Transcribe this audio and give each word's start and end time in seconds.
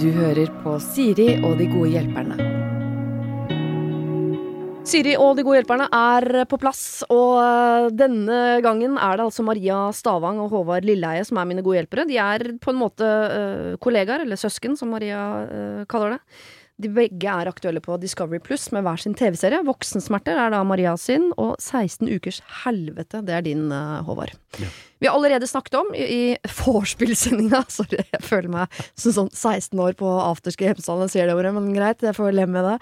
Du 0.00 0.10
hører 0.12 0.50
på 0.60 0.76
Siri 0.84 1.30
og 1.40 1.56
de 1.56 1.70
gode 1.70 1.94
hjelperne. 1.94 2.36
Siri 4.84 5.14
og 5.16 5.38
de 5.38 5.42
gode 5.46 5.62
hjelperne 5.62 5.86
er 5.96 6.44
på 6.44 6.58
plass, 6.60 6.82
og 7.08 7.38
eh, 7.40 7.86
denne 7.96 8.40
gangen 8.62 8.98
er 9.00 9.16
det 9.16 9.24
altså 9.24 9.44
Maria 9.46 9.78
Stavang 9.96 10.42
og 10.44 10.52
Håvard 10.52 10.84
Lilleheie 10.84 11.24
som 11.24 11.40
er 11.40 11.48
mine 11.48 11.64
gode 11.64 11.78
hjelpere. 11.80 12.04
De 12.10 12.18
er 12.20 12.44
på 12.60 12.74
en 12.74 12.78
måte 12.82 13.08
eh, 13.08 13.78
kollegaer, 13.80 14.26
eller 14.26 14.36
søsken, 14.36 14.76
som 14.76 14.92
Maria 14.92 15.22
eh, 15.48 15.80
kaller 15.88 16.18
det. 16.18 16.20
De 16.82 16.90
begge 16.90 17.30
er 17.30 17.46
aktuelle 17.46 17.78
på 17.78 17.94
Discovery 18.02 18.40
Pluss 18.42 18.66
med 18.74 18.82
hver 18.82 18.98
sin 18.98 19.14
TV-serie. 19.14 19.62
Voksensmerter 19.66 20.38
er 20.40 20.50
da 20.50 20.62
Maria 20.66 20.96
sin, 20.98 21.28
og 21.38 21.54
16 21.62 22.10
ukers 22.10 22.40
helvete, 22.64 23.20
det 23.22 23.36
er 23.36 23.44
din, 23.46 23.68
Håvard. 23.70 24.34
Håvard. 24.34 24.72
Vi 24.98 25.08
har 25.08 25.14
allerede 25.14 25.46
snakket 25.46 25.74
om 25.78 25.90
i, 25.94 26.04
i 26.04 26.52
vorspiel-sendinga 26.64 27.64
Sorry, 27.76 28.00
jeg 28.00 28.22
føler 28.24 28.50
meg 28.52 28.78
som 28.96 29.14
sånn 29.14 29.30
16 29.30 29.80
år 29.84 29.96
på 30.00 30.08
afterski 30.08 30.66
i 30.66 30.70
Hemsedal, 30.72 31.04
jeg 31.04 31.14
sier 31.14 31.28
det 31.28 31.36
ordet, 31.36 31.52
men 31.56 31.74
greit, 31.76 32.02
jeg 32.02 32.16
får 32.16 32.34
leve 32.34 32.54
med 32.54 32.66
det. 32.66 32.76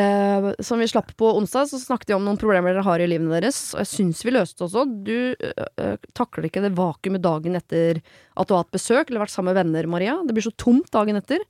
Eh, 0.00 0.48
som 0.64 0.80
vi 0.80 0.88
slapp 0.90 1.12
på 1.18 1.32
onsdag, 1.38 1.68
så 1.70 1.80
snakket 1.82 2.12
vi 2.12 2.16
om 2.18 2.24
noen 2.26 2.38
problemer 2.40 2.72
dere 2.72 2.86
har 2.86 3.02
i 3.02 3.08
livene 3.10 3.34
deres, 3.36 3.60
og 3.74 3.82
jeg 3.82 3.92
syns 3.92 4.22
vi 4.26 4.36
løste 4.36 4.60
det 4.60 4.68
også. 4.68 4.86
Du 5.06 5.16
øh, 5.34 5.66
øh, 5.82 6.08
takler 6.16 6.48
ikke 6.48 6.64
det 6.64 6.74
vakuumet 6.78 7.24
dagen 7.24 7.58
etter 7.58 8.00
at 8.00 8.48
du 8.48 8.56
har 8.56 8.64
hatt 8.64 8.76
besøk 8.76 9.10
eller 9.10 9.26
vært 9.26 9.34
sammen 9.34 9.52
med 9.52 9.60
venner, 9.60 9.90
Maria. 9.90 10.16
Det 10.24 10.36
blir 10.36 10.46
så 10.46 10.54
tomt 10.60 10.92
dagen 10.94 11.18
etter. 11.20 11.44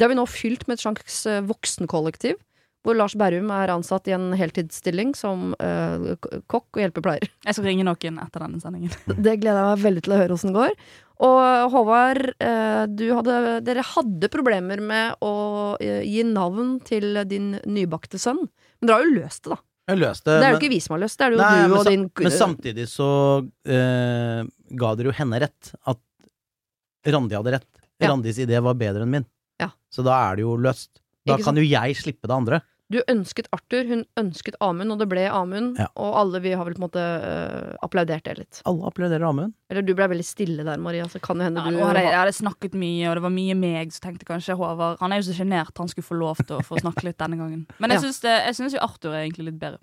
Det 0.00 0.06
har 0.06 0.14
vi 0.14 0.16
nå 0.16 0.24
fylt 0.32 0.62
med 0.64 0.78
et 0.78 0.82
slags 0.86 1.26
øh, 1.28 1.42
voksenkollektiv. 1.44 2.38
Hvor 2.80 2.96
Lars 2.96 3.12
Berrum 3.20 3.50
er 3.52 3.68
ansatt 3.68 4.08
i 4.08 4.14
en 4.16 4.30
heltidsstilling 4.32 5.10
som 5.12 5.50
uh, 5.60 6.14
kokk 6.48 6.78
og 6.78 6.80
hjelpepleier. 6.80 7.26
Jeg 7.46 7.56
skal 7.58 7.66
ringe 7.68 7.84
noen 7.84 8.20
etter 8.22 8.40
denne 8.40 8.62
sendingen. 8.62 8.94
Det 9.26 9.34
gleder 9.42 9.58
jeg 9.58 9.66
meg 9.68 9.82
veldig 9.82 10.04
til 10.06 10.14
å 10.16 10.20
høre 10.22 10.38
åssen 10.38 10.54
det 10.54 10.62
går. 10.62 10.72
Og 11.20 11.74
Håvard, 11.74 12.22
eh, 12.40 12.84
du 12.88 13.04
hadde, 13.12 13.34
dere 13.66 13.82
hadde 13.84 14.30
problemer 14.32 14.80
med 14.80 15.20
å 15.20 15.32
eh, 15.76 16.00
gi 16.08 16.22
navn 16.24 16.78
til 16.80 17.20
din 17.28 17.50
nybakte 17.68 18.16
sønn. 18.16 18.40
Men 18.80 18.88
dere 18.88 18.96
har 18.96 19.04
jo 19.04 19.18
løst 19.18 19.44
det, 19.44 19.52
da. 19.52 19.60
Jeg 19.90 20.00
løste 20.00 20.30
Det 20.30 20.38
er 20.38 20.40
jo 20.40 20.54
men- 20.54 20.62
ikke 20.62 20.72
vi 20.72 20.80
som 20.80 20.94
har 20.96 21.02
løst 21.02 21.18
det, 21.18 21.26
er 21.26 21.30
det 21.34 21.36
jo 21.36 21.42
Nei, 21.42 21.66
du 21.66 21.74
og 21.76 21.90
din 21.90 22.06
men 22.22 22.32
samtidig 22.32 22.86
så 22.88 23.10
uh, 23.44 24.40
ga 24.80 24.94
dere 24.96 25.10
jo 25.10 25.16
henne 25.20 25.42
rett. 25.44 25.74
At 25.84 26.00
Randi 27.12 27.36
hadde 27.36 27.54
rett. 27.58 27.68
Ja. 28.00 28.14
Randis 28.14 28.40
idé 28.40 28.56
var 28.64 28.80
bedre 28.80 29.04
enn 29.04 29.12
min. 29.18 29.28
Ja. 29.60 29.70
Så 29.92 30.04
da 30.06 30.16
er 30.30 30.40
det 30.40 30.46
jo 30.46 30.56
løst. 30.60 31.02
Da 31.28 31.36
kan 31.40 31.58
jo 31.58 31.64
jeg 31.66 31.98
slippe 32.00 32.26
det 32.26 32.36
andre. 32.36 32.60
Du 32.90 32.98
ønsket 33.06 33.46
Arthur, 33.54 33.84
hun 33.86 34.00
ønsket 34.18 34.56
Amund, 34.66 34.90
og 34.90 34.98
det 34.98 35.06
ble 35.12 35.28
Amund. 35.30 35.76
Ja. 35.78 35.86
Og 36.02 36.16
alle 36.18 36.40
vi 36.42 36.56
har 36.58 36.66
vel 36.66 36.74
på 36.74 36.80
en 36.80 36.86
måte 36.88 37.02
uh, 37.22 37.76
applaudert 37.86 38.26
det 38.26 38.34
litt. 38.40 38.62
Alle 38.66 38.88
applauderer 38.88 39.28
Amund. 39.28 39.54
Eller 39.70 39.86
du 39.86 39.92
ble 39.94 40.08
veldig 40.10 40.26
stille 40.26 40.64
der, 40.66 40.80
Maria, 40.82 41.06
så 41.12 41.20
kan 41.22 41.38
det 41.38 41.46
hende 41.46 41.62
Ja, 41.62 41.70
du 41.70 41.84
hadde 41.86 42.02
jeg, 42.02 42.16
hadde 42.18 42.34
snakket 42.34 42.74
mye, 42.74 43.04
og 43.06 43.20
det 43.20 43.24
var 43.28 43.34
mye 43.36 43.54
meg, 43.60 43.94
så 43.94 44.02
tenkte 44.08 44.26
kanskje 44.26 44.58
Håvard 44.58 44.98
Han 45.04 45.14
er 45.14 45.22
jo 45.22 45.28
så 45.28 45.36
sjenert, 45.38 45.70
han 45.78 45.92
skulle 45.92 46.08
få 46.08 46.18
lov 46.18 46.42
til 46.42 46.58
å 46.58 46.64
få 46.66 46.82
snakke 46.82 47.06
litt 47.06 47.20
denne 47.22 47.38
gangen. 47.38 47.62
Men 47.78 47.94
jeg 47.94 48.10
syns 48.10 48.74
jo 48.74 48.82
Arthur 48.82 49.14
er 49.14 49.22
egentlig 49.22 49.52
litt 49.52 49.62
bedre. 49.62 49.78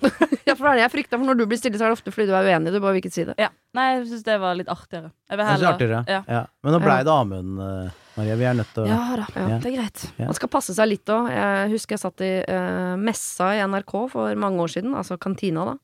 Ja, 0.50 0.54
for 0.56 0.64
det 0.66 0.70
er 0.72 0.78
det 0.80 0.82
jeg 0.82 0.92
frykta, 0.96 1.18
for 1.18 1.26
når 1.28 1.36
du 1.38 1.44
blir 1.46 1.58
stille, 1.60 1.78
så 1.78 1.84
er 1.86 1.92
det 1.92 1.98
ofte 2.00 2.10
fordi 2.14 2.26
du 2.26 2.34
er 2.34 2.46
uenig. 2.48 2.72
Du 2.74 2.80
bare 2.82 2.94
vil 2.96 3.02
ikke 3.04 3.12
si 3.14 3.24
det. 3.28 3.34
Ja. 3.38 3.48
Nei, 3.76 3.84
jeg 4.00 4.06
syns 4.10 4.24
det 4.26 4.36
var 4.42 4.56
litt 4.58 4.70
artigere. 4.72 5.10
Jeg 5.30 5.38
vil 5.38 5.46
heller 5.46 5.68
artigere. 5.74 6.00
Ja. 6.10 6.20
Ja. 6.26 6.40
Men 6.64 6.74
nå 6.74 6.80
blei 6.82 6.96
det 7.06 7.12
Amund, 7.14 7.60
eh, 7.62 7.90
Maria. 8.16 8.36
Vi 8.40 8.44
er 8.50 8.54
nødt 8.58 8.72
til 8.74 8.82
å 8.82 8.86
Ja 8.90 8.98
da, 9.20 9.26
Ja. 9.36 9.58
det 9.62 9.70
er 9.70 9.76
greit. 9.76 10.04
Ja. 10.18 10.24
Man 10.30 10.34
skal 10.40 10.48
passe 10.56 10.74
seg 10.74 10.88
litt 10.90 11.06
òg. 11.14 11.28
Jeg 11.30 11.70
husker 11.76 11.94
jeg 11.94 12.02
satt 12.02 12.20
i 12.26 12.32
eh, 12.42 12.96
messa 12.98 13.52
i 13.54 13.62
NRK 13.62 13.94
for 14.10 14.34
mange 14.34 14.58
år 14.66 14.74
siden, 14.74 14.96
altså 14.98 15.18
kantina, 15.20 15.64
da. 15.64 15.76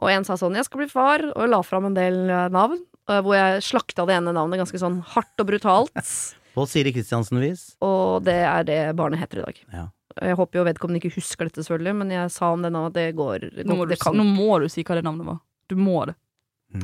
Og 0.00 0.08
en 0.10 0.24
sa 0.24 0.34
sånn 0.34 0.54
'Jeg 0.56 0.64
skal 0.64 0.78
bli 0.80 0.88
far', 0.88 1.30
og 1.36 1.48
la 1.48 1.60
fram 1.62 1.84
en 1.86 1.94
del 1.94 2.30
eh, 2.30 2.48
navn. 2.48 2.78
eh, 3.08 3.20
hvor 3.22 3.34
jeg 3.34 3.62
slakta 3.62 4.06
det 4.06 4.16
ene 4.16 4.32
navnet 4.32 4.58
ganske 4.58 4.78
sånn 4.78 5.02
hardt 5.04 5.38
og 5.38 5.46
brutalt. 5.46 5.92
På 6.54 6.66
Siri 6.66 6.90
Kristiansen-vis. 6.92 7.76
og 7.80 8.24
det 8.24 8.34
er 8.42 8.64
det 8.64 8.96
barnet 8.96 9.20
heter 9.20 9.38
i 9.38 9.44
dag. 9.44 9.56
Ja. 9.72 9.86
Jeg 10.20 10.36
håper 10.36 10.58
jo 10.60 10.64
vedkommende 10.68 11.00
ikke 11.00 11.14
husker 11.16 11.48
dette, 11.48 11.64
selvfølgelig, 11.64 11.94
men 12.02 12.10
jeg 12.14 12.30
sa 12.34 12.50
om 12.52 12.62
det 12.62 12.70
nå 12.74 12.86
at 12.90 12.96
det 12.96 13.06
går, 13.16 13.46
Nå 13.64 13.76
må, 13.78 13.86
det 13.88 13.96
du, 13.98 14.02
kan. 14.04 14.16
nå 14.16 14.24
må 14.28 14.58
du 14.60 14.68
si 14.68 14.84
hva 14.84 14.98
det 14.98 15.04
navnet 15.06 15.26
var. 15.26 15.38
Du 15.70 15.76
må 15.80 16.04
det. 16.10 16.14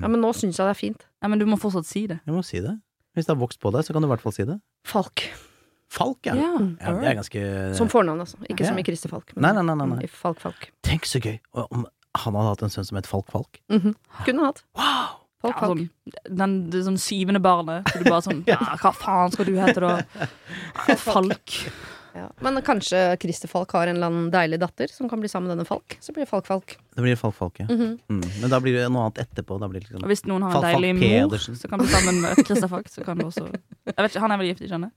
Ja, 0.01 0.09
Men 0.09 0.21
nå 0.25 0.33
syns 0.35 0.57
jeg 0.59 0.65
det 0.67 0.73
er 0.73 0.79
fint. 0.81 1.05
Nei, 1.23 1.29
men 1.31 1.39
du 1.39 1.45
må 1.47 1.59
fortsatt 1.61 1.87
si 1.87 2.07
det. 2.11 2.19
Jeg 2.27 2.35
må 2.35 2.43
si 2.47 2.59
det. 2.65 2.73
Hvis 3.15 3.27
det 3.29 3.35
har 3.37 3.41
vokst 3.41 3.61
på 3.63 3.71
deg, 3.73 3.85
så 3.87 3.93
kan 3.95 4.03
du 4.03 4.09
i 4.09 4.11
hvert 4.11 4.25
fall 4.25 4.35
si 4.35 4.45
det. 4.49 4.57
Falk. 4.85 5.23
Falk, 5.89 6.19
ja. 6.27 6.35
Ja. 6.35 6.55
ja 6.83 6.95
det 6.99 7.07
er 7.13 7.15
ganske 7.21 7.43
Som 7.79 7.89
fornavn, 7.93 8.25
altså. 8.25 8.41
Ikke 8.51 8.65
Ja. 8.65 8.73
som 8.73 8.79
i 8.81 8.83
Christer 8.83 9.13
Falk. 9.13 9.31
Nei, 9.37 9.53
nei, 9.55 9.63
nei, 9.63 9.77
nei, 9.79 9.87
nei. 9.93 10.09
Falk 10.11 10.41
Falk. 10.43 10.73
Tenk 10.83 11.07
så 11.07 11.21
gøy 11.23 11.39
om 11.55 11.87
han 12.17 12.35
hadde 12.35 12.49
hatt 12.49 12.63
en 12.67 12.73
sønn 12.73 12.85
som 12.89 12.97
het 12.99 13.07
Falk 13.07 13.31
Falk. 13.31 13.61
Mhm. 13.71 13.95
Kunne 14.25 14.49
hatt. 14.49 14.65
Wow! 14.75 15.21
Falk 15.45 15.55
Ja, 15.55 15.61
Falk. 15.61 15.79
sånn, 15.79 16.37
den, 16.41 16.55
det 16.73 16.83
sånn 16.89 16.99
syvende 16.99 17.41
barnet. 17.45 17.87
Så 17.93 18.03
du 18.03 18.11
bare 18.11 18.23
sånn 18.25 18.43
ja, 18.49 18.57
Hva 18.83 18.91
faen 18.97 19.31
skal 19.37 19.45
du 19.47 19.55
hete 19.61 19.81
da? 19.85 20.03
Falk. 21.07 21.61
Ja. 22.17 22.31
Men 22.41 22.57
kanskje 22.65 23.01
Christer 23.21 23.49
Falk 23.53 23.71
har 23.77 23.87
en 23.91 23.97
eller 23.99 24.09
annen 24.11 24.31
deilig 24.33 24.59
datter 24.63 24.89
som 24.93 25.09
kan 25.11 25.21
bli 25.21 25.29
sammen 25.29 25.49
med 25.51 25.57
denne 25.59 25.69
Falk. 25.69 25.89
Så 26.01 26.13
blir 26.17 26.25
det 26.25 26.31
Falk 26.31 26.47
Falk. 26.49 26.69
Det 26.97 27.03
blir 27.05 27.17
Falk 27.21 27.37
Falk, 27.37 27.55
ja. 27.61 27.67
Mhm. 27.69 27.99
Mm. 28.09 28.25
Men 28.41 28.49
da 28.55 28.59
blir 28.65 28.73
det 28.79 28.87
noe 28.89 29.03
annet 29.07 29.21
etterpå. 29.27 29.53
Da 29.61 29.67
blir 29.69 29.81
det 29.85 29.91
Og 29.93 29.97
liksom 30.01 30.11
hvis 30.15 30.25
noen 30.31 30.43
har 30.47 30.51
en 30.51 30.55
Falk 30.57 30.65
Falk 30.71 30.77
deilig 30.81 30.93
mor 30.97 31.03
Pedersen. 31.31 31.55
som 31.61 31.69
kan 31.75 31.79
bli 31.85 31.91
sammen 31.93 32.17
med 32.25 32.31
Christer 32.49 32.71
Falk, 32.73 32.87
så 32.89 32.99
kan 33.05 33.15
du 33.21 33.25
også 33.29 33.45
Jeg 33.53 34.01
vet 34.01 34.09
ikke, 34.11 34.23
Han 34.25 34.33
er 34.33 34.39
vel 34.43 34.49
gift, 34.53 34.63
ikke 34.65 34.75
sant? 34.79 34.89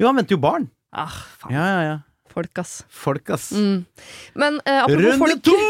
Jo, 0.00 0.04
han 0.10 0.16
venter 0.18 0.34
jo 0.36 0.40
barn! 0.42 0.64
Ah, 0.92 1.14
faen. 1.40 1.52
Ja, 1.54 1.64
ja, 1.70 1.80
ja. 1.86 1.96
Folk, 2.36 2.52
ass. 2.60 2.82
Folk, 2.92 3.30
ass. 3.32 3.46
Mm. 3.56 3.86
Men 4.36 4.58
eh, 4.66 4.82
apropos 4.82 5.00
Runde 5.00 5.18
folk 5.22 5.40
to! 5.46 5.54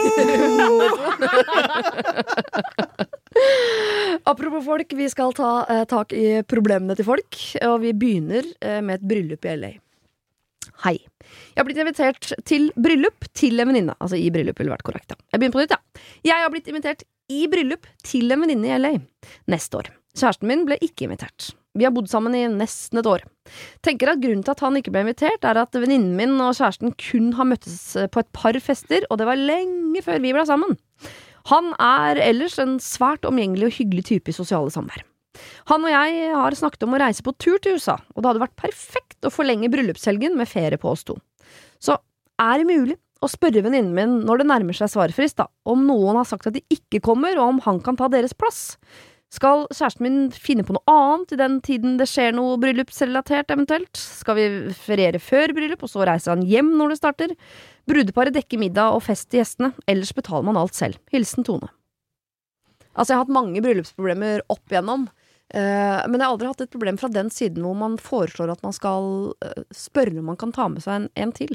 Apropos 4.24 4.64
folk, 4.64 4.92
vi 4.96 5.08
skal 5.12 5.32
ta 5.36 5.50
eh, 5.70 5.84
tak 5.88 6.12
i 6.16 6.40
problemene 6.48 6.96
til 6.98 7.06
folk, 7.06 7.36
og 7.68 7.80
vi 7.84 7.92
begynner 7.96 8.44
eh, 8.64 8.80
med 8.82 8.94
et 9.00 9.04
bryllup 9.06 9.44
i 9.46 9.54
LA. 9.60 9.70
Hei. 10.84 10.96
Jeg 11.54 11.58
har 11.58 11.66
blitt 11.66 11.80
invitert 11.80 12.32
til 12.48 12.68
bryllup 12.76 13.28
til 13.36 13.60
en 13.60 13.70
venninne. 13.70 13.94
Altså 13.96 14.18
i 14.20 14.28
bryllup, 14.32 14.58
ville 14.60 14.74
vært 14.74 14.86
korrekt. 14.86 15.14
Ja. 15.14 15.20
Jeg 15.32 15.40
begynner 15.40 15.56
på 15.56 15.62
nytt, 15.64 15.76
ja. 15.76 16.02
Jeg 16.28 16.44
har 16.44 16.52
blitt 16.52 16.68
invitert 16.72 17.06
i 17.32 17.46
bryllup 17.50 17.88
til 18.06 18.32
en 18.34 18.42
venninne 18.44 18.68
i 18.68 18.80
LA 18.80 18.92
neste 19.50 19.80
år. 19.80 19.90
Kjæresten 20.16 20.48
min 20.48 20.66
ble 20.68 20.78
ikke 20.84 21.08
invitert. 21.08 21.50
Vi 21.76 21.84
har 21.84 21.92
bodd 21.92 22.08
sammen 22.08 22.36
i 22.36 22.46
nesten 22.48 23.00
et 23.00 23.08
år. 23.08 23.24
Tenker 23.84 24.12
at 24.12 24.20
Grunnen 24.22 24.44
til 24.44 24.54
at 24.54 24.62
han 24.64 24.78
ikke 24.78 24.92
ble 24.94 25.04
invitert, 25.04 25.44
er 25.44 25.60
at 25.60 25.76
venninnen 25.76 26.14
min 26.16 26.38
og 26.40 26.54
kjæresten 26.56 26.94
kun 27.00 27.34
har 27.36 27.48
møttes 27.48 27.80
eh, 28.00 28.08
på 28.08 28.22
et 28.22 28.30
par 28.36 28.56
fester, 28.64 29.04
og 29.10 29.20
det 29.20 29.28
var 29.28 29.40
lenge 29.40 30.04
før 30.04 30.22
vi 30.24 30.32
ble 30.36 30.46
sammen. 30.48 30.78
Han 31.52 31.74
er 31.78 32.18
ellers 32.24 32.56
en 32.62 32.78
svært 32.82 33.28
omgjengelig 33.28 33.68
og 33.68 33.76
hyggelig 33.76 34.08
type 34.08 34.32
i 34.32 34.36
sosiale 34.36 34.72
samvær. 34.72 35.04
Han 35.70 35.86
og 35.86 35.92
jeg 35.92 36.30
har 36.34 36.58
snakket 36.58 36.86
om 36.86 36.96
å 36.96 37.00
reise 37.02 37.24
på 37.26 37.34
tur 37.40 37.58
til 37.62 37.78
USA, 37.78 37.96
og 38.14 38.22
det 38.22 38.30
hadde 38.30 38.44
vært 38.44 38.60
perfekt 38.60 39.26
å 39.26 39.32
forlenge 39.32 39.70
bryllupshelgen 39.72 40.36
med 40.38 40.50
ferie 40.50 40.80
på 40.80 40.92
oss 40.92 41.04
to. 41.08 41.18
Så 41.82 41.98
er 42.42 42.60
det 42.60 42.68
mulig 42.68 42.96
å 43.24 43.30
spørre 43.32 43.64
venninnen 43.64 43.94
min 43.96 44.16
når 44.28 44.42
det 44.42 44.48
nærmer 44.52 44.76
seg 44.76 44.92
svarfrist, 44.92 45.38
da, 45.40 45.48
om 45.68 45.86
noen 45.88 46.20
har 46.20 46.28
sagt 46.28 46.48
at 46.50 46.56
de 46.56 46.64
ikke 46.72 47.02
kommer, 47.04 47.38
og 47.38 47.56
om 47.56 47.60
han 47.66 47.82
kan 47.84 47.98
ta 47.98 48.10
deres 48.12 48.36
plass? 48.36 48.78
Skal 49.34 49.64
kjæresten 49.74 50.04
min 50.04 50.18
finne 50.30 50.62
på 50.64 50.76
noe 50.76 50.92
annet 50.92 51.34
i 51.34 51.38
den 51.40 51.56
tiden 51.64 51.96
det 51.98 52.06
skjer 52.08 52.36
noe 52.36 52.58
bryllupsrelatert, 52.62 53.50
eventuelt? 53.50 53.98
Skal 53.98 54.38
vi 54.38 54.44
feriere 54.78 55.20
før 55.20 55.52
bryllup, 55.56 55.82
og 55.82 55.90
så 55.90 56.06
reiser 56.06 56.36
han 56.36 56.44
hjem 56.46 56.70
når 56.78 56.94
det 56.94 57.00
starter? 57.00 57.34
Brudeparet 57.90 58.36
dekker 58.36 58.62
middag 58.62 58.94
og 58.94 59.02
fest 59.06 59.28
til 59.30 59.42
gjestene, 59.42 59.72
ellers 59.90 60.14
betaler 60.14 60.46
man 60.46 60.60
alt 60.60 60.78
selv. 60.78 61.00
Hilsen 61.12 61.46
Tone. 61.46 61.72
Altså, 62.96 63.12
jeg 63.12 63.18
har 63.18 63.26
hatt 63.26 63.34
mange 63.34 63.60
bryllupsproblemer 63.64 64.46
opp 64.52 64.72
igjennom, 64.72 65.08
men 65.54 66.16
jeg 66.18 66.24
har 66.26 66.32
aldri 66.34 66.48
hatt 66.50 66.60
et 66.64 66.72
problem 66.72 66.96
fra 66.98 67.08
den 67.12 67.28
siden 67.30 67.62
hvor 67.62 67.76
man 67.78 67.94
foreslår 68.02 68.50
at 68.56 68.62
man 68.66 68.72
skal 68.74 69.32
eh, 69.46 69.62
spørre 69.74 70.18
om 70.18 70.26
man 70.32 70.36
kan 70.40 70.52
ta 70.52 70.66
med 70.68 70.82
seg 70.82 70.94
en, 71.04 71.08
en 71.14 71.32
til. 71.36 71.54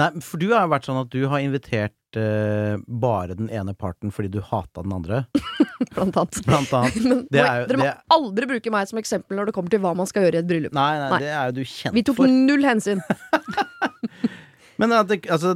Nei, 0.00 0.08
for 0.26 0.40
du 0.42 0.48
har 0.50 0.64
jo 0.64 0.72
vært 0.72 0.88
sånn 0.88 0.96
at 1.04 1.10
du 1.12 1.20
har 1.30 1.38
invitert 1.44 2.16
eh, 2.18 2.74
bare 2.88 3.36
den 3.38 3.46
ene 3.54 3.74
parten 3.78 4.10
fordi 4.10 4.32
du 4.34 4.40
hata 4.42 4.82
den 4.82 4.94
andre, 4.96 5.20
Blant 5.94 6.16
annet. 6.16 6.40
blant 6.48 6.72
annet. 6.74 6.96
Men 7.04 7.20
Det 7.30 7.42
er 7.44 7.60
jo- 7.60 7.68
dere 7.70 7.78
må 7.78 7.84
det- 7.86 8.16
aldri 8.16 8.48
bruke 8.50 8.72
meg 8.74 8.88
som 8.90 8.98
eksempel 8.98 9.36
når 9.38 9.46
det 9.52 9.54
kommer 9.54 9.70
til 9.70 9.84
hva 9.84 9.92
man 9.94 10.08
skal 10.10 10.24
gjøre 10.26 10.40
i 10.40 10.42
et 10.42 10.48
bryllup. 10.50 10.74
Nei, 10.74 10.90
nei, 10.98 11.10
Nei. 11.12 11.20
det 11.22 11.30
er 11.36 11.44
jo 11.52 11.56
du 11.60 11.62
kjent 11.76 11.94
Vi 11.94 12.02
tok 12.08 12.16
for. 12.22 12.26
null 12.50 12.64
hensyn. 12.66 13.04
Men 14.80 14.92
at 14.96 15.06
det, 15.12 15.20
altså 15.30 15.54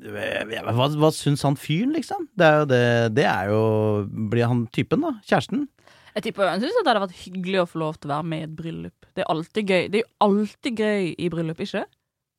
hva, 0.00 0.86
hva 0.96 1.10
syns 1.12 1.42
han 1.44 1.58
fyren, 1.60 1.90
liksom? 1.96 2.28
Det 2.38 2.46
er 2.46 2.60
jo 2.62 2.68
det 2.70 2.84
Det 3.18 3.24
er 3.28 3.50
jo 3.50 3.58
Blir 4.32 4.46
han 4.48 4.62
typen, 4.72 5.02
da? 5.04 5.10
Kjæresten? 5.28 5.66
Jeg 6.16 6.24
tipper 6.26 6.48
han 6.50 6.60
syns 6.62 6.74
det 6.76 6.86
hadde 6.88 7.02
vært 7.04 7.18
hyggelig 7.24 7.60
å 7.62 7.68
få 7.70 7.80
lov 7.82 7.98
til 8.00 8.10
å 8.10 8.14
være 8.16 8.26
med 8.32 8.40
i 8.42 8.46
et 8.48 8.54
bryllup. 8.58 9.06
Det 9.14 9.22
er 9.24 9.30
alltid 9.30 9.70
gøy 9.70 9.82
Det 9.92 10.00
er 10.00 10.04
jo 10.04 10.10
alltid 10.26 10.80
gøy 10.84 11.10
i 11.14 11.28
bryllup, 11.32 11.60
ikke? 11.62 11.84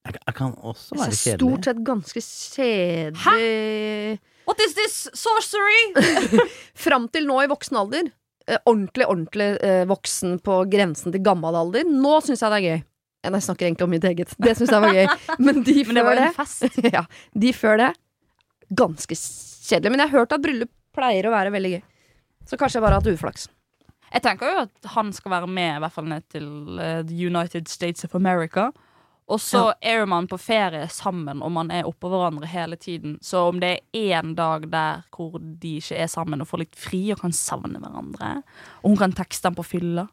Jeg, 0.01 0.15
jeg 0.17 0.35
kan 0.35 0.55
også 0.65 0.95
Det 0.95 1.01
være 1.03 1.15
kjedelig. 1.15 1.37
stort 1.37 1.67
sett 1.69 1.81
ganske 1.85 2.21
kjedelig 2.25 3.21
Hæ? 3.21 4.17
What 4.49 4.63
is 4.65 4.73
this 4.75 4.95
sorcery? 5.13 5.83
Fram 6.85 7.05
til 7.13 7.27
nå 7.29 7.37
i 7.43 7.49
voksen 7.51 7.77
alder. 7.77 8.09
eh, 8.47 8.57
ordentlig, 8.65 9.05
ordentlig 9.07 9.49
eh, 9.61 9.83
voksen 9.87 10.39
på 10.43 10.55
grensen 10.71 11.13
til 11.13 11.21
gammel 11.23 11.55
alder. 11.55 11.85
Nå 11.85 12.17
syns 12.25 12.41
jeg 12.41 12.51
det 12.51 12.57
er 12.57 12.65
gøy. 12.65 12.81
Jeg 13.21 13.43
snakker 13.45 13.67
egentlig 13.67 13.85
om 13.85 13.91
mitt 13.93 14.07
eget. 14.09 14.33
Det 14.41 14.55
syns 14.57 14.73
jeg 14.73 14.81
var 14.81 14.97
gøy. 14.97 15.07
Men 15.45 15.61
de 15.63 15.75
Men 15.85 15.99
det 15.99 16.03
var 16.07 16.17
det, 16.17 16.27
en 16.31 16.37
fest. 16.41 16.81
ja, 16.97 17.05
de 17.37 17.53
før 17.53 17.77
det 17.83 17.91
ganske 18.73 19.15
kjedelig. 19.21 19.91
Men 19.93 20.01
jeg 20.03 20.09
har 20.09 20.19
hørt 20.23 20.33
at 20.35 20.41
bryllup 20.43 20.71
pleier 20.97 21.29
å 21.29 21.33
være 21.37 21.53
veldig 21.53 21.75
gøy. 21.77 21.81
Så 22.49 22.57
kanskje 22.57 22.79
jeg 22.81 22.83
bare 22.87 22.97
har 22.97 23.03
hatt 23.05 23.13
uflaks. 23.13 23.45
Jeg 24.11 24.23
tenker 24.25 24.49
jo 24.51 24.63
at 24.65 24.93
han 24.95 25.11
skal 25.15 25.31
være 25.31 25.47
med, 25.47 25.75
i 25.77 25.83
hvert 25.83 25.95
fall 25.95 26.09
ned 26.11 26.25
til 26.33 26.47
uh, 26.79 27.01
The 27.07 27.27
United 27.27 27.69
States 27.71 28.03
of 28.07 28.15
America. 28.15 28.71
Og 29.31 29.39
så 29.39 29.61
er 29.81 30.03
man 30.09 30.27
på 30.27 30.35
ferie 30.41 30.87
sammen, 30.91 31.39
og 31.45 31.53
man 31.55 31.71
er 31.71 31.87
oppå 31.87 32.09
hverandre 32.11 32.49
hele 32.51 32.75
tiden. 32.75 33.15
Så 33.23 33.45
om 33.47 33.61
det 33.61 33.69
er 33.93 34.17
én 34.19 34.33
dag 34.35 34.65
der 34.71 35.05
hvor 35.15 35.37
de 35.39 35.77
ikke 35.79 35.95
er 35.95 36.11
sammen 36.11 36.43
og 36.43 36.49
får 36.49 36.65
litt 36.65 36.75
fri 36.75 36.99
og 37.13 37.21
kan 37.23 37.31
savne 37.35 37.79
hverandre, 37.79 38.41
og 38.81 38.91
hun 38.91 38.99
kan 38.99 39.15
tekste 39.15 39.47
ham 39.47 39.55
på 39.55 39.63
fylla 39.63 40.07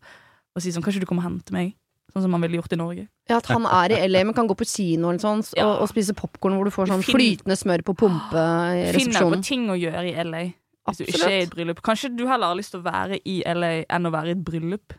og 0.54 0.62
si 0.62 0.70
sånn 0.72 0.82
'Kan 0.82 0.92
ikke 0.92 1.00
du 1.00 1.06
komme 1.06 1.22
og 1.22 1.30
hente 1.30 1.52
meg?' 1.52 1.74
Sånn 2.12 2.22
som 2.22 2.30
man 2.30 2.40
ville 2.40 2.56
gjort 2.56 2.72
i 2.72 2.76
Norge. 2.76 3.08
Ja, 3.28 3.36
At 3.36 3.46
han 3.46 3.66
er 3.66 3.92
i 3.92 4.08
LA, 4.08 4.24
men 4.24 4.34
kan 4.34 4.48
gå 4.48 4.56
på 4.56 4.64
kino 4.64 5.10
eller 5.10 5.20
sånn, 5.20 5.44
Ja. 5.56 5.66
og, 5.66 5.82
og 5.82 5.88
spise 5.88 6.14
popkorn 6.14 6.56
hvor 6.56 6.64
du 6.64 6.70
får 6.70 6.88
sånn 6.88 7.04
flytende 7.04 7.54
smør 7.54 7.82
på 7.84 7.94
pumpe 7.94 8.44
i 8.74 8.92
Finner 8.96 9.28
på 9.28 9.42
ting 9.44 9.68
å 9.68 9.76
gjøre 9.76 10.08
i 10.08 10.14
LA. 10.24 10.54
Hvis 10.88 11.02
du 11.02 11.04
ikke 11.08 11.28
er 11.28 11.36
i 11.40 11.44
et 11.46 11.52
bryllup. 11.52 11.82
Kanskje 11.86 12.14
du 12.14 12.24
heller 12.28 12.52
har 12.52 12.58
lyst 12.58 12.74
til 12.74 12.82
å 12.82 12.88
være 12.88 13.20
i 13.28 13.40
LA 13.46 13.74
enn 13.84 14.08
å 14.08 14.14
være 14.14 14.32
i 14.32 14.36
et 14.36 14.46
bryllup. 14.46 14.96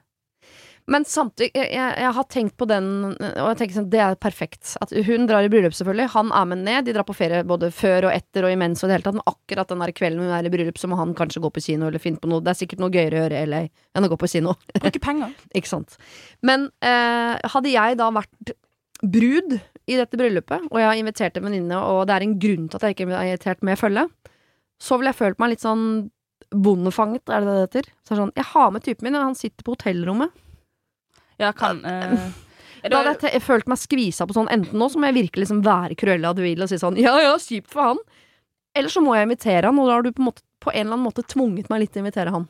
Men 0.89 1.05
samtidig, 1.05 1.51
jeg, 1.53 1.67
jeg, 1.75 1.89
jeg 2.01 2.13
har 2.17 2.25
tenkt 2.33 2.55
på 2.57 2.65
den, 2.69 2.87
og 3.13 3.49
jeg 3.51 3.57
tenker 3.59 3.75
sånn, 3.77 3.89
det 3.93 3.99
er 4.01 4.15
perfekt. 4.17 4.71
At 4.81 4.93
hun 5.05 5.27
drar 5.29 5.45
i 5.45 5.51
bryllup, 5.51 5.75
selvfølgelig. 5.77 6.07
Han 6.15 6.31
er 6.33 6.47
med 6.49 6.63
ned. 6.63 6.87
De 6.87 6.95
drar 6.95 7.05
på 7.05 7.13
ferie 7.17 7.43
både 7.47 7.69
før 7.75 8.07
og 8.09 8.15
etter 8.15 8.47
og 8.47 8.53
imens 8.55 8.81
og 8.81 8.89
det 8.89 8.97
hele 8.97 9.05
tatt. 9.05 9.19
Men 9.19 9.29
akkurat 9.29 9.69
den 9.69 9.83
der 9.85 9.93
kvelden 9.99 10.23
hun 10.25 10.33
er 10.33 10.47
i 10.49 10.53
bryllup, 10.53 10.79
så 10.81 10.89
må 10.89 10.97
han 10.97 11.13
kanskje 11.17 11.43
gå 11.43 11.51
på 11.53 11.63
kino 11.67 11.91
eller 11.91 12.01
finne 12.01 12.21
på 12.21 12.31
noe. 12.31 12.41
Det 12.45 12.55
er 12.55 12.61
sikkert 12.63 12.81
noe 12.81 12.93
gøyere 12.95 13.19
å 13.19 13.21
gjøre 13.21 13.43
i 13.43 13.51
LA 13.51 13.61
enn 13.69 14.07
å 14.07 14.09
gå 14.09 14.17
på 14.23 14.31
kino. 14.33 14.55
Bruke 14.79 15.03
penger. 15.03 15.35
Ikke 15.59 15.73
sant. 15.75 15.99
Men 16.45 16.71
eh, 16.81 17.35
hadde 17.53 17.75
jeg 17.75 17.99
da 18.01 18.09
vært 18.17 18.55
brud 19.05 19.59
i 19.89 19.97
dette 19.97 20.17
bryllupet, 20.19 20.65
og 20.69 20.81
jeg 20.81 20.89
har 20.89 20.97
invitert 20.99 21.37
en 21.37 21.45
venninne, 21.47 21.77
og 21.85 22.01
det 22.09 22.17
er 22.17 22.25
en 22.25 22.35
grunn 22.41 22.65
til 22.67 22.77
at 22.77 22.87
jeg 22.87 22.97
ikke 22.97 23.07
har 23.13 23.29
invitert 23.29 23.63
med 23.65 23.79
følge, 23.79 24.03
så 24.81 24.97
ville 24.97 25.11
jeg 25.13 25.19
følt 25.19 25.41
meg 25.41 25.53
litt 25.53 25.63
sånn 25.63 25.87
bondefanget, 26.49 27.29
er 27.29 27.43
det 27.43 27.47
det 27.49 27.55
det 27.55 27.65
heter? 27.65 27.89
Så 28.07 28.17
sånn, 28.17 28.31
jeg 28.37 28.47
har 28.53 28.69
med 28.73 28.85
typen 28.85 29.07
min, 29.07 29.17
og 29.19 29.27
han 29.27 29.37
sitter 29.37 29.65
på 29.65 29.75
hotellrommet. 29.75 30.31
Ja, 31.39 31.51
kan 31.55 31.83
eh, 31.87 32.29
Da 32.89 33.01
hadde 33.01 33.27
jeg, 33.27 33.35
jeg 33.35 33.43
følt 33.43 33.67
meg 33.67 33.79
skvisa 33.81 34.25
på 34.27 34.35
sånn, 34.37 34.49
enten 34.53 34.79
nå 34.79 34.87
så 34.91 35.01
må 35.01 35.09
jeg 35.09 35.17
virkelig 35.17 35.43
liksom 35.43 35.59
være 35.65 35.97
Cruella 35.99 36.31
de 36.35 36.45
Vil 36.45 36.63
og 36.63 36.71
si 36.71 36.79
sånn, 36.79 36.99
ja 36.99 37.17
ja, 37.19 37.33
kjipt 37.43 37.67
for 37.73 37.91
han, 37.91 37.99
eller 38.77 38.93
så 38.93 39.03
må 39.03 39.17
jeg 39.17 39.27
invitere 39.27 39.67
han, 39.67 39.81
og 39.81 39.89
da 39.89 39.97
har 39.97 40.05
du 40.05 40.13
på 40.13 40.23
en, 40.23 40.29
måte, 40.29 40.45
på 40.63 40.71
en 40.71 40.79
eller 40.85 40.95
annen 40.95 41.07
måte 41.09 41.25
tvunget 41.27 41.69
meg 41.71 41.83
litt 41.83 41.93
til 41.93 42.01
å 42.01 42.05
invitere 42.05 42.33
han. 42.35 42.47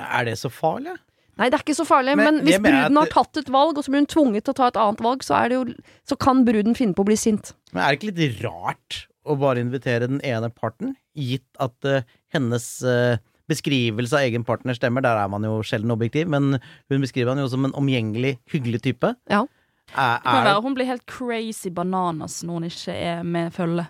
Er 0.00 0.26
det 0.28 0.38
så 0.40 0.50
farlig? 0.52 0.96
Nei, 1.40 1.48
det 1.48 1.56
er 1.56 1.64
ikke 1.64 1.76
så 1.78 1.86
farlig, 1.88 2.14
Men 2.20 2.36
men, 2.36 2.40
hvis 2.44 2.60
bruden 2.60 2.98
har 3.00 3.12
tatt 3.12 3.38
et 3.40 3.52
valg, 3.52 3.78
og 3.78 3.84
så 3.84 3.92
blir 3.92 4.02
hun 4.02 4.10
tvunget 4.12 4.44
til 4.46 4.52
å 4.52 4.58
ta 4.58 4.66
et 4.70 4.80
annet 4.80 5.04
valg, 5.04 5.22
så, 5.24 5.36
er 5.38 5.50
det 5.50 5.56
jo, 5.56 5.62
så 6.08 6.18
kan 6.20 6.42
bruden 6.44 6.76
finne 6.76 6.96
på 6.96 7.04
å 7.04 7.08
bli 7.08 7.16
sint. 7.16 7.54
Men 7.72 7.84
er 7.84 7.94
det 7.94 8.00
ikke 8.00 8.10
litt 8.10 8.42
rart 8.44 8.98
å 9.24 9.36
bare 9.40 9.62
invitere 9.62 10.08
den 10.10 10.20
ene 10.26 10.50
parten, 10.52 10.94
gitt 11.16 11.62
at 11.62 11.88
eh, 11.88 12.06
hennes 12.34 12.66
eh, 12.86 13.20
beskrivelse 13.50 14.16
av 14.16 14.26
egen 14.28 14.44
partner 14.46 14.76
stemmer? 14.78 15.04
Der 15.04 15.18
er 15.22 15.30
man 15.32 15.46
jo 15.46 15.60
sjelden 15.66 15.94
objektiv, 15.94 16.28
men 16.30 16.58
hun 16.60 17.02
beskriver 17.02 17.34
han 17.34 17.42
jo 17.42 17.48
som 17.50 17.66
en 17.66 17.76
omgjengelig, 17.78 18.36
hyggelig 18.52 18.82
type. 18.86 19.14
Ja. 19.30 19.46
Er, 19.90 20.20
det 20.20 20.28
kan 20.28 20.44
er, 20.44 20.48
være 20.52 20.62
hun 20.62 20.76
blir 20.76 20.86
helt 20.86 21.06
crazy 21.10 21.70
bananas 21.74 22.44
når 22.46 22.60
hun 22.60 22.68
ikke 22.68 22.94
er 22.94 23.24
med 23.26 23.50
følge. 23.54 23.86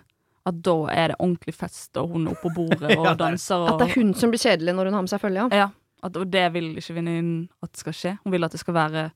At 0.49 0.57
da 0.65 0.73
er 0.89 1.11
det 1.11 1.19
ordentlig 1.21 1.53
fest, 1.53 1.91
og 2.01 2.15
hun 2.15 2.25
er 2.25 2.33
oppe 2.33 2.49
på 2.49 2.55
bordet 2.63 2.95
og 2.97 3.05
Ja, 3.05 3.13
danser 3.13 3.61
og. 3.61 3.75
At 3.75 3.83
det 3.83 3.91
er 3.91 3.99
hun 4.01 4.15
som 4.17 4.33
blir 4.33 4.41
kjedelig 4.41 4.73
når 4.73 4.89
hun 4.89 4.97
har 4.97 5.05
med 5.05 5.13
seg 5.13 5.21
følge, 5.21 5.43
ja. 5.53 5.67
ja, 5.67 5.97
at, 6.01 6.17
og 6.17 6.31
det 6.33 6.47
vil 6.55 6.71
ikke 6.81 6.97
venninnen 6.97 7.43
at 7.61 7.77
skal 7.77 7.97
skje. 7.97 8.15
Hun 8.23 8.33
vil 8.33 8.47
at 8.47 8.55
det 8.55 8.61
skal 8.63 8.77
være 8.77 9.09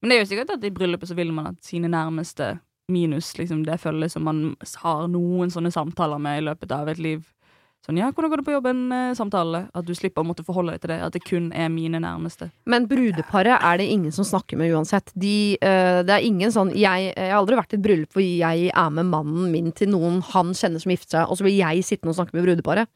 Men 0.00 0.10
det 0.10 0.16
er 0.16 0.22
jo 0.22 0.28
sikkert 0.32 0.56
at 0.56 0.64
i 0.64 0.72
bryllupet 0.74 1.10
så 1.10 1.14
vil 1.14 1.28
man 1.36 1.52
at 1.52 1.60
sine 1.62 1.90
nærmeste 1.92 2.56
minus 2.90 3.36
liksom 3.38 3.62
det 3.64 3.78
følget 3.80 4.12
som 4.12 4.24
man 4.26 4.56
har 4.82 5.04
noen 5.08 5.52
sånne 5.52 5.70
samtaler 5.70 6.18
med 6.18 6.40
i 6.40 6.44
løpet 6.48 6.72
av 6.74 6.88
et 6.90 6.98
liv. 6.98 7.22
Sånn 7.82 7.98
'ja, 7.98 8.12
hvordan 8.14 8.30
går 8.30 8.38
det 8.38 8.46
på 8.46 8.54
jobben?'-samtale. 8.54 9.60
At 9.74 9.84
du 9.84 9.92
slipper 9.94 10.22
å 10.22 10.26
måtte 10.28 10.44
forholde 10.46 10.76
deg 10.76 10.80
til 10.82 10.92
det. 10.92 10.98
At 11.02 11.12
det 11.12 11.24
kun 11.24 11.50
er 11.52 11.68
mine 11.68 11.98
nærmeste. 11.98 12.52
Men 12.64 12.86
brudeparet 12.86 13.58
er 13.58 13.78
det 13.78 13.90
ingen 13.90 14.12
som 14.12 14.24
snakker 14.24 14.56
med 14.56 14.70
uansett. 14.70 15.10
De, 15.18 15.58
uh, 15.58 16.02
det 16.06 16.14
er 16.14 16.22
ingen 16.22 16.52
sånn 16.54 16.70
jeg, 16.70 17.10
jeg 17.10 17.30
har 17.32 17.40
aldri 17.40 17.58
vært 17.58 17.74
i 17.74 17.80
et 17.80 17.82
bryllup 17.82 18.14
hvor 18.14 18.22
jeg 18.22 18.70
er 18.70 18.90
med 18.90 19.10
mannen 19.10 19.50
min 19.50 19.72
til 19.72 19.90
noen 19.90 20.22
han 20.22 20.54
kjenner 20.54 20.78
som 20.78 20.94
gifter 20.94 21.18
seg, 21.18 21.26
og 21.26 21.36
så 21.36 21.42
blir 21.48 21.58
jeg 21.58 21.82
sittende 21.82 22.14
og 22.14 22.20
snakke 22.20 22.38
med 22.38 22.46
brudeparet. 22.46 22.88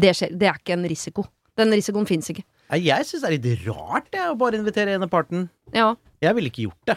Det, 0.00 0.16
skjer, 0.16 0.32
det 0.36 0.48
er 0.48 0.56
ikke 0.56 0.76
en 0.76 0.88
risiko. 0.88 1.26
Den 1.60 1.72
risikoen 1.76 2.08
fins 2.08 2.30
ikke. 2.32 2.44
Jeg 2.80 3.06
syns 3.06 3.24
det 3.24 3.28
er 3.28 3.36
litt 3.36 3.64
rart 3.66 4.10
det, 4.12 4.24
å 4.24 4.36
bare 4.38 4.60
invitere 4.60 4.96
ene 4.96 5.08
parten. 5.10 5.48
Ja. 5.74 5.94
Jeg 6.22 6.36
ville 6.36 6.52
ikke 6.52 6.68
gjort 6.68 6.92
det. 6.92 6.96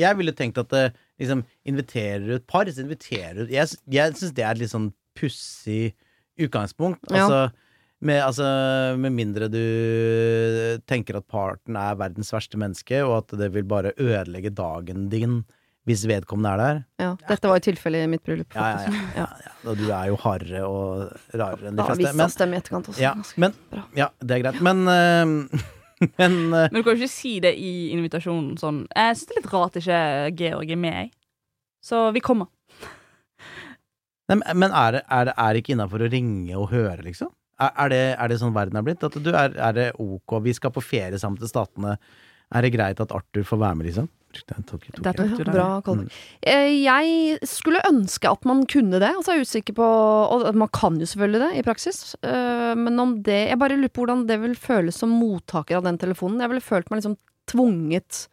Jeg 0.00 0.16
ville 0.16 0.32
tenkt 0.36 0.60
at 0.60 0.70
det, 0.72 0.84
liksom, 1.20 1.42
inviterer 1.68 2.24
du 2.24 2.34
et 2.36 2.46
par, 2.48 2.68
så 2.70 2.84
inviterer 2.84 3.42
du 3.44 3.52
Jeg, 3.52 3.68
jeg 3.90 4.16
syns 4.16 4.32
det 4.36 4.46
er 4.46 4.60
litt 4.60 4.72
sånn 4.72 4.92
pussig 5.18 5.92
utgangspunkt. 6.46 7.04
Ja. 7.10 7.24
Altså, 7.24 7.70
med, 8.00 8.22
altså, 8.24 8.44
med 8.96 9.12
mindre 9.12 9.48
du 9.52 9.60
tenker 10.88 11.18
at 11.20 11.26
parten 11.28 11.76
er 11.76 11.98
verdens 12.00 12.32
verste 12.32 12.60
menneske, 12.60 13.02
og 13.04 13.18
at 13.22 13.34
det 13.40 13.50
vil 13.54 13.66
bare 13.68 13.92
ødelegge 14.00 14.52
dagen 14.56 15.08
din 15.12 15.42
hvis 15.88 16.04
vedkommende 16.06 16.50
er 16.52 16.60
der. 16.60 16.80
ja. 17.00 17.10
Dette 17.28 17.48
var 17.48 17.58
jo 17.58 17.64
tilfellet 17.70 18.04
i 18.04 18.10
mitt 18.12 18.22
bryllup, 18.22 18.52
Ja, 18.54 18.66
ja, 18.76 18.92
ja. 18.92 19.04
ja, 19.16 19.26
ja. 19.46 19.52
Og 19.70 19.78
du 19.80 19.86
er 19.88 20.10
jo 20.10 20.18
hardere 20.20 20.60
og 20.68 21.14
rarere 21.32 21.70
enn 21.70 21.78
de 21.78 21.80
Da 21.80 21.86
fleste. 21.88 22.04
viste 22.04 22.16
Men, 22.20 22.30
han 22.44 22.54
i 22.54 22.58
etterkant 22.60 22.90
også. 22.92 23.00
ja, 23.00 23.12
men, 23.40 23.56
ja, 23.96 24.08
det 24.20 24.36
er 24.36 24.44
greit. 24.44 24.60
Men, 24.60 24.82
uh, 24.86 25.64
men 26.20 26.36
uh, 26.52 26.68
Men 26.68 26.76
du 26.76 26.82
kan 26.84 26.92
jo 26.94 27.00
ikke 27.00 27.12
si 27.12 27.32
det 27.42 27.54
i 27.56 27.72
invitasjonen 27.96 28.54
sånn 28.60 28.84
Jeg 28.92 29.16
syns 29.16 29.26
det 29.26 29.36
er 29.36 29.40
litt 29.40 29.52
rart 29.54 29.80
ikke 29.80 30.02
Georg 30.42 30.70
er 30.76 30.80
med, 30.84 30.98
jeg. 31.00 31.10
Så 31.80 32.04
vi 32.12 32.20
kommer. 32.20 32.52
Nei, 34.30 34.38
men- 34.54 34.72
er 34.72 34.96
det, 34.98 35.02
er 35.10 35.28
det 35.30 35.34
er 35.44 35.58
ikke 35.60 35.74
innafor 35.74 36.06
å 36.06 36.10
ringe 36.12 36.56
og 36.56 36.70
høre, 36.70 37.02
liksom? 37.04 37.32
Er, 37.60 37.74
er, 37.76 37.92
det, 37.92 38.02
er 38.16 38.30
det 38.32 38.38
sånn 38.40 38.54
verden 38.56 38.78
er 38.80 38.86
blitt? 38.86 39.02
At 39.04 39.18
du, 39.20 39.30
er, 39.34 39.52
er 39.58 39.76
det 39.76 39.90
ok, 40.00 40.38
vi 40.46 40.54
skal 40.56 40.72
på 40.72 40.80
ferie 40.84 41.18
sammen 41.20 41.36
til 41.42 41.50
Statene, 41.50 41.98
er 42.50 42.64
det 42.64 42.72
greit 42.74 43.02
at 43.02 43.12
Arthur 43.14 43.44
får 43.46 43.60
være 43.60 43.78
med, 43.78 43.90
liksom? 43.90 44.08
Det 44.30 44.54
er 45.10 45.16
det. 45.18 45.44
bra, 45.50 45.80
Kolbjørn. 45.82 46.10
Eh, 46.46 46.70
Jeg 46.84 47.38
skulle 47.50 47.80
ønske 47.88 48.30
at 48.30 48.44
man 48.46 48.62
kunne 48.70 49.00
det. 49.02 49.08
Altså, 49.10 49.34
jeg 49.34 49.42
er 49.42 49.48
usikker 49.48 49.74
på 49.74 49.82
Og 50.30 50.54
man 50.54 50.70
kan 50.70 50.98
jo 51.02 51.08
selvfølgelig 51.10 51.40
det 51.42 51.48
i 51.58 51.64
praksis. 51.66 52.14
Eh, 52.22 52.74
Men 52.78 53.00
om 53.02 53.16
det 53.26 53.48
Jeg 53.50 53.58
bare 53.58 53.74
lurer 53.76 53.90
på 53.90 54.04
hvordan 54.04 54.26
det 54.28 54.38
vil 54.40 54.54
føles 54.54 54.94
som 54.94 55.10
mottaker 55.10 55.80
av 55.80 55.82
den 55.88 55.98
telefonen. 55.98 56.38
Jeg 56.40 56.52
ville 56.52 56.62
følt 56.62 56.90
meg 56.90 57.02
liksom 57.02 57.16
tvunget 57.50 58.28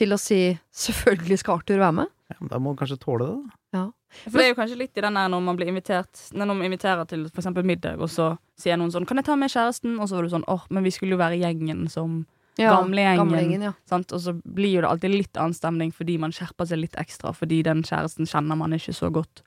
til 0.00 0.16
å 0.16 0.18
si 0.18 0.58
'selvfølgelig 0.72 1.38
skal 1.38 1.60
Arthur 1.60 1.78
være 1.84 1.92
med'. 2.00 2.08
Ja, 2.30 2.36
men 2.38 2.50
da 2.52 2.58
må 2.58 2.70
man 2.70 2.78
kanskje 2.78 3.00
tåle 3.02 3.26
det, 3.26 3.54
da. 3.74 3.84
For 4.24 4.38
det 4.38 4.44
er 4.44 4.52
jo 4.52 4.58
kanskje 4.58 4.78
litt 4.80 4.98
i 4.98 5.02
den 5.04 5.18
der 5.18 5.30
når 5.30 5.42
man 5.46 5.58
blir 5.58 5.68
invitert 5.70 6.18
Når 6.34 6.48
man 6.50 6.66
inviterer 6.66 7.06
til 7.06 7.28
eksempel 7.30 7.66
middag, 7.66 8.00
og 8.02 8.10
så 8.10 8.32
sier 8.58 8.78
noen 8.78 8.90
sånn 8.90 9.06
'Kan 9.06 9.18
jeg 9.18 9.26
ta 9.26 9.36
med 9.36 9.50
kjæresten?' 9.50 10.00
Og 10.00 10.08
så 10.08 10.16
var 10.16 10.22
du 10.22 10.30
sånn 10.30 10.48
'Åh, 10.48 10.66
men 10.70 10.84
vi 10.84 10.90
skulle 10.90 11.14
jo 11.14 11.22
være 11.22 11.38
gjengen 11.38 11.88
som 11.88 12.26
Gamlegjengen. 12.58 13.16
Gamlegjengen, 13.16 13.62
ja. 13.62 13.72
Og 13.90 14.20
så 14.20 14.34
blir 14.44 14.74
jo 14.74 14.80
det 14.82 14.90
alltid 14.90 15.10
litt 15.14 15.36
annen 15.36 15.54
stemning 15.54 15.92
fordi 15.92 16.18
man 16.18 16.32
skjerper 16.34 16.68
seg 16.68 16.82
litt 16.82 16.96
ekstra, 17.00 17.32
fordi 17.32 17.62
den 17.62 17.82
kjæresten 17.82 18.28
kjenner 18.28 18.58
man 18.58 18.72
ikke 18.76 18.92
så 18.92 19.10
godt. 19.10 19.42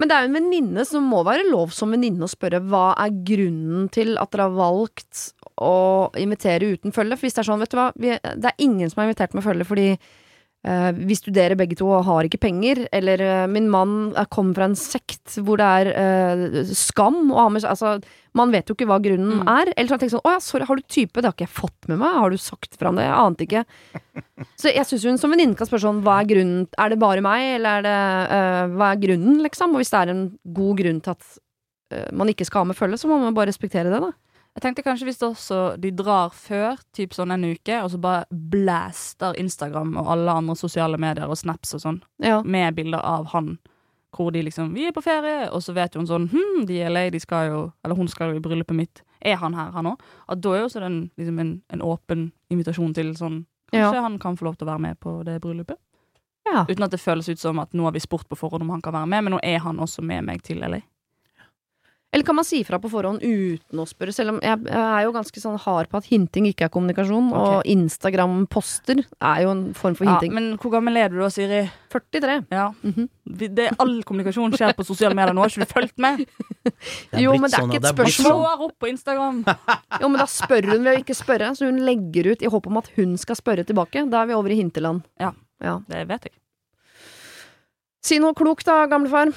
Men 0.00 0.08
det 0.08 0.16
er 0.16 0.24
jo 0.24 0.30
en 0.30 0.38
venninne 0.38 0.84
som 0.88 1.04
må 1.04 1.20
være 1.26 1.50
lov 1.50 1.74
som 1.76 1.92
venninne 1.92 2.24
å 2.24 2.30
spørre 2.30 2.62
hva 2.72 2.94
er 3.02 3.12
grunnen 3.28 3.90
til 3.92 4.16
at 4.20 4.32
dere 4.32 4.48
har 4.48 4.56
valgt 4.56 5.34
å 5.60 6.08
invitere 6.16 6.72
uten 6.72 6.94
følge. 6.96 7.18
For 7.18 7.28
hvis 7.28 7.36
det 7.36 7.42
er 7.42 7.48
sånn, 7.50 7.60
vet 7.60 7.74
du 7.74 7.76
hva, 7.76 7.90
vi, 8.00 8.14
det 8.16 8.48
er 8.48 8.64
ingen 8.64 8.88
som 8.88 9.02
har 9.02 9.10
invitert 9.10 9.36
med 9.36 9.44
følge 9.44 9.68
fordi 9.68 9.90
vi 10.62 11.14
studerer 11.16 11.56
begge 11.56 11.76
to 11.80 11.86
og 11.88 12.04
har 12.04 12.26
ikke 12.28 12.36
penger, 12.42 12.82
eller 12.92 13.20
eh, 13.24 13.46
min 13.48 13.70
mann 13.72 14.12
er- 14.12 14.26
kommer 14.28 14.52
fra 14.58 14.66
en 14.68 14.74
sekt 14.76 15.38
hvor 15.40 15.56
det 15.56 15.64
er 15.64 15.88
eh, 15.96 16.64
skam 16.76 17.30
å 17.32 17.38
ha 17.46 17.48
med 17.48 17.62
seg 17.64 17.70
Altså, 17.72 17.94
man 18.36 18.52
vet 18.52 18.68
jo 18.68 18.74
ikke 18.76 18.86
hva 18.86 18.98
grunnen 19.02 19.40
Mm. 19.40 19.48
er. 19.48 19.72
Eller 19.74 19.88
så 19.88 19.94
har 19.94 19.98
jeg 19.98 20.02
tenkt 20.04 20.14
sånn, 20.18 20.26
å 20.28 20.34
ja, 20.36 20.38
sorry, 20.44 20.66
har 20.68 20.76
du 20.76 20.82
type? 20.86 21.16
Det 21.16 21.24
har 21.24 21.32
ikke 21.32 21.46
jeg 21.48 21.54
fått 21.56 21.88
med 21.88 21.98
meg. 21.98 22.12
Har 22.20 22.30
du 22.30 22.36
sagt 22.36 22.76
fra 22.78 22.88
om 22.92 22.96
det? 23.00 23.06
Jeg 23.08 23.16
ante 23.24 23.46
ikke. 23.48 23.64
Så 24.60 24.70
jeg 24.74 24.84
syns 24.86 25.04
hun 25.08 25.18
som 25.18 25.32
venninne 25.32 25.56
kan 25.58 25.66
spørre 25.66 25.86
sånn, 25.88 26.02
hva 26.04 26.20
er 26.20 26.28
grunnen? 26.30 26.68
Er 26.78 26.92
det 26.92 26.98
bare 27.00 27.24
meg, 27.24 27.56
eller 27.56 27.80
er 27.80 27.82
det 27.88 27.96
uh, 28.30 28.76
Hva 28.76 28.92
er 28.92 29.00
grunnen, 29.02 29.40
liksom? 29.48 29.72
Og 29.74 29.80
hvis 29.82 29.90
det 29.90 29.98
er 30.04 30.12
en 30.12 30.22
god 30.60 30.76
grunn 30.84 31.00
til 31.00 31.16
at 31.16 31.24
uh, 31.96 32.08
man 32.12 32.28
ikke 32.28 32.44
skal 32.46 32.62
ha 32.66 32.70
med 32.70 32.76
følge, 32.78 33.00
så 33.00 33.08
må 33.10 33.18
man 33.24 33.34
bare 33.34 33.48
respektere 33.50 33.90
det, 33.90 33.98
da. 34.04 34.12
Jeg 34.56 34.62
tenkte 34.62 34.82
kanskje 34.82 35.06
hvis 35.06 35.20
også 35.22 35.76
de 35.80 35.90
drar 35.94 36.32
før, 36.34 36.76
typ 36.96 37.12
sånn 37.14 37.30
en 37.32 37.44
uke, 37.52 37.76
og 37.84 37.90
så 37.92 38.00
bare 38.02 38.24
blaster 38.30 39.36
Instagram 39.38 39.94
og 40.00 40.08
alle 40.10 40.34
andre 40.42 40.56
sosiale 40.58 40.98
medier 40.98 41.30
og 41.30 41.38
snaps 41.38 41.74
og 41.74 41.80
sånn, 41.84 42.00
Ja. 42.18 42.42
med 42.42 42.74
bilder 42.74 42.98
av 43.00 43.26
han. 43.26 43.58
Hvor 44.12 44.32
de 44.32 44.42
liksom 44.42 44.74
'Vi 44.74 44.88
er 44.88 44.92
på 44.92 45.02
ferie', 45.02 45.52
og 45.52 45.62
så 45.62 45.72
vet 45.72 45.94
hun 45.94 46.04
sånn 46.06 46.28
'Hm, 46.30 46.66
de 46.66 46.80
er 46.82 46.90
lei, 46.90 47.10
de 47.10 47.20
skal 47.20 47.48
jo 47.50 47.72
Eller 47.84 47.94
hun 47.94 48.08
skal 48.08 48.30
jo 48.32 48.36
i 48.36 48.40
bryllupet 48.40 48.74
mitt. 48.76 49.02
Er 49.22 49.36
han 49.36 49.54
her, 49.54 49.70
han 49.70 49.84
òg? 49.86 50.00
Da 50.40 50.48
er 50.52 50.58
jo 50.58 50.64
også 50.66 50.80
den 50.80 51.10
liksom 51.16 51.38
en, 51.40 51.62
en 51.70 51.80
åpen 51.80 52.32
invitasjon 52.50 52.92
til 52.94 53.14
sånn 53.14 53.46
Kanskje 53.72 53.94
Ja. 53.94 54.02
han 54.02 54.18
kan 54.18 54.36
få 54.36 54.42
lov 54.46 54.56
til 54.56 54.66
å 54.66 54.72
være 54.72 54.80
med 54.80 54.98
på 55.00 55.24
det 55.24 55.40
bryllupet? 55.40 55.76
ja. 56.52 56.64
Uten 56.68 56.82
at 56.82 56.90
det 56.90 56.98
føles 57.00 57.28
ut 57.28 57.38
som 57.38 57.58
at 57.60 57.70
nå 57.72 57.84
har 57.84 57.92
vi 57.92 58.00
spurt 58.00 58.28
på 58.28 58.36
forhånd 58.36 58.62
om 58.62 58.70
han 58.70 58.82
kan 58.82 58.92
være 58.92 59.06
med, 59.06 59.24
men 59.24 59.32
nå 59.34 59.38
er 59.44 59.58
han 59.60 59.76
også 59.78 60.02
med 60.02 60.24
meg 60.24 60.42
til 60.42 60.58
LA. 60.58 60.80
Eller 62.10 62.26
kan 62.26 62.34
man 62.34 62.44
si 62.46 62.58
fra 62.66 62.80
på 62.82 62.88
forhånd 62.90 63.22
uten 63.22 63.78
å 63.78 63.84
spørre? 63.86 64.10
Selv 64.10 64.32
om 64.32 64.38
jeg, 64.42 64.58
er 64.66 65.04
jo 65.04 65.12
ganske 65.14 65.42
sånn 65.42 65.58
hard 65.62 65.86
på 65.92 66.00
at 66.00 66.08
hinting 66.10 66.48
ikke 66.48 66.66
er 66.66 66.72
kommunikasjon, 66.74 67.28
og 67.38 67.68
Instagram-poster 67.70 69.04
er 69.04 69.44
jo 69.44 69.52
en 69.54 69.60
form 69.78 69.94
for 69.94 70.08
Ja, 70.08 70.16
hinting. 70.16 70.34
men 70.34 70.48
hvor 70.58 70.74
gammel 70.74 70.98
er 70.98 71.12
du 71.12 71.20
da, 71.20 71.28
Siri? 71.30 71.60
43. 71.90 72.46
Ja. 72.50 72.72
Mm 72.82 72.94
-hmm. 72.96 73.08
det, 73.54 73.68
all 73.78 74.02
kommunikasjon 74.02 74.52
skjer 74.52 74.74
på 74.74 74.84
sosiale 74.84 75.14
medier 75.14 75.34
nå. 75.34 75.40
Har 75.40 75.50
ikke 75.50 75.66
du 75.66 75.72
fulgt 75.72 75.98
med? 75.98 76.26
Jo, 77.24 77.32
men 77.32 77.50
det 77.50 77.54
er 77.54 77.62
sånn, 77.62 77.70
ikke 77.70 77.86
et 77.86 77.94
spørsmål. 77.94 78.32
sånn. 78.32 78.42
Slår 78.42 78.60
opp 78.66 78.78
på 78.78 78.88
Instagram. 78.88 79.44
Jo, 80.00 80.08
men 80.08 80.18
da 80.18 80.26
spør 80.26 80.66
hun 80.66 80.84
ved 80.84 80.96
å 80.96 80.98
ikke 80.98 81.14
spørre, 81.14 81.54
så 81.54 81.66
hun 81.66 81.78
legger 81.78 82.32
ut 82.32 82.42
i 82.42 82.46
håp 82.46 82.66
om 82.66 82.76
at 82.76 82.90
hun 82.96 83.16
skal 83.18 83.36
spørre 83.36 83.64
tilbake. 83.64 84.10
Da 84.10 84.22
er 84.22 84.26
vi 84.26 84.34
over 84.34 84.50
i 84.50 84.56
hinterland. 84.56 85.02
Ja. 85.18 85.32
ja. 85.62 85.80
Det 85.88 86.08
vet 86.08 86.24
jeg. 86.24 86.32
Si 88.02 88.18
noe 88.18 88.34
klokt 88.34 88.66
da, 88.66 88.86
gamlefar. 88.86 89.32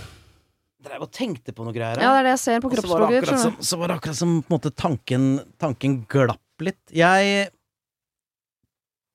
Drev 0.84 1.06
og 1.06 1.12
tenkte 1.16 1.54
på 1.56 1.64
noe 1.66 1.74
greier. 1.76 2.00
Ja, 2.02 2.12
det 2.16 2.22
er 2.22 2.28
det 2.28 2.32
jeg 2.36 2.44
ser 2.44 2.64
på 2.64 2.70
kroppsspråket. 2.74 3.28
så 3.40 3.52
så 3.64 3.78
var 3.80 3.88
det 3.92 4.00
akkurat 4.02 4.20
som 4.20 4.42
på 4.42 4.52
en 4.52 4.56
måte, 4.58 4.72
tanken, 4.76 5.28
tanken 5.62 6.02
glapp 6.12 6.64
litt. 6.66 6.82
Jeg 6.92 7.50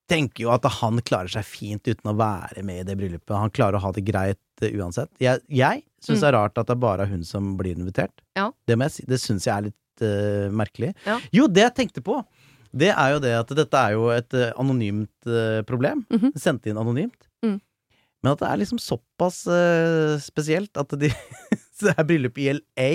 tenker 0.09 0.47
jo 0.47 0.53
at 0.55 0.65
han 0.79 1.01
klarer 1.05 1.29
seg 1.33 1.45
fint 1.45 1.85
uten 1.89 2.09
å 2.11 2.17
være 2.17 2.65
med 2.65 2.81
i 2.83 2.87
det 2.89 2.97
bryllupet. 2.97 3.35
Han 3.37 3.53
klarer 3.53 3.77
å 3.77 3.83
ha 3.85 3.93
det 3.93 4.07
greit 4.09 4.65
eh, 4.65 4.73
uansett. 4.81 5.11
Jeg, 5.21 5.43
jeg 5.53 5.85
syns 6.01 6.19
Mm. 6.19 6.23
det 6.23 6.29
er 6.31 6.37
rart 6.39 6.59
at 6.63 6.67
det 6.71 6.77
er 6.77 6.81
bare 6.87 7.07
hun 7.11 7.25
som 7.27 7.57
blir 7.59 7.77
invitert. 7.77 8.23
Ja. 8.39 8.49
Det, 8.67 8.79
må 8.79 8.89
jeg 8.89 8.97
si, 8.97 9.05
det 9.11 9.21
syns 9.21 9.45
jeg 9.45 9.55
er 9.55 9.67
litt 9.69 10.05
uh, 10.05 10.49
merkelig. 10.55 10.95
Ja. 11.05 11.19
Jo, 11.35 11.49
det 11.53 11.67
jeg 11.67 11.75
tenkte 11.83 12.05
på, 12.07 12.23
det 12.73 12.93
er 12.95 13.13
jo 13.13 13.21
det 13.21 13.35
at 13.37 13.53
dette 13.59 13.83
er 13.83 13.97
jo 13.97 14.09
et 14.15 14.33
uh, 14.39 14.53
anonymt 14.57 15.29
problem. 15.69 16.07
-hmm. 16.09 16.33
Sendt 16.39 16.67
inn 16.67 16.79
anonymt. 16.79 17.29
Mm. 17.45 17.61
Men 18.25 18.33
at 18.35 18.41
det 18.43 18.49
er 18.51 18.61
liksom 18.63 18.81
såpass 18.83 19.45
uh, 19.47 20.17
spesielt 20.23 20.77
at 20.81 20.95
de 20.99 21.11
Det 21.81 21.93
er 21.95 22.07
bryllup 22.09 22.39
i 22.43 22.49
LA, 22.57 22.91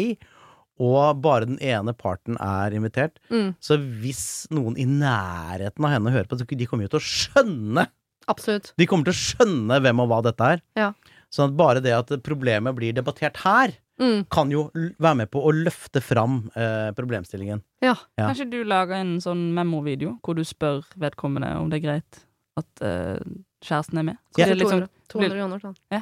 og 0.83 1.21
bare 1.23 1.45
den 1.47 1.59
ene 1.63 1.93
parten 1.95 2.35
er 2.43 2.73
invitert. 2.75 3.19
Mm, 3.31 3.53
Så 3.63 3.77
hvis 4.01 4.23
noen 4.51 4.75
i 4.75 4.83
nærheten 4.89 5.85
av 5.87 5.93
henne 5.93 6.11
hører 6.11 6.27
på, 6.27 6.35
så 6.41 6.43
de 6.49 6.67
kommer 6.67 6.89
jo 6.89 6.97
til 6.97 6.99
å 6.99 7.07
skjønne 7.07 7.85
absolutt. 8.27 8.73
De 8.75 8.87
kommer 8.89 9.07
til 9.07 9.15
å 9.15 9.21
skjønne 9.21 9.77
hvem 9.85 10.01
og 10.03 10.09
hva 10.11 10.19
dette 10.27 10.49
er. 10.57 10.63
Ja. 10.75 10.89
Sånn 11.31 11.53
at 11.53 11.55
bare 11.61 11.79
det 11.85 11.93
at 11.95 12.11
problemet 12.27 12.75
blir 12.79 12.91
debattert 12.99 13.39
her, 13.45 13.77
Mm, 14.01 14.23
kan 14.33 14.49
jo 14.49 14.63
være 14.73 15.15
med 15.19 15.29
på 15.29 15.37
å 15.45 15.51
løfte 15.53 16.01
fram 16.01 16.39
eh, 16.57 16.87
problemstillingen. 16.97 17.59
ja. 17.85 17.91
Ja. 18.17 18.31
Kanskje 18.31 18.47
du 18.49 18.63
lager 18.65 18.97
en 18.97 19.19
sånn 19.21 19.51
memo-video 19.53 20.15
hvor 20.25 20.33
du 20.33 20.41
spør 20.43 20.79
vedkommende 20.97 21.51
om 21.59 21.69
det 21.69 21.77
er 21.77 21.83
greit 21.85 22.23
at 22.57 22.81
eh, 22.81 23.21
kjæresten 23.63 23.98
er 24.01 24.03
med. 24.12 24.17
Så 24.36 24.39
Ja. 24.43 24.46
det 24.46 24.51
er 24.51 24.60
litt, 24.62 24.72
sånn, 24.74 24.88
200, 25.10 25.29
200 25.29 25.39
kroner, 25.39 25.60
sånn. 25.63 25.75
Ja. 25.91 26.01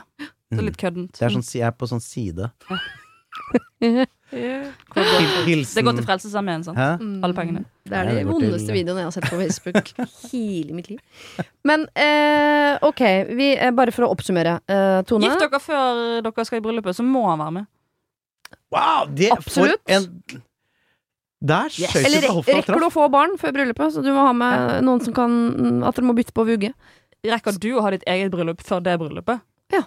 Så 0.51 0.62
litt 0.68 0.77
køddent. 0.82 1.13
Det 1.18 1.22
er 1.27 1.30
sånn, 1.38 1.46
jeg 1.53 1.68
er 1.68 1.72
på 1.72 1.88
sånn 1.88 2.01
side. 2.03 2.51
Går- 3.82 4.08
Hilsen 5.48 5.75
Det 5.75 5.84
går 5.84 5.96
til 5.98 6.06
Frelsesarmeen, 6.08 6.63
sant? 6.63 6.77
Mm. 7.01 7.18
Alle 7.25 7.36
pengene. 7.36 7.63
Det 7.88 7.98
er 7.98 8.10
de 8.12 8.24
vondeste 8.27 8.72
videoene 8.75 9.01
jeg 9.03 9.10
har 9.10 9.15
sett 9.15 9.27
på 9.32 9.39
Facebook 9.39 9.91
hele 10.32 10.75
mitt 10.77 10.88
liv. 10.91 11.00
Men 11.68 11.88
eh, 11.96 12.77
ok, 12.88 13.01
vi, 13.36 13.50
eh, 13.58 13.72
bare 13.75 13.91
for 13.96 14.08
å 14.08 14.12
oppsummere. 14.13 14.60
Eh, 14.72 15.01
Tone, 15.10 15.27
Gift 15.27 15.41
dere 15.44 15.60
før 15.63 16.22
dere 16.27 16.46
skal 16.48 16.62
i 16.62 16.63
bryllupet, 16.68 16.96
så 17.00 17.03
må 17.08 17.25
han 17.30 17.39
være 17.44 17.56
med. 17.60 17.68
Wow! 18.72 19.10
Det 19.12 19.32
Absolutt. 19.36 19.82
For 19.84 19.98
en 19.98 20.08
Der 21.41 21.72
skjøt 21.74 21.96
du 21.98 22.06
eller 22.06 22.27
på 22.30 22.34
hofta 22.38 22.56
rekker 22.60 22.80
du 22.80 22.86
å 22.88 22.91
få 22.94 23.08
barn 23.12 23.32
før 23.41 23.56
bryllupet? 23.56 23.96
Så 23.96 24.03
du 24.06 24.12
må 24.13 24.22
ha 24.27 24.32
med 24.38 24.84
noen 24.86 25.01
som 25.03 25.15
kan 25.18 25.84
At 25.88 25.96
dere 25.98 26.06
må 26.08 26.13
bytte 26.15 26.36
på 26.38 26.46
vugge. 26.48 26.72
Rekker 27.27 27.59
du 27.61 27.69
å 27.77 27.81
ha 27.85 27.91
ditt 27.93 28.03
eget 28.09 28.31
bryllup 28.33 28.61
før 28.65 28.81
det 28.83 28.97
bryllupet? 28.99 29.41
Ja. 29.73 29.83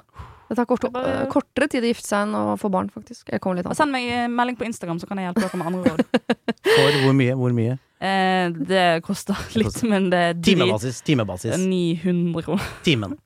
Det 0.48 0.56
tar 0.58 0.66
kort, 0.68 0.84
Bare- 0.92 1.22
eh, 1.22 1.28
kortere 1.32 1.66
tid 1.72 1.82
å 1.82 1.88
gifte 1.88 2.06
seg 2.06 2.26
enn 2.28 2.34
å 2.36 2.42
få 2.60 2.68
barn, 2.70 2.90
faktisk. 2.92 3.30
Jeg 3.32 3.40
litt. 3.56 3.66
Send 3.74 3.90
meg 3.90 4.04
en 4.12 4.30
melding 4.36 4.56
på 4.60 4.66
Instagram, 4.68 5.00
så 5.00 5.08
kan 5.08 5.18
jeg 5.18 5.32
hjelpe 5.32 5.40
dere 5.40 5.56
med 5.58 5.66
andre 5.66 5.90
råd. 5.90 6.04
For 6.76 6.98
hvor 7.02 7.14
mye? 7.16 7.34
Hvor 7.40 7.54
mye? 7.56 7.78
Eh, 8.04 8.50
det 8.68 9.02
koster 9.02 9.34
litt, 9.56 9.66
koster- 9.66 9.88
men 9.88 10.10
det 10.12 10.20
er. 10.20 10.34
Timebasis. 10.34 11.00
Timebasis. 11.02 11.56
900 11.58 12.42
kroner. 12.44 12.68
Timen. 12.84 13.16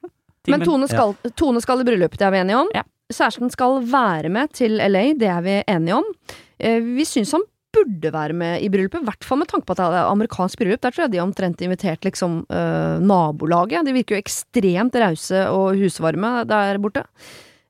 Men 0.48 0.60
Tone 0.64 0.88
skal, 0.88 1.12
Tone 1.36 1.60
skal 1.60 1.82
i 1.82 1.84
bryllup, 1.84 2.14
det 2.16 2.24
er 2.24 2.30
vi 2.32 2.38
enige 2.40 2.56
om. 2.62 2.70
Ja. 2.74 2.82
Kjæresten 3.12 3.50
skal 3.52 3.82
være 3.88 4.30
med 4.32 4.52
til 4.56 4.78
LA, 4.78 5.12
det 5.18 5.28
er 5.28 5.42
vi 5.44 5.58
enige 5.68 5.98
om. 5.98 6.04
Eh, 6.60 6.78
vi 6.80 7.04
syns 7.04 7.32
han 7.36 7.42
burde 7.78 8.12
være 8.14 8.37
med 8.37 8.62
i 8.64 8.68
bryllupet, 8.73 9.02
i 9.02 9.08
hvert 9.08 9.26
fall 9.26 9.40
med 9.40 9.50
tanke 9.50 9.68
på 9.68 9.75
at 9.75 9.80
det 9.80 9.88
er 9.88 10.11
amerikansk 10.11 10.61
bryllup. 10.61 10.82
Der 10.85 10.94
tror 10.94 11.06
jeg 11.06 11.14
de 11.14 11.23
omtrent 11.23 11.62
invitert 11.64 12.06
liksom 12.06 12.40
øh, 12.44 12.97
nabolaget. 13.00 13.87
De 13.87 13.94
virker 13.97 14.16
jo 14.16 14.23
ekstremt 14.23 14.99
rause 14.99 15.44
og 15.54 15.78
husvarme 15.80 16.32
der 16.49 16.80
borte. 16.82 17.04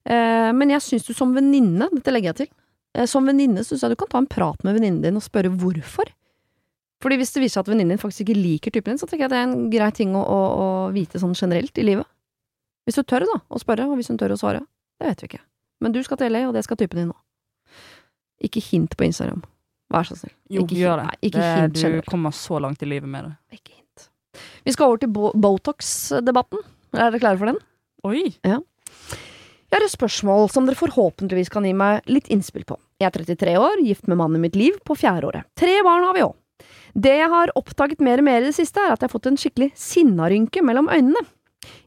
Eh, 0.09 0.51
men 0.57 0.73
jeg 0.73 0.85
syns 0.85 1.09
du 1.09 1.13
som 1.17 1.35
venninne, 1.37 1.91
dette 1.93 2.15
legger 2.15 2.33
jeg 2.33 2.41
til, 2.43 2.53
eh, 2.97 3.09
som 3.11 3.27
venninne 3.29 3.65
syns 3.67 3.85
jeg 3.85 3.93
du 3.93 3.99
kan 4.01 4.11
ta 4.13 4.23
en 4.23 4.31
prat 4.31 4.65
med 4.65 4.79
venninnen 4.79 5.03
din 5.05 5.21
og 5.21 5.25
spørre 5.27 5.53
hvorfor. 5.53 6.13
Fordi 7.05 7.19
hvis 7.21 7.35
det 7.35 7.45
viser 7.45 7.61
seg 7.61 7.67
at 7.67 7.73
venninnen 7.75 7.95
din 7.95 8.03
faktisk 8.03 8.25
ikke 8.25 8.39
liker 8.39 8.75
typen 8.75 8.95
din, 8.95 9.01
så 9.01 9.07
tenker 9.07 9.29
jeg 9.29 9.35
det 9.35 9.43
er 9.43 9.51
en 9.51 9.69
grei 9.71 9.91
ting 9.95 10.17
å, 10.19 10.23
å, 10.25 10.41
å 10.49 10.69
vite 10.95 11.21
sånn 11.23 11.37
generelt 11.39 11.79
i 11.79 11.87
livet. 11.87 12.09
Hvis 12.89 12.99
du 12.99 13.05
tør 13.05 13.27
da, 13.29 13.37
å 13.53 13.61
spørre, 13.61 13.87
og 13.87 14.01
hvis 14.01 14.09
hun 14.11 14.19
tør 14.19 14.35
å 14.35 14.41
svare, 14.41 14.65
det 14.99 15.13
vet 15.13 15.23
vi 15.23 15.31
ikke. 15.31 15.45
Men 15.85 15.95
du 15.95 16.01
skal 16.03 16.19
til 16.19 16.33
LA, 16.33 16.49
og 16.49 16.57
det 16.57 16.65
skal 16.67 16.81
typen 16.81 17.03
din 17.03 17.11
nå. 17.13 17.19
Ikke 18.49 18.63
hint 18.65 18.97
på 18.99 19.07
Instagram. 19.07 19.45
Vær 19.93 20.09
så 20.09 20.17
snill. 20.19 20.35
Jo, 20.53 20.65
ikke 20.67 20.81
gjør 20.83 21.01
det. 21.01 21.07
Nei, 21.09 21.19
ikke 21.23 21.39
det 21.41 21.53
hint 21.55 21.77
du 21.77 21.81
generelt. 21.81 22.11
kommer 22.13 22.35
så 22.37 22.59
langt 22.61 22.83
i 22.85 22.89
livet 22.89 23.09
med 23.09 23.25
det. 23.29 23.59
Ikke 23.59 23.73
hint. 23.77 24.09
Vi 24.67 24.75
skal 24.75 24.91
over 24.91 25.01
til 25.03 25.13
bo 25.15 25.31
Botox-debatten. 25.33 26.61
Er 26.97 27.09
dere 27.11 27.23
klare 27.23 27.41
for 27.41 27.53
den? 27.53 27.61
Oi! 28.09 28.27
Ja. 28.45 28.61
Jeg 29.69 29.77
har 29.77 29.85
et 29.85 29.93
spørsmål 29.93 30.47
som 30.53 30.69
dere 30.69 30.79
forhåpentligvis 30.81 31.51
kan 31.53 31.67
gi 31.69 31.75
meg 31.77 32.07
litt 32.09 32.29
innspill 32.33 32.65
på. 32.69 32.79
Jeg 33.01 33.11
er 33.11 33.17
33 33.21 33.57
år, 33.61 33.81
gift 33.85 34.09
med 34.09 34.17
mannen 34.21 34.41
i 34.41 34.47
mitt 34.47 34.57
liv 34.57 34.79
på 34.85 34.97
fjerdeåret. 34.97 35.45
Tre 35.61 35.75
barn 35.85 36.07
har 36.09 36.17
vi 36.17 36.25
òg. 36.25 36.37
Det 36.99 37.15
jeg 37.19 37.29
har 37.31 37.53
oppdaget 37.57 38.01
mer 38.03 38.23
og 38.23 38.27
mer 38.27 38.41
i 38.43 38.49
det 38.49 38.57
siste, 38.57 38.81
er 38.81 38.95
at 38.95 39.03
jeg 39.03 39.11
har 39.11 39.13
fått 39.13 39.29
en 39.31 39.37
skikkelig 39.41 39.69
sinnarynke 39.77 40.65
mellom 40.65 40.89
øynene. 40.89 41.21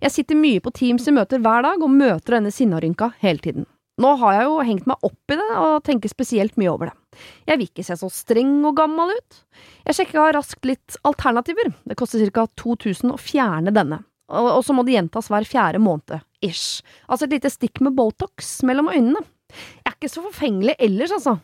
Jeg 0.01 0.13
sitter 0.13 0.37
mye 0.37 0.61
på 0.61 0.73
Teams 0.77 1.07
i 1.09 1.13
møter 1.15 1.41
hver 1.41 1.65
dag, 1.65 1.81
og 1.81 1.89
møter 1.89 2.37
denne 2.37 2.53
sinnarynka 2.53 3.11
hele 3.23 3.41
tiden. 3.43 3.65
Nå 4.01 4.13
har 4.21 4.37
jeg 4.37 4.47
jo 4.47 4.61
hengt 4.65 4.87
meg 4.89 5.05
opp 5.05 5.33
i 5.33 5.37
det, 5.37 5.49
og 5.59 5.83
tenker 5.85 6.11
spesielt 6.11 6.55
mye 6.59 6.71
over 6.71 6.89
det. 6.89 7.21
Jeg 7.49 7.59
vil 7.59 7.69
ikke 7.69 7.85
se 7.85 7.97
så 7.99 8.09
streng 8.13 8.61
og 8.65 8.77
gammel 8.79 9.13
ut. 9.13 9.41
Jeg 9.85 9.97
sjekka 9.97 10.29
raskt 10.37 10.65
litt 10.67 10.97
alternativer. 11.07 11.73
Det 11.85 11.97
koster 11.99 12.23
ca. 12.33 12.47
2000 12.57 13.13
å 13.13 13.19
fjerne 13.21 13.73
denne. 13.75 14.01
Og, 14.31 14.61
så 14.63 14.73
må 14.73 14.85
det 14.87 14.95
gjentas 14.95 15.27
hver 15.31 15.45
fjerde 15.47 15.81
måned. 15.83 16.23
Ish. 16.41 16.81
Altså 17.11 17.27
et 17.27 17.35
lite 17.35 17.51
stikk 17.51 17.81
med 17.83 17.97
Botox 17.97 18.61
mellom 18.67 18.89
øynene. 18.91 19.23
Jeg 19.51 19.89
er 19.89 19.97
ikke 19.97 20.11
så 20.13 20.23
forfengelig 20.23 20.77
ellers, 20.79 21.11
altså. 21.17 21.37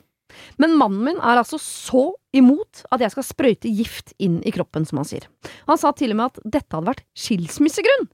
Men 0.59 0.75
mannen 0.79 1.03
min 1.03 1.19
er 1.19 1.39
altså 1.39 1.59
så 1.61 2.09
imot 2.35 2.83
at 2.91 3.03
jeg 3.03 3.13
skal 3.13 3.25
sprøyte 3.25 3.71
gift 3.71 4.13
inn 4.23 4.39
i 4.47 4.53
kroppen, 4.55 4.85
som 4.87 5.01
han 5.01 5.07
sier. 5.09 5.27
Han 5.67 5.79
sa 5.79 5.91
til 5.95 6.13
og 6.13 6.19
med 6.19 6.31
at 6.31 6.53
dette 6.57 6.75
hadde 6.75 6.91
vært 6.91 7.05
skilsmissegrunn. 7.17 8.07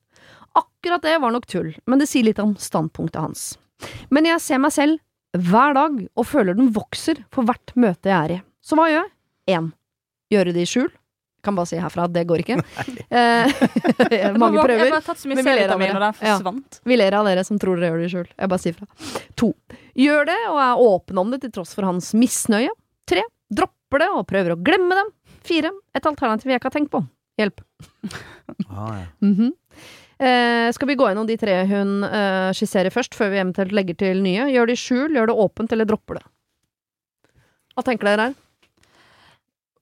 Akkurat 0.57 1.05
det 1.05 1.17
var 1.21 1.33
nok 1.33 1.47
tull, 1.49 1.73
men 1.89 2.01
det 2.01 2.09
sier 2.09 2.25
litt 2.27 2.41
om 2.41 2.55
standpunktet 2.61 3.21
hans. 3.21 3.45
Men 4.13 4.25
jeg 4.29 4.41
ser 4.43 4.59
meg 4.63 4.71
selv 4.75 4.99
hver 5.33 5.73
dag 5.73 5.95
og 6.15 6.27
føler 6.29 6.53
den 6.57 6.69
vokser 6.75 7.23
for 7.33 7.47
hvert 7.47 7.73
møte 7.79 8.11
jeg 8.11 8.17
er 8.17 8.35
i. 8.35 8.41
Så 8.63 8.77
hva 8.77 8.89
gjør 8.91 9.01
jeg? 9.01 9.11
Én. 9.57 9.71
Gjøre 10.31 10.53
det 10.53 10.61
i 10.63 10.69
skjul. 10.69 10.91
Kan 11.43 11.57
bare 11.57 11.67
si 11.67 11.75
herfra 11.81 12.05
at 12.07 12.13
det 12.15 12.21
går 12.29 12.43
ikke. 12.45 12.59
Eh, 13.13 13.49
mange 14.41 14.57
Jeg 14.57 14.65
prøver. 14.65 14.89
bare 14.89 15.03
tatt 15.05 15.19
så 15.21 15.27
mye 15.29 15.35
Men 15.37 15.45
vi 15.45 15.51
ler 15.53 15.69
av 15.69 15.77
C-vitamin, 15.77 15.91
dere. 15.93 16.07
og 16.07 16.45
den 16.47 16.63
Ja. 16.63 16.79
Vi 16.89 16.95
ler 16.97 17.13
av 17.19 17.27
dere 17.27 17.43
som 17.45 17.59
tror 17.61 17.77
dere 17.77 17.91
gjør 17.91 17.99
det 18.01 18.07
i 18.07 18.13
skjul. 18.13 18.29
Jeg 18.39 18.49
bare 18.53 18.63
sier 18.63 18.77
fra. 18.77 18.87
To. 19.41 19.49
Gjør 19.99 20.25
det 20.31 20.37
og 20.49 20.57
er 20.63 20.81
åpen 20.87 21.19
om 21.21 21.33
det 21.33 21.41
til 21.43 21.51
tross 21.53 21.75
for 21.77 21.85
hans 21.85 22.13
misnøye. 22.17 22.71
Tre. 23.09 23.21
Dropper 23.53 24.01
det 24.01 24.07
og 24.15 24.23
prøver 24.31 24.55
å 24.55 24.61
glemme 24.65 24.97
dem. 24.97 25.11
Fire. 25.45 25.69
Et 25.93 26.07
alternativ 26.09 26.49
jeg 26.49 26.57
ikke 26.61 26.71
har 26.71 26.77
tenkt 26.79 26.93
på. 26.95 27.03
Hjelp. 27.37 27.61
Ah, 28.69 29.03
ja. 29.03 29.05
Mhm. 29.21 29.51
Eh, 30.19 30.69
skal 30.75 30.89
vi 30.89 30.95
gå 30.99 31.07
gjennom 31.09 31.27
de 31.29 31.37
tre 31.39 31.57
hun 31.69 32.03
eh, 32.07 32.51
skisserer 32.55 32.93
først, 32.93 33.15
før 33.17 33.33
vi 33.33 33.41
eventuelt 33.41 33.75
legger 33.75 33.97
til 33.99 34.23
nye? 34.25 34.49
Gjør 34.53 34.69
det 34.69 34.77
i 34.77 34.83
skjul, 34.83 35.17
gjør 35.17 35.31
det 35.31 35.41
åpent, 35.45 35.75
eller 35.75 35.89
dropper 35.89 36.19
det? 36.19 36.25
Hva 37.73 37.85
tenker 37.87 38.09
dere 38.09 38.27
her? 38.29 38.39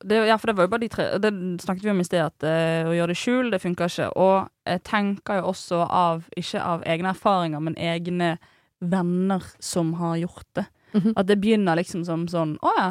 Det, 0.02 0.18
ja, 0.26 0.38
for 0.42 0.50
det 0.50 0.58
var 0.58 0.66
jo 0.66 0.72
bare 0.72 0.82
de 0.82 0.90
tre 0.90 1.04
Det 1.22 1.30
snakket 1.62 1.84
vi 1.86 1.92
om 1.94 2.00
i 2.02 2.06
sted, 2.08 2.24
at 2.26 2.46
eh, 2.48 2.88
å 2.90 2.96
gjøre 2.96 3.12
det 3.12 3.18
i 3.20 3.22
skjul, 3.22 3.52
det 3.54 3.62
funker 3.62 3.92
ikke. 3.92 4.10
Og 4.18 4.48
jeg 4.66 4.84
tenker 4.88 5.42
jo 5.42 5.52
også 5.52 5.84
av, 5.86 6.26
ikke 6.38 6.64
av 6.64 6.86
egne 6.90 7.14
erfaringer, 7.14 7.62
men 7.62 7.78
egne 7.78 8.36
venner 8.82 9.46
som 9.62 9.94
har 10.00 10.18
gjort 10.24 10.48
det. 10.58 10.66
Mhm. 10.98 11.14
At 11.16 11.30
det 11.30 11.38
begynner 11.40 11.78
liksom 11.80 12.02
som 12.04 12.26
sånn 12.28 12.58
Å 12.60 12.72
ja. 12.76 12.90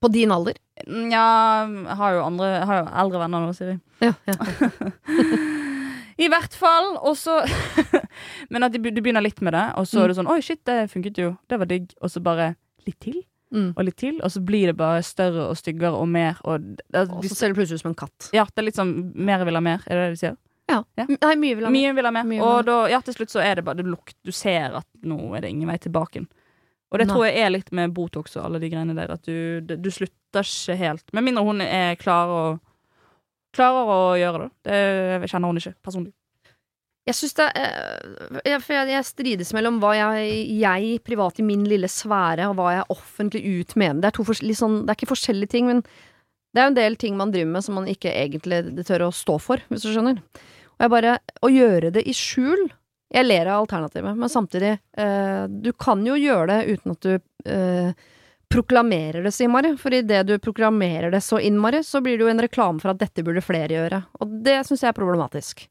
På 0.00 0.08
din 0.10 0.32
alder? 0.32 0.56
Ja, 1.12 1.62
jeg 1.68 1.96
har 2.00 2.14
jo 2.16 2.22
andre 2.24 2.46
Jeg 2.56 2.66
har 2.66 2.78
jo 2.80 2.86
eldre 3.04 3.20
venner 3.20 3.44
nå, 3.44 3.52
Siri. 3.54 3.76
Ja. 4.00 4.14
ja. 4.26 4.34
I 6.18 6.28
hvert 6.32 6.54
fall. 6.56 6.96
Og 7.04 7.16
så 7.20 7.42
Men 8.50 8.62
at 8.66 8.72
du 8.72 8.78
begynner 8.80 9.22
litt 9.24 9.40
med 9.44 9.52
det, 9.56 9.64
og 9.76 9.86
så 9.86 9.98
Mm. 9.98 10.02
er 10.04 10.08
det 10.08 10.16
sånn 10.16 10.30
Oi, 10.32 10.40
shit, 10.40 10.64
det 10.64 10.90
funket 10.90 11.18
jo. 11.18 11.36
Det 11.48 11.58
var 11.58 11.66
digg. 11.66 11.92
Og 12.02 12.10
så 12.10 12.22
bare 12.22 12.54
litt 12.86 13.00
til, 13.00 13.22
Mm. 13.52 13.74
og 13.76 13.84
litt 13.84 13.96
til. 13.96 14.16
Og 14.24 14.30
så 14.30 14.40
blir 14.44 14.66
det 14.66 14.76
bare 14.76 15.02
større 15.02 15.48
og 15.50 15.56
styggere 15.56 15.94
og 15.94 16.08
mer. 16.08 16.36
Og 16.44 16.60
det, 16.76 17.08
Og 17.10 17.22
så 17.24 17.34
ser 17.36 17.48
det 17.52 17.56
plutselig 17.56 17.78
ut 17.78 17.84
som 17.84 17.90
en 17.92 17.94
katt. 18.00 18.30
ja, 18.32 18.44
det 18.44 18.58
er 18.58 18.66
litt 18.66 18.74
sånn 18.80 19.14
mer 19.14 19.44
vil 19.44 19.54
ha 19.54 19.60
mer, 19.60 19.82
er 19.86 19.94
det 19.94 20.02
det 20.08 20.10
de 20.16 20.26
sier? 20.26 20.36
Ja. 20.68 20.82
Ja. 20.98 21.06
Nei, 21.06 21.34
mye 21.36 21.54
vil 21.54 21.64
ha 21.64 21.70
mer. 21.70 21.78
Mye 21.78 21.94
vil 21.94 22.04
ha 22.04 22.10
mer. 22.10 22.24
Vil 22.24 22.40
ha 22.40 22.58
Og 22.58 22.64
da, 22.66 22.86
ja, 22.90 22.98
til 23.00 23.14
slutt 23.14 23.30
så 23.30 23.40
er 23.40 23.54
det 23.56 23.64
bare 23.64 23.76
det 23.76 23.86
lukt. 23.86 24.16
Du 24.24 24.32
ser 24.32 24.74
at 24.74 24.86
nå 25.04 25.36
er 25.36 25.42
det 25.42 25.50
ingen 25.50 25.68
vei 25.68 25.76
tilbake. 25.78 26.26
Og 26.90 26.98
det 26.98 27.06
Nei. 27.06 27.14
tror 27.14 27.24
jeg 27.26 27.38
er 27.44 27.50
litt 27.50 27.70
med 27.72 27.92
Botox 27.94 28.36
og 28.36 28.44
alle 28.46 28.58
de 28.60 28.68
greiene 28.70 28.94
der, 28.94 29.12
at 29.12 29.22
du, 29.22 29.60
du, 29.60 29.90
slutter 29.90 30.42
ikke 30.42 30.76
helt. 30.76 31.04
Med 31.12 31.22
mindre 31.24 31.44
hun 31.44 31.60
er 31.60 31.94
klar 31.96 32.26
å, 32.28 32.60
klarer 33.56 33.90
å 33.90 33.98
gjøre 34.20 34.44
det. 34.44 34.78
Det 35.24 35.32
kjenner 35.32 35.50
hun 35.50 35.60
ikke 35.60 35.76
personlig. 35.84 36.12
Jeg 37.06 37.14
syns 37.14 37.36
det 37.38 37.44
jeg, 37.54 38.62
jeg, 38.66 39.02
strides 39.06 39.52
mellom 39.54 39.76
hva 39.78 39.92
jeg, 39.94 40.40
jeg 40.58 40.96
privat 41.06 41.38
i 41.38 41.44
min 41.46 41.62
lille 41.70 41.86
sfære, 41.90 42.48
og 42.50 42.56
hva 42.58 42.72
jeg 42.74 42.88
offentlig 42.96 43.42
ut 43.46 43.76
mener. 43.78 44.02
Det 44.02 44.10
er, 44.10 44.56
sånn, 44.58 44.80
det 44.82 44.90
er 44.90 44.98
ikke 44.98 45.12
forskjellige 45.12 45.52
ting, 45.54 45.70
men 45.70 45.84
det 46.50 46.62
er 46.62 46.66
jo 46.66 46.72
en 46.72 46.80
del 46.80 46.98
ting 46.98 47.14
man 47.18 47.30
driver 47.34 47.52
med 47.52 47.66
som 47.66 47.78
man 47.78 47.86
ikke 47.92 48.10
egentlig 48.10 48.86
tør 48.88 49.06
å 49.06 49.14
stå 49.14 49.38
for, 49.44 49.62
hvis 49.70 49.86
du 49.86 49.92
skjønner. 49.92 50.18
Og 50.76 50.84
jeg 50.84 50.92
bare 50.92 51.14
Å 51.44 51.48
gjøre 51.48 51.92
det 51.94 52.02
i 52.04 52.12
skjul 52.16 52.66
Jeg 53.14 53.24
ler 53.24 53.48
av 53.48 53.62
alternativet, 53.62 54.18
men 54.18 54.28
samtidig 54.32 54.74
eh, 54.76 55.44
Du 55.48 55.70
kan 55.72 56.02
jo 56.04 56.18
gjøre 56.20 56.50
det 56.50 56.74
uten 56.74 56.92
at 56.92 57.06
du 57.06 57.14
eh, 57.48 58.04
proklamerer 58.52 59.22
det 59.26 59.32
så 59.34 59.44
innmari. 59.46 59.72
For 59.80 59.94
idet 59.94 60.26
du 60.28 60.36
proklamerer 60.42 61.10
det 61.14 61.22
så 61.24 61.40
innmari, 61.42 61.82
så 61.84 62.00
blir 62.04 62.18
det 62.18 62.26
jo 62.26 62.32
en 62.32 62.42
reklame 62.44 62.82
for 62.82 62.92
at 62.92 63.00
dette 63.00 63.24
burde 63.26 63.42
flere 63.44 63.72
gjøre. 63.74 64.02
Og 64.20 64.36
det 64.46 64.60
syns 64.68 64.84
jeg 64.84 64.92
er 64.92 64.98
problematisk. 64.98 65.66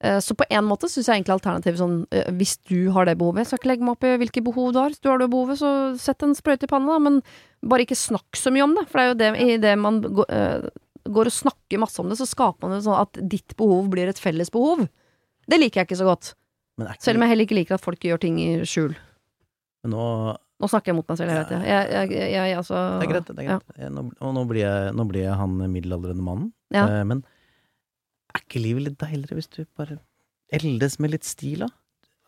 Eh, 0.00 0.18
Så 0.22 0.34
på 0.38 0.44
en 0.50 0.64
måte 0.66 0.86
syns 0.90 1.08
jeg 1.08 1.18
egentlig 1.20 1.34
alternativet 1.34 1.78
sånn 1.80 2.06
eh, 2.14 2.28
Hvis 2.38 2.56
du 2.70 2.90
har 2.94 3.04
det 3.08 3.16
behovet, 3.18 3.42
jeg 3.42 3.46
skal 3.50 3.58
ikke 3.58 3.70
legge 3.72 3.86
meg 3.86 3.96
opp 3.96 4.04
i 4.06 4.16
hvilke 4.22 4.44
behov 4.46 4.72
du 4.72 4.78
har. 4.78 4.90
Hvis 4.94 5.02
du 5.02 5.08
har 5.10 5.18
det 5.18 5.30
behovet, 5.30 5.58
så 5.58 5.70
sett 5.98 6.22
en 6.22 6.36
sprøyte 6.38 6.68
i 6.68 6.70
panna, 6.70 6.94
da, 6.94 6.98
men 7.02 7.22
bare 7.66 7.82
ikke 7.86 7.98
snakk 7.98 8.38
så 8.38 8.52
mye 8.54 8.66
om 8.66 8.76
det. 8.78 8.86
For 8.90 8.98
det 9.00 9.04
er 9.04 9.08
jo 9.10 9.18
det 9.22 9.30
i 9.56 9.56
det 9.62 9.76
man 9.78 10.02
eh, 10.28 10.68
går 11.08 11.30
og 11.30 11.34
snakker 11.34 11.80
masse 11.82 11.98
om 12.02 12.10
det, 12.10 12.18
så 12.20 12.26
skaper 12.28 12.66
man 12.68 12.76
det 12.76 12.84
sånn 12.86 12.98
at 13.00 13.18
ditt 13.32 13.56
behov 13.58 13.88
blir 13.90 14.10
et 14.10 14.18
felles 14.22 14.50
behov. 14.54 14.84
Det 15.48 15.58
liker 15.58 15.80
jeg 15.80 15.88
ikke 15.88 16.02
så 16.02 16.10
godt. 16.10 16.34
Men 16.78 16.92
ikke, 16.92 17.02
Selv 17.06 17.18
om 17.18 17.24
jeg 17.24 17.32
heller 17.32 17.46
ikke 17.48 17.58
liker 17.58 17.74
at 17.78 17.82
folk 17.82 18.04
gjør 18.04 18.20
ting 18.22 18.36
i 18.42 18.50
skjul. 18.68 18.92
men 19.82 19.94
nå, 19.94 20.36
Nå 20.58 20.66
snakker 20.66 20.90
jeg 20.90 20.96
mot 20.98 21.06
meg 21.12 21.18
selv 21.20 21.30
hele 21.30 21.42
vet 21.44 21.50
Jeg, 21.68 21.90
jeg, 21.94 22.10
jeg, 22.18 22.30
jeg, 22.34 22.54
altså 22.58 22.78
det 22.98 23.06
er 23.06 23.12
greit, 23.12 23.28
det 23.30 23.42
er 23.44 23.48
greit. 23.48 23.74
Ja. 23.78 23.88
Nå, 23.94 24.02
og 24.26 24.32
nå 24.34 24.42
blir, 24.50 24.64
jeg, 24.64 24.94
nå 24.98 25.04
blir 25.06 25.22
jeg 25.28 25.36
han 25.38 25.52
middelaldrende 25.70 26.24
mannen. 26.26 26.48
Ja. 26.74 26.86
Eh, 26.98 27.04
men 27.06 27.22
er 28.34 28.42
ikke 28.42 28.62
livet 28.64 28.82
litt 28.88 28.98
deiligere 29.00 29.38
hvis 29.38 29.50
du 29.54 29.60
bare 29.78 30.00
eldes 30.58 30.98
med 31.02 31.12
litt 31.14 31.24
stil, 31.28 31.62
da? 31.66 31.68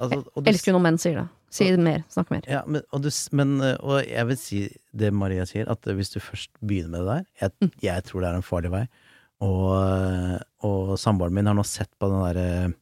Altså, 0.01 0.23
du- 0.23 0.49
Elsker 0.49 0.73
når 0.77 0.83
menn 0.87 0.99
sier 1.03 1.19
det. 1.21 1.27
Si 1.51 1.67
mer. 1.83 2.05
Snakk 2.09 2.31
mer. 2.31 2.45
Ja, 2.49 2.61
men, 2.71 2.83
og, 2.95 3.03
du, 3.03 3.11
men, 3.37 3.57
eh, 3.67 3.75
og 3.83 3.99
jeg 4.07 4.27
vil 4.31 4.37
si 4.39 4.61
det 4.97 5.11
Maria 5.13 5.43
sier, 5.51 5.67
at 5.69 5.85
eh, 5.91 5.97
hvis 5.99 6.13
du 6.15 6.21
først 6.23 6.53
begynner 6.63 6.95
med 6.95 7.01
det 7.03 7.09
der 7.11 7.25
Jeg, 7.43 7.51
Mm. 7.61 7.73
jeg 7.83 8.05
tror 8.07 8.21
det 8.23 8.29
er 8.31 8.39
en 8.39 8.47
farlig 8.47 8.71
vei. 8.71 8.85
Og, 9.43 9.67
eh, 9.75 10.39
og 10.69 10.95
samboeren 11.01 11.35
min 11.35 11.47
har 11.51 11.55
nå 11.59 11.65
sett 11.67 11.91
på 11.99 12.09
den 12.13 12.23
derre 12.23 12.75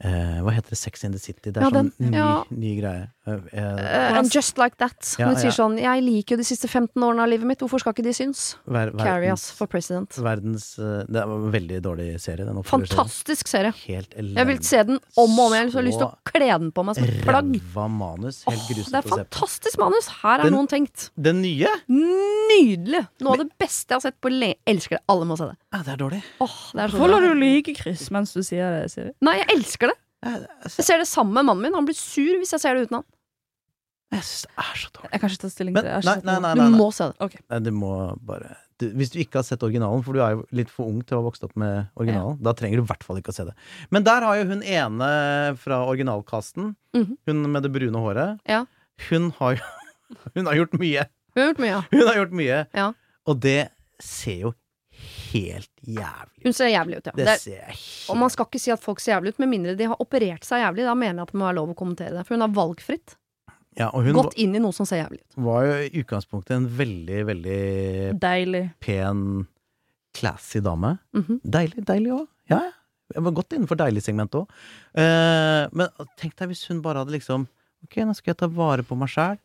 eh, 0.00 0.40
Hva 0.40 0.50
heter 0.56 0.70
det? 0.70 0.78
Sex 0.78 1.04
in 1.04 1.12
the 1.12 1.18
City. 1.18 1.50
Det 1.50 1.56
er 1.58 1.62
Ja, 1.62 1.70
sånn 1.70 1.92
den- 1.98 2.10
ny, 2.10 2.16
ja. 2.16 2.44
ny 2.50 2.80
greie. 2.80 3.08
Eh, 3.26 3.32
eh, 3.52 3.60
Uh, 3.60 4.18
and 4.18 4.34
just 4.34 4.58
like 4.58 4.76
that. 4.78 4.96
Ja, 5.18 5.26
Hun 5.28 5.36
sier 5.36 5.50
ja. 5.52 5.56
sånn 5.56 5.78
'Jeg 5.78 6.02
liker 6.02 6.30
jo 6.34 6.36
de 6.38 6.44
siste 6.44 6.66
15 6.68 7.02
årene 7.02 7.20
av 7.22 7.28
livet 7.28 7.46
mitt, 7.46 7.58
hvorfor 7.60 7.78
skal 7.80 7.92
ikke 7.92 8.02
de 8.02 8.12
synes?' 8.12 8.56
ver, 8.66 8.90
Carry 8.98 9.28
us 9.30 9.50
for 9.50 9.66
president. 9.66 10.10
Verdens 10.16 10.78
eh, 10.78 11.04
Det 11.06 11.16
er 11.16 11.22
en 11.24 11.52
veldig 11.52 11.80
dårlig 11.82 12.20
serie. 12.20 12.44
Den. 12.44 12.62
Fantastisk 12.62 13.46
serie. 13.46 13.72
Helt 13.86 14.10
elendig. 14.16 14.36
Jeg 14.36 14.46
vil 14.46 14.62
se 14.64 14.82
den 14.84 14.98
om 15.16 15.38
og 15.38 15.46
om 15.46 15.52
igjen, 15.52 15.70
så 15.70 15.74
jeg 15.78 15.84
har 15.84 15.88
lyst 15.90 15.98
til 15.98 16.08
å 16.08 16.16
kle 16.24 16.58
den 16.58 16.72
på 16.72 16.84
meg 16.84 16.94
som 16.96 17.04
et 17.04 17.22
plagg. 17.22 17.52
Ræva 17.60 17.88
manus. 17.90 18.44
Helt 18.48 18.66
grusomt 18.68 18.90
det 18.90 19.04
er 19.04 19.10
å 19.10 19.16
se 19.16 19.24
på. 19.24 19.30
fantastisk 19.30 19.78
manus! 19.78 20.08
Her 20.22 20.38
er 20.40 20.42
Den- 20.44 20.52
noen 20.54 20.66
tenkt. 20.68 21.10
Den 21.20 21.42
nye? 21.42 21.66
Nydelig! 21.88 23.06
Noe 23.20 23.32
av 23.32 23.38
det 23.38 23.50
beste 23.60 23.90
jeg 23.94 23.96
har 24.00 24.04
sett 24.10 24.20
på 24.20 24.30
le... 24.32 24.54
Elsker 24.66 24.96
det. 24.98 25.02
Alle 25.08 25.24
må 25.28 25.36
se 25.38 25.44
det. 25.50 25.56
Ja, 25.72 25.82
det 25.86 25.92
er 25.94 25.96
dårlig. 25.96 26.22
Åh, 26.40 26.56
det 26.74 26.80
er 26.82 26.88
så 26.88 26.98
Hvorfor 26.98 27.10
lar 27.10 27.20
du 27.20 27.34
like 27.38 27.74
Chris 27.76 28.08
mens 28.10 28.32
du 28.34 28.40
sier 28.42 28.80
det, 28.82 28.90
Siri? 28.90 29.12
Nei, 29.22 29.36
jeg 29.42 29.48
elsker 29.56 29.89
det. 29.89 29.89
Ja, 30.24 30.36
Jeg 30.66 30.84
ser 30.84 30.98
det 31.00 31.06
sammen 31.08 31.32
med 31.34 31.46
mannen 31.48 31.62
min. 31.64 31.74
Han 31.74 31.86
blir 31.88 31.96
sur 31.96 32.36
hvis 32.40 32.52
jeg 32.52 32.60
ser 32.60 32.74
det 32.76 32.88
uten 32.88 33.00
han. 33.00 33.06
Jeg 34.10 34.24
syns 34.26 34.42
det 34.42 34.64
er 34.64 34.78
så 34.80 34.88
dårlig. 34.96 35.10
Jeg 35.14 35.20
kan 35.22 35.30
ikke 35.30 35.40
ta 35.44 35.48
stilling 35.52 35.74
til 35.78 35.86
det. 35.86 35.92
Nei, 36.04 36.16
nei, 36.26 36.38
nei, 36.42 36.54
Du 36.58 36.74
må 36.76 36.88
se 36.92 37.06
det. 37.12 37.38
Nei, 37.52 37.58
du 37.62 37.70
må 37.70 37.90
bare 38.26 38.56
du, 38.80 38.88
Hvis 38.98 39.12
du 39.12 39.18
ikke 39.22 39.38
har 39.38 39.44
sett 39.46 39.62
originalen, 39.62 40.02
for 40.02 40.16
du 40.16 40.20
er 40.24 40.34
jo 40.34 40.44
litt 40.56 40.70
for 40.72 40.88
ung 40.90 41.02
til 41.06 41.16
å 41.16 41.20
ha 41.20 41.26
vokst 41.28 41.44
opp 41.46 41.54
med 41.60 41.90
originalen, 42.00 42.38
da 42.42 42.52
trenger 42.58 42.80
du 42.80 42.82
i 42.82 42.88
hvert 42.90 43.04
fall 43.06 43.20
ikke 43.20 43.30
å 43.30 43.36
se 43.36 43.44
det. 43.46 43.54
Men 43.94 44.02
der 44.08 44.24
har 44.26 44.40
jo 44.40 44.46
hun 44.50 44.62
ene 44.64 45.10
fra 45.60 45.82
originalkasten, 45.86 46.74
Mhm. 46.96 47.16
hun 47.28 47.52
med 47.52 47.62
det 47.62 47.72
brune 47.72 48.00
håret, 48.02 48.40
Ja. 48.48 48.64
hun 49.10 49.30
har 49.38 49.56
jo 49.56 49.62
Hun 50.34 50.46
har 50.46 50.54
gjort 50.58 50.72
mye. 50.80 51.06
Hun 51.36 51.42
har 51.44 51.52
gjort 51.54 51.60
mye, 51.62 51.70
ja. 51.70 51.82
Hun 51.92 52.06
har 52.08 52.14
gjort 52.16 52.32
mye. 52.34 52.66
Ja. 52.74 52.92
Og 53.30 53.38
det 53.40 53.70
ser 54.00 54.40
jo 54.40 54.54
helt 55.32 55.70
jævlig 55.86 56.40
ut. 56.40 56.44
Hun 56.44 56.52
ser 56.56 56.70
jævlig 56.72 56.98
ut, 57.00 57.06
ja. 57.06 57.12
Det 57.16 57.24
Det 57.26 57.32
er, 57.34 57.38
ser 57.42 57.64
helt 57.70 58.10
og 58.10 58.16
man 58.20 58.30
skal 58.30 58.46
ikke 58.50 58.60
si 58.60 58.70
at 58.74 58.82
folk 58.82 59.00
ser 59.00 59.14
jævlig 59.16 59.34
ut, 59.34 59.38
med 59.42 59.48
mindre 59.52 59.74
de 59.78 59.88
har 59.92 59.96
operert 60.02 60.44
seg 60.44 60.62
jævlig. 60.64 60.84
Da 60.88 60.94
mener 60.94 61.20
jeg 61.22 61.28
at 61.28 61.32
det 61.32 61.38
må 61.40 61.46
være 61.48 61.58
lov 61.60 61.70
å 61.74 61.78
kommentere 61.78 62.14
det. 62.18 62.26
For 62.26 62.34
hun 62.36 62.44
har 62.46 62.54
valgfritt 62.56 63.16
ja, 63.78 63.86
Og 63.94 64.02
hun 64.04 64.16
gått 64.16 64.34
inn 64.42 64.56
i 64.58 64.60
noe 64.60 64.74
som 64.74 64.84
ser 64.88 64.98
jævlig 65.04 65.20
ut. 65.22 65.36
var 65.46 65.64
jo 65.68 65.74
i 65.86 65.90
utgangspunktet 66.02 66.56
en 66.56 66.64
veldig, 66.66 67.20
veldig 67.28 67.60
Deilig. 68.20 68.64
pen, 68.82 69.46
classy 70.18 70.60
dame. 70.60 70.96
Mhm. 71.14 71.40
Deilig, 71.44 71.84
deilig 71.86 72.12
òg. 72.16 72.26
Ja, 72.50 72.58
ja. 72.66 72.72
Jeg 73.14 73.22
var 73.26 73.32
godt 73.34 73.54
innenfor 73.56 73.78
deilig-segmentet 73.78 74.36
òg. 74.42 74.50
Eh, 74.94 75.68
men 75.72 75.88
tenk 76.18 76.34
deg 76.38 76.48
hvis 76.52 76.64
hun 76.70 76.80
bare 76.82 77.02
hadde 77.04 77.14
liksom 77.14 77.48
Ok, 77.82 77.96
nå 78.04 78.12
skal 78.14 78.34
jeg 78.34 78.38
ta 78.42 78.46
vare 78.46 78.82
på 78.84 78.94
meg 78.98 79.08
sjæl. 79.08 79.38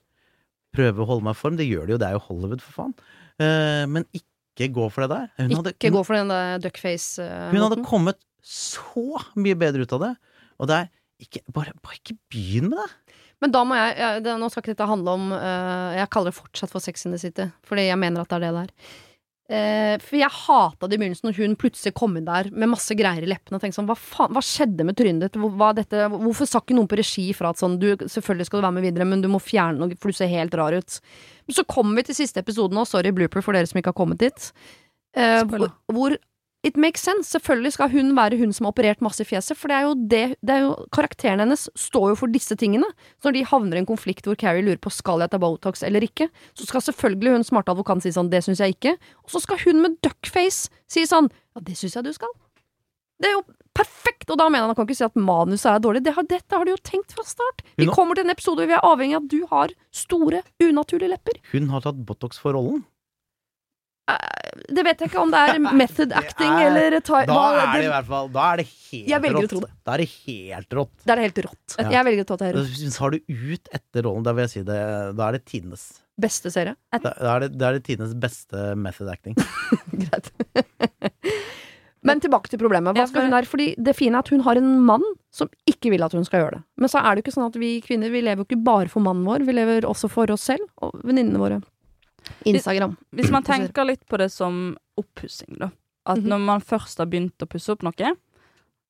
Prøve 0.75 1.05
å 1.05 1.07
holde 1.07 1.23
meg 1.23 1.37
i 1.37 1.39
form. 1.39 1.55
Det 1.55 1.65
gjør 1.69 1.85
de 1.87 1.93
jo, 1.93 1.97
det 2.01 2.07
er 2.09 2.17
jo 2.17 2.23
Hollywood, 2.27 2.61
for 2.65 2.73
faen. 2.81 2.95
Eh, 3.39 3.85
men 3.87 4.03
ikke 4.11 4.27
gå 4.55 4.89
for 4.93 5.05
det 5.05 5.09
der. 5.11 5.31
Hun 5.41 5.57
hadde, 5.59 5.73
Ikke 5.75 5.91
gå 5.91 6.03
for 6.07 6.17
den 6.17 6.31
der 6.31 6.61
duckface. 6.63 7.23
hun 7.51 7.63
hadde 7.65 7.83
kommet 7.87 8.19
så 8.45 9.19
mye 9.35 9.57
bedre 9.59 9.83
ut 9.83 9.95
av 9.97 10.05
det. 10.05 10.13
Og 10.59 10.69
det 10.71 10.81
er 10.83 10.91
ikke 11.25 11.41
Bare, 11.55 11.71
bare 11.83 11.99
ikke 11.99 12.17
begynn 12.31 12.69
med 12.71 12.79
det. 12.81 13.15
Men 13.43 13.51
da 13.51 13.63
må 13.67 13.75
jeg, 13.75 13.95
jeg 13.99 14.23
det, 14.25 14.35
Nå 14.39 14.47
skal 14.51 14.63
ikke 14.63 14.73
dette 14.75 14.87
handle 14.89 15.15
om 15.15 15.33
uh, 15.35 15.95
Jeg 15.95 16.11
kaller 16.13 16.31
det 16.31 16.39
fortsatt 16.39 16.71
for 16.71 16.83
Sex 16.83 17.05
in 17.07 17.15
the 17.15 17.19
City, 17.19 17.49
fordi 17.67 17.89
jeg 17.89 17.99
mener 17.99 18.23
at 18.23 18.31
det 18.31 18.39
er 18.39 18.45
det 18.47 18.53
det 18.55 18.63
er. 18.63 18.93
Eh, 19.45 19.95
for 20.01 20.17
jeg 20.17 20.33
hata 20.33 20.87
det 20.89 20.97
i 20.97 20.99
begynnelsen 21.03 21.27
når 21.27 21.35
hun 21.37 21.51
plutselig 21.61 21.91
kom 21.93 22.15
inn 22.17 22.25
der 22.25 22.47
med 22.49 22.71
masse 22.71 22.95
greier 22.97 23.21
i 23.21 23.27
leppene 23.29 23.59
og 23.59 23.61
tenkte 23.61 23.77
sånn 23.77 23.85
Hva 23.91 23.93
faen, 23.93 24.31
hva 24.33 24.41
skjedde 24.41 24.87
med 24.87 24.97
trynet 24.97 25.27
ditt? 25.27 25.37
Hva 25.37 25.67
dette? 25.77 26.07
Hvorfor 26.09 26.49
sa 26.49 26.63
ikke 26.63 26.73
noen 26.73 26.89
på 26.89 26.97
regi 26.97 27.27
fra 27.37 27.51
at 27.53 27.61
sånn 27.61 27.75
du, 27.77 27.91
Selvfølgelig 27.93 28.47
skal 28.49 28.63
du 28.63 28.65
være 28.65 28.77
med 28.79 28.87
videre, 28.87 29.05
men 29.05 29.21
du 29.21 29.29
må 29.29 29.37
fjerne 29.43 29.77
noe, 29.77 29.99
for 30.01 30.09
du 30.09 30.17
ser 30.17 30.31
helt 30.33 30.57
rar 30.57 30.73
ut. 30.73 30.97
Men 31.47 31.57
så 31.57 31.65
kommer 31.69 31.99
vi 31.99 32.07
til 32.09 32.19
siste 32.21 32.41
episode 32.41 32.75
nå, 32.75 32.85
sorry 32.89 33.11
blooper 33.15 33.43
for 33.45 33.57
dere 33.57 33.69
som 33.69 33.81
ikke 33.81 33.93
har 33.93 33.99
kommet 33.99 34.21
dit. 34.23 34.49
Eh, 35.15 35.43
hvor, 35.49 35.69
hvor 35.93 36.17
It 36.65 36.77
makes 36.81 37.03
sense. 37.05 37.29
Selvfølgelig 37.29 37.75
skal 37.75 37.91
hun 37.93 38.15
være 38.17 38.39
hun 38.39 38.53
som 38.53 38.65
har 38.65 38.73
operert 38.73 39.01
masse 39.05 39.21
i 39.21 39.27
fjeset, 39.29 39.53
for 39.57 39.69
det 39.69 39.75
er 39.77 39.83
jo 39.85 39.91
det, 40.09 40.21
det 40.41 40.53
er 40.55 40.63
jo, 40.63 40.71
Karakteren 40.95 41.43
hennes 41.43 41.67
står 41.77 42.07
jo 42.09 42.15
for 42.23 42.33
disse 42.33 42.57
tingene. 42.57 42.87
Så 43.21 43.29
når 43.29 43.35
de 43.35 43.43
havner 43.51 43.77
i 43.77 43.83
en 43.83 43.89
konflikt 43.89 44.25
hvor 44.25 44.37
Carrie 44.41 44.65
lurer 44.65 44.81
på 44.81 44.89
skal 44.93 45.21
jeg 45.21 45.29
ta 45.29 45.39
Botox 45.41 45.85
eller 45.85 46.01
ikke, 46.07 46.25
så 46.57 46.65
skal 46.65 46.81
selvfølgelig 46.87 47.35
hun 47.35 47.45
smarte 47.45 47.75
advokaten 47.75 48.01
si 48.01 48.15
sånn 48.15 48.31
det 48.33 48.41
syns 48.47 48.63
jeg 48.63 48.79
ikke, 48.79 48.95
og 48.97 49.35
så 49.35 49.43
skal 49.43 49.61
hun 49.61 49.83
med 49.83 49.99
duckface 50.01 50.73
si 50.89 51.05
sånn 51.05 51.29
ja 51.29 51.61
det 51.69 51.77
syns 51.77 51.99
jeg 51.99 52.07
du 52.07 52.11
skal. 52.17 52.33
Det 53.21 53.29
er 53.29 53.37
jo 53.37 53.45
perfekt! 53.75 54.29
Og 54.31 54.39
da 54.41 54.47
mener 54.49 54.65
han 54.65 54.73
han 54.73 54.79
kan 54.79 54.87
ikke 54.87 54.97
si 54.97 55.05
at 55.05 55.19
manuset 55.19 55.69
er 55.75 55.83
dårlig. 55.83 56.01
Det 56.07 56.15
har, 56.15 56.23
dette 56.31 56.55
har 56.57 56.65
de 56.65 56.71
jo 56.73 56.81
tenkt 56.81 57.13
fra 57.13 57.23
start. 57.27 57.61
Vi 57.77 57.85
har- 57.85 57.93
kommer 57.93 58.15
til 58.15 58.25
en 58.25 58.33
episode 58.33 58.63
hvor 58.63 58.71
vi 58.71 58.73
er 58.79 58.87
avhengig 58.87 59.15
av 59.19 59.23
at 59.23 59.29
du 59.35 59.45
har 59.51 59.69
store, 59.91 60.41
unaturlige 60.63 61.11
lepper. 61.13 61.39
Hun 61.51 61.69
har 61.69 61.81
tatt 61.85 61.99
Botox 62.05 62.39
for 62.41 62.53
rollen. 62.57 62.85
Det 64.69 64.83
vet 64.85 64.99
jeg 65.01 65.09
ikke 65.09 65.17
om 65.19 65.31
det 65.33 65.39
er 65.49 65.57
method 65.59 66.11
acting 66.13 66.47
er- 66.47 66.67
eller 66.69 66.91
Da 67.01 67.23
hva- 67.25 67.57
er 67.57 67.73
det 67.81 67.85
i 67.85 67.89
hvert 67.89 68.05
fall 68.05 68.27
Da 68.29 68.43
er 68.53 68.57
det 68.61 68.67
helt 68.67 69.23
rått. 69.33 69.49
det. 69.65 69.71
Da 69.83 69.93
er 69.93 69.97
det 69.97 70.09
helt 70.27 70.69
rått. 70.77 70.91
Da 71.05 71.13
er 71.15 71.21
helt 71.25 71.39
rått. 71.47 71.75
Ja. 71.79 71.89
Jeg 71.89 72.05
velger 72.05 72.21
å 72.23 72.27
ta 72.27 72.35
det 72.37 72.45
her 72.45 72.61
Hvis 72.61 72.97
har 72.99 73.09
du 73.09 73.17
ut 73.27 73.69
etter 73.73 74.03
rollen, 74.05 74.23
da 74.23 74.31
vil 74.33 74.43
jeg 74.45 74.49
si 74.51 74.59
det 74.61 75.15
Da 75.17 75.27
er 75.27 75.31
det 75.33 75.45
tidenes 75.45 76.01
beste 76.21 76.51
serie. 76.53 76.75
Da, 76.93 76.99
da, 76.99 77.35
er 77.35 77.39
det, 77.41 77.57
da 77.57 77.69
er 77.69 77.73
det 77.79 77.83
tidenes 77.83 78.13
beste 78.13 78.75
method 78.77 79.09
acting. 79.09 79.35
Greit. 79.91 80.31
Men 82.05 82.21
tilbake 82.21 82.51
til 82.51 82.59
problemet. 82.61 82.95
Hva 82.95 83.07
skal 83.09 83.25
hun 83.27 83.33
her? 83.33 83.47
Fordi 83.49 83.67
det 83.81 83.95
fine 83.97 84.15
er 84.19 84.23
at 84.25 84.29
hun 84.29 84.43
har 84.45 84.59
en 84.61 84.71
mann 84.85 85.03
som 85.33 85.49
ikke 85.67 85.89
vil 85.93 86.03
at 86.05 86.13
hun 86.13 86.25
skal 86.27 86.43
gjøre 86.43 86.57
det. 86.59 86.63
Men 86.77 86.91
så 86.91 87.01
er 87.01 87.15
det 87.15 87.23
jo 87.23 87.25
ikke 87.25 87.35
sånn 87.39 87.47
at 87.49 87.57
vi 87.59 87.71
kvinner 87.85 88.13
vi 88.13 88.21
lever 88.21 88.43
jo 88.43 88.47
ikke 88.49 88.63
bare 88.63 88.91
for 88.91 89.01
mannen 89.05 89.25
vår, 89.25 89.45
vi 89.47 89.55
lever 89.57 89.87
også 89.89 90.09
for 90.13 90.29
oss 90.31 90.45
selv 90.51 90.67
og 90.85 90.99
venninnene 91.03 91.41
våre. 91.41 91.61
Instagram. 92.45 92.95
Hvis 93.15 93.31
man 93.33 93.43
tenker 93.45 93.85
litt 93.85 94.05
på 94.09 94.17
det 94.21 94.29
som 94.33 94.77
oppussing, 94.97 95.57
da. 95.59 95.71
At 96.05 96.17
Mhm. 96.19 96.27
når 96.29 96.39
man 96.45 96.61
først 96.61 96.97
har 96.99 97.05
begynt 97.07 97.37
å 97.41 97.47
pusse 97.49 97.69
opp 97.73 97.81
noe, 97.83 98.15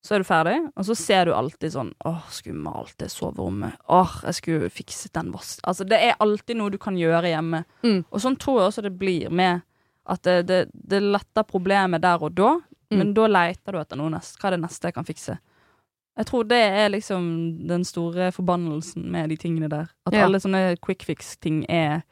så 0.03 0.15
er 0.15 0.19
du 0.19 0.23
ferdig, 0.25 0.71
og 0.77 0.85
så 0.85 0.95
ser 0.95 1.25
du 1.25 1.31
alltid 1.33 1.71
sånn 1.71 1.93
Åh, 2.05 2.21
skulle 2.29 2.61
malt 2.61 2.95
det 2.97 3.09
soverommet. 3.09 3.73
Åh, 3.89 4.21
jeg 4.23 4.33
skulle 4.35 4.69
fikset 4.69 5.13
den 5.13 5.31
vask... 5.31 5.59
Altså, 5.63 5.83
det 5.87 5.97
er 5.97 6.15
alltid 6.19 6.57
noe 6.57 6.69
du 6.69 6.77
kan 6.77 6.95
gjøre 6.95 7.23
hjemme. 7.31 7.63
Mm. 7.83 8.05
Og 8.11 8.19
sånn 8.21 8.37
tror 8.37 8.59
jeg 8.59 8.67
også 8.69 8.83
det 8.83 8.99
blir 8.99 9.31
med 9.31 9.63
at 10.05 10.21
det, 10.21 10.45
det, 10.45 10.59
det 10.73 11.01
letter 11.01 11.43
problemet 11.43 12.01
der 12.01 12.21
og 12.21 12.35
da, 12.35 12.59
men 12.91 13.13
da 13.13 13.27
leter 13.27 13.71
du 13.71 13.79
etter 13.79 13.97
noe 13.97 14.09
nest. 14.09 14.37
Hva 14.39 14.47
er 14.51 14.57
det 14.57 14.61
neste 14.65 14.87
jeg 14.89 14.93
kan 14.93 15.05
fikse? 15.07 15.37
Jeg 16.17 16.25
tror 16.29 16.43
det 16.47 16.61
er 16.63 16.89
liksom 16.89 17.67
den 17.67 17.83
store 17.83 18.31
forbannelsen 18.31 19.03
med 19.11 19.29
de 19.29 19.35
tingene 19.37 19.67
der. 19.69 19.89
At 20.07 20.13
Ja. 20.13 20.25
alle 20.25 20.39
sånne 20.39 20.77
quick 20.79 21.03
fix-ting 21.03 21.65
er 21.69 22.03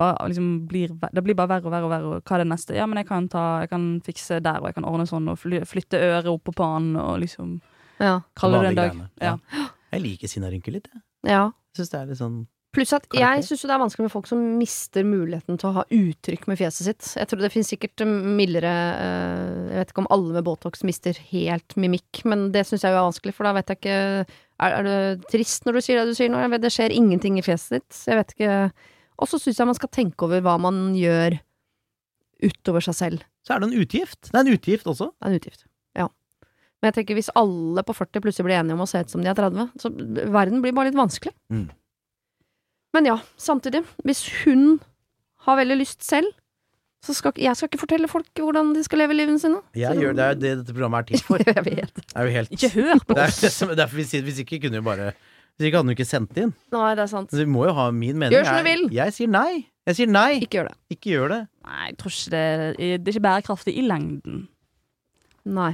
bare, 0.00 0.16
liksom 0.28 0.66
blir, 0.66 0.88
Det 1.12 1.22
blir 1.22 1.34
bare 1.34 1.48
verre 1.48 1.66
og 1.66 1.72
verre 1.72 1.84
og 1.84 1.90
verre. 1.90 2.20
Hva 2.22 2.34
er 2.34 2.38
det 2.44 2.48
neste? 2.48 2.74
Ja, 2.74 2.86
men 2.86 2.96
jeg 2.96 3.06
kan, 3.06 3.28
ta, 3.28 3.60
jeg 3.60 3.70
kan 3.70 4.00
fikse 4.00 4.40
der, 4.42 4.58
og 4.60 4.66
jeg 4.66 4.74
kan 4.74 4.84
ordne 4.84 5.06
sånn, 5.06 5.28
og 5.30 5.38
fly, 5.38 5.60
flytte 5.64 6.00
øret 6.00 6.26
opp 6.26 6.44
på 6.44 6.54
pannen, 6.54 6.96
og 6.96 7.20
liksom 7.20 7.60
Ja. 8.00 8.20
kalle 8.34 8.60
det 8.62 8.68
en 8.70 8.74
dag. 8.74 9.08
Ja. 9.20 9.36
Jeg 9.92 10.00
liker 10.02 10.26
sinnarynker 10.26 10.72
litt, 10.72 10.88
jeg. 10.92 11.02
ja. 11.24 11.50
Syns 11.76 11.90
det 11.90 12.00
er 12.00 12.06
litt 12.06 12.18
sånn 12.18 12.46
Pluss 12.74 12.92
at 12.96 13.04
jeg 13.14 13.42
syns 13.46 13.62
det 13.62 13.70
er 13.70 13.80
vanskelig 13.80 14.06
med 14.08 14.12
folk 14.12 14.26
som 14.26 14.40
mister 14.58 15.04
muligheten 15.06 15.58
til 15.60 15.68
å 15.68 15.74
ha 15.76 15.84
uttrykk 15.94 16.48
med 16.50 16.58
fjeset 16.58 16.88
sitt. 16.88 17.10
Jeg 17.20 17.30
tror 17.30 17.42
det 17.44 17.50
finnes 17.54 17.70
sikkert 17.70 18.02
mildere 18.08 18.72
eh, 18.98 19.60
Jeg 19.70 19.78
vet 19.78 19.92
ikke 19.92 20.02
om 20.02 20.10
alle 20.14 20.34
med 20.34 20.46
Botox 20.48 20.82
mister 20.86 21.18
helt 21.30 21.76
mimikk, 21.78 22.24
men 22.30 22.48
det 22.54 22.64
syns 22.66 22.82
jeg 22.82 22.90
er 22.90 22.98
vanskelig, 22.98 23.34
for 23.36 23.46
da 23.46 23.54
vet 23.58 23.70
jeg 23.70 23.80
ikke 23.80 23.98
Er, 23.98 24.74
er 24.80 24.88
du 24.88 25.28
trist 25.30 25.68
når 25.68 25.78
du 25.78 25.84
sier 25.86 26.00
det 26.00 26.10
du 26.10 26.18
sier 26.18 26.32
nå? 26.32 26.42
Vet, 26.50 26.64
det 26.64 26.72
skjer 26.74 26.94
ingenting 26.94 27.38
i 27.38 27.44
fjeset 27.46 27.78
ditt. 27.78 28.00
Jeg 28.10 28.18
vet 28.20 28.34
ikke 28.34 28.56
Og 29.22 29.30
så 29.30 29.40
syns 29.42 29.62
jeg 29.62 29.70
man 29.70 29.78
skal 29.78 29.92
tenke 29.94 30.26
over 30.26 30.42
hva 30.42 30.56
man 30.66 30.82
gjør 30.98 31.38
utover 32.44 32.82
seg 32.84 32.98
selv. 32.98 33.22
Så 33.46 33.54
er 33.54 33.62
det 33.62 33.70
en 33.70 33.78
utgift. 33.84 34.32
Det 34.32 34.34
er 34.34 34.42
en 34.42 34.56
utgift 34.56 34.90
også. 34.90 35.12
Det 35.14 35.28
er 35.28 35.30
en 35.30 35.38
utgift. 35.38 35.64
Ja. 35.94 36.08
Men 36.82 36.90
jeg 36.90 36.98
tenker 36.98 37.16
hvis 37.20 37.30
alle 37.38 37.86
på 37.86 37.94
40 37.96 38.24
plutselig 38.24 38.48
blir 38.48 38.58
enige 38.58 38.76
om 38.76 38.82
å 38.84 38.90
se 38.90 39.00
ut 39.00 39.14
som 39.14 39.22
de 39.22 39.30
er 39.30 39.38
30, 39.38 39.70
så 39.80 39.92
verden 40.34 40.64
blir 40.64 40.74
bare 40.76 40.90
litt 40.90 40.98
vanskelig. 40.98 41.32
Mm. 41.54 41.68
Men 42.94 43.08
ja, 43.10 43.18
samtidig, 43.40 43.82
hvis 44.06 44.22
hun 44.44 44.78
har 45.48 45.58
veldig 45.58 45.76
lyst 45.82 46.04
selv, 46.06 46.28
så 47.04 47.12
skal 47.12 47.34
jeg 47.36 47.52
skal 47.58 47.68
ikke 47.68 47.80
fortelle 47.82 48.08
folk 48.08 48.30
hvordan 48.40 48.70
de 48.76 48.80
skal 48.86 49.02
leve 49.02 49.12
livene 49.18 49.36
sine. 49.42 49.58
Jeg 49.76 49.98
gjør, 50.00 50.14
det 50.16 50.24
er 50.24 50.30
jo 50.32 50.40
det 50.40 50.52
dette 50.62 50.72
programmet 50.76 51.02
er 51.02 51.08
til 51.10 51.24
for. 51.26 51.42
jeg 51.50 51.64
vet. 51.66 51.90
Det 52.00 52.14
er 52.16 52.28
jo 52.30 52.32
helt 52.38 52.54
Ikke 52.56 52.70
hør 52.78 53.02
på 53.04 53.14
Det 53.18 53.24
er 53.26 53.32
oss. 53.34 53.40
det 53.42 53.66
er, 53.68 53.74
derfor 53.82 53.98
vi 54.00 54.06
sier 54.08 54.22
Hvis 54.24 54.38
ikke 54.40 54.60
kunne 54.62 54.78
vi 54.80 54.86
bare 54.86 55.10
Hvis 55.12 55.66
ikke 55.68 55.76
hadde 55.82 55.90
hun 55.90 55.94
ikke 55.98 56.06
sendt 56.08 56.40
inn. 56.40 56.54
Nei, 56.72 56.94
det 56.96 57.04
er 57.04 57.10
sant. 57.12 57.34
Så 57.34 57.42
vi 57.42 57.50
må 57.50 57.66
jo 57.68 57.74
ha 57.76 57.90
min 57.92 58.16
mening. 58.16 58.32
Gjør 58.38 58.48
som 58.48 58.56
du 58.56 58.62
Jeg- 58.62 58.70
vil. 58.70 58.86
Jeg 58.96 59.12
sier 59.18 59.28
nei. 59.34 59.66
Jeg 59.84 59.98
sier 60.00 60.08
nei. 60.08 60.30
Ikke 60.40 60.56
gjør 60.62 60.70
det. 60.70 60.76
Ikke 60.96 61.10
gjør 61.12 61.28
det. 61.34 61.40
Nei, 61.68 61.82
jeg 61.90 61.98
tror 62.00 62.14
ikke 62.16 62.32
det 62.32 62.46
Det 62.78 63.08
er 63.10 63.12
ikke 63.18 63.26
bærekraftig 63.28 63.74
i 63.76 63.84
lengden. 63.90 64.40
Nei. 65.44 65.72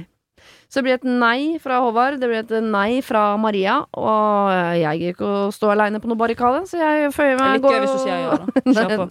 Så 0.71 0.79
det 0.79 0.85
blir 0.87 0.95
et 0.95 1.03
nei 1.03 1.57
fra 1.59 1.81
Håvard, 1.83 2.15
det 2.21 2.27
blir 2.31 2.45
et 2.45 2.51
nei 2.63 3.01
fra 3.03 3.35
Maria, 3.35 3.81
og 3.99 4.51
jeg 4.79 5.01
gir 5.01 5.11
ikke 5.11 5.27
å 5.27 5.39
stå 5.51 5.73
aleine 5.73 5.99
på 5.99 6.07
noe 6.07 6.19
barrikade, 6.21 6.61
så 6.69 6.79
jeg 6.79 7.09
føyer 7.11 7.33
Det 7.35 7.41
er 7.41 7.41
meg 7.43 7.57
litt 7.57 7.73
gøy 7.73 7.81
hvis 7.83 7.95
du 7.97 8.03
sier 8.05 8.21
ja, 8.21 8.37
da. 8.37 8.61
Kjør 8.77 8.93
på. 9.01 9.07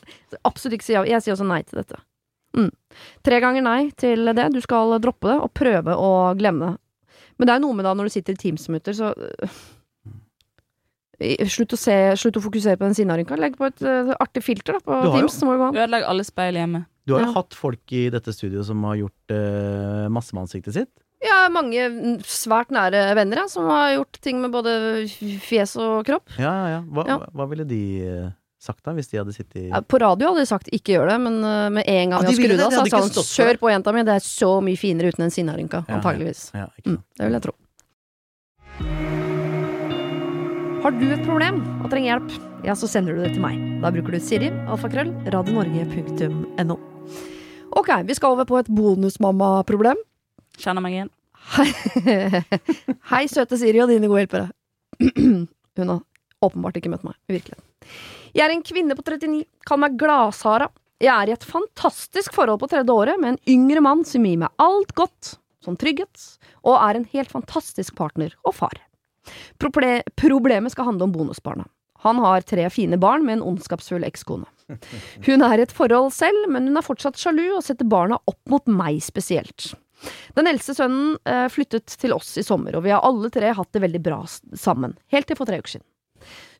Absolutt 0.49 0.77
ikke 0.79 0.87
si 0.89 0.95
ja. 0.97 1.03
Jeg 1.11 1.21
sier 1.27 1.37
også 1.37 1.49
nei 1.51 1.61
til 1.69 1.83
dette. 1.83 2.01
Mm. 2.57 2.71
Tre 3.29 3.41
ganger 3.45 3.67
nei 3.67 3.81
til 4.01 4.33
det. 4.35 4.47
Du 4.55 4.61
skal 4.65 4.97
droppe 5.05 5.29
det 5.29 5.37
og 5.45 5.53
prøve 5.61 5.99
å 6.01 6.09
glemme 6.41 6.71
det. 6.73 7.21
Men 7.37 7.51
det 7.51 7.55
er 7.55 7.63
noe 7.67 7.77
med 7.77 7.87
da 7.89 7.93
når 7.97 8.09
du 8.09 8.15
sitter 8.17 8.37
i 8.37 8.41
Teams-mutter, 8.41 8.97
så 8.97 9.13
øh, 9.13 9.61
Slutt 11.53 11.75
å, 11.77 11.77
se, 11.77 11.95
slutt 12.17 12.39
å 12.41 12.41
fokusere 12.41 12.79
på 12.81 12.87
den 12.87 12.95
sinnarynka. 12.97 13.37
Legg 13.37 13.59
på 13.61 13.67
et 13.69 13.83
uh, 13.85 14.15
artig 14.25 14.41
filter 14.47 14.79
da, 14.79 14.81
på 14.81 14.89
Du 14.97 15.11
har 15.11 15.19
jo- 15.21 15.27
Teams. 15.27 15.37
Så 15.37 15.45
må 15.45 15.53
det 15.53 15.61
gå 15.61 15.67
an. 15.69 15.77
Ødelegg 15.83 16.07
alle 16.09 16.25
speil 16.25 16.57
hjemme. 16.57 16.81
Du 17.05 17.13
har 17.13 17.27
jo 17.27 17.29
Ja. 17.29 17.35
hatt 17.37 17.53
folk 17.57 17.93
i 17.93 18.07
dette 18.09 18.33
studioet 18.33 18.65
som 18.65 18.81
har 18.89 18.97
gjort 18.97 19.35
uh, 19.37 20.09
masse 20.09 20.33
med 20.33 20.47
ansiktet 20.47 20.79
sitt. 20.79 20.93
Har 21.21 21.51
mange 21.53 21.83
svært 22.25 22.71
nære 22.73 23.01
venner 23.19 23.43
ja, 23.43 23.47
som 23.51 23.67
har 23.69 23.93
gjort 23.99 24.19
ting 24.25 24.39
med 24.41 24.53
både 24.55 24.73
fjes 25.45 25.75
og 25.81 26.05
kropp. 26.09 26.31
Ja, 26.39 26.53
ja, 26.53 26.69
ja. 26.77 26.81
Hva, 26.89 27.05
Ja. 27.09 27.17
hva- 27.35 27.49
ville 27.51 27.65
de 27.69 27.81
eh, 28.09 28.31
sagt 28.61 28.83
da, 28.85 28.93
hvis 28.97 29.09
de 29.11 29.19
hadde 29.21 29.33
sittet 29.37 29.57
i 29.57 29.69
Ja, 29.69 29.81
På 29.81 29.99
radio 30.01 30.29
hadde 30.31 30.41
de 30.45 30.47
sagt 30.49 30.69
ikke 30.73 30.95
gjør 30.97 31.09
det, 31.13 31.19
men 31.21 31.39
øh, 31.45 31.71
med 31.73 31.85
en 31.87 32.11
gang 32.11 32.23
Ja, 32.25 32.29
vi 32.31 32.37
har 32.37 32.41
skrudd 32.41 32.61
av, 32.61 32.73
så 32.73 32.85
sa 32.89 33.01
han 33.05 33.11
kjør 33.11 33.59
på 33.61 33.71
jenta 33.73 33.93
mi, 33.97 34.03
det 34.09 34.15
er 34.17 34.25
så 34.25 34.51
mye 34.65 34.77
finere 34.81 35.09
uten 35.13 35.25
en 35.25 35.31
sinnarynka. 35.35 35.85
Ja, 35.89 35.93
ja. 35.93 35.99
Antageligvis. 36.01 36.51
Ja, 36.55 36.67
Mm, 36.87 37.03
det 37.19 37.27
vil 37.27 37.33
jeg 37.33 37.43
tro. 37.43 37.55
Har 40.83 40.91
du 40.97 41.05
et 41.13 41.25
problem 41.27 41.59
og 41.85 41.91
trenger 41.93 42.15
hjelp, 42.17 42.31
ja, 42.65 42.73
så 42.73 42.89
sender 42.89 43.13
du 43.15 43.21
det 43.25 43.35
til 43.35 43.43
meg. 43.45 43.59
Da 43.83 43.91
bruker 43.93 44.13
du 44.17 44.21
Siri, 44.25 44.49
alfakrøll, 44.73 45.11
radionorge.no. 45.29 46.77
Ok, 47.77 47.91
vi 48.09 48.15
skal 48.17 48.33
over 48.33 48.45
på 48.49 48.59
et 48.63 48.71
bonusmamma-problem. 48.73 50.01
Kjenner 50.61 50.85
meg 50.85 50.97
igjen. 50.97 51.11
Hei, 53.11 53.25
søte 53.33 53.59
Siri 53.59 53.81
og 53.83 53.91
dine 53.91 54.11
gode 54.11 54.27
hjelpere. 54.27 54.51
Hun 55.81 55.93
har 55.95 56.03
åpenbart 56.45 56.77
ikke 56.81 56.93
møtt 56.93 57.07
meg 57.07 57.17
i 57.31 57.39
virkeligheten. 57.39 57.65
Jeg 58.37 58.45
er 58.47 58.55
en 58.55 58.67
kvinne 58.67 58.97
på 58.97 59.05
39, 59.07 59.41
kall 59.67 59.81
meg 59.83 59.97
Glashara. 60.01 60.69
Jeg 61.01 61.11
er 61.15 61.31
i 61.31 61.35
et 61.35 61.47
fantastisk 61.49 62.37
forhold 62.37 62.61
på 62.61 62.69
tredje 62.71 62.93
året 62.93 63.21
med 63.21 63.35
en 63.35 63.43
yngre 63.49 63.83
mann 63.85 64.05
som 64.07 64.27
gir 64.29 64.39
meg 64.43 64.53
alt 64.61 64.93
godt, 64.99 65.35
som 65.65 65.79
trygghet, 65.81 66.27
og 66.61 66.77
er 66.77 66.99
en 66.99 67.09
helt 67.15 67.33
fantastisk 67.33 67.97
partner 67.97 68.37
og 68.45 68.55
far. 68.61 68.77
Proble 69.61 70.01
problemet 70.21 70.75
skal 70.75 70.91
handle 70.91 71.09
om 71.09 71.15
bonusbarna. 71.17 71.67
Han 72.05 72.21
har 72.25 72.45
tre 72.49 72.65
fine 72.73 72.97
barn 73.01 73.27
med 73.27 73.39
en 73.39 73.47
ondskapsfull 73.51 74.05
ekskone. 74.07 74.47
Hun 75.27 75.43
er 75.45 75.59
i 75.59 75.65
et 75.67 75.75
forhold 75.75 76.13
selv, 76.17 76.47
men 76.53 76.69
hun 76.71 76.79
er 76.81 76.87
fortsatt 76.87 77.19
sjalu 77.21 77.47
og 77.57 77.65
setter 77.67 77.89
barna 77.89 78.21
opp 78.31 78.41
mot 78.49 78.69
meg 78.71 79.03
spesielt. 79.05 79.73
Den 80.37 80.49
eldste 80.51 80.75
sønnen 80.77 81.17
eh, 81.29 81.47
flyttet 81.53 81.97
til 82.01 82.15
oss 82.17 82.33
i 82.41 82.45
sommer, 82.47 82.77
og 82.77 82.87
vi 82.87 82.95
har 82.95 83.05
alle 83.07 83.31
tre 83.33 83.53
hatt 83.57 83.73
det 83.75 83.85
veldig 83.85 84.03
bra 84.05 84.23
sammen, 84.29 84.97
helt 85.13 85.29
til 85.31 85.39
for 85.39 85.51
tre 85.51 85.61
uker 85.61 85.77
siden. 85.77 85.87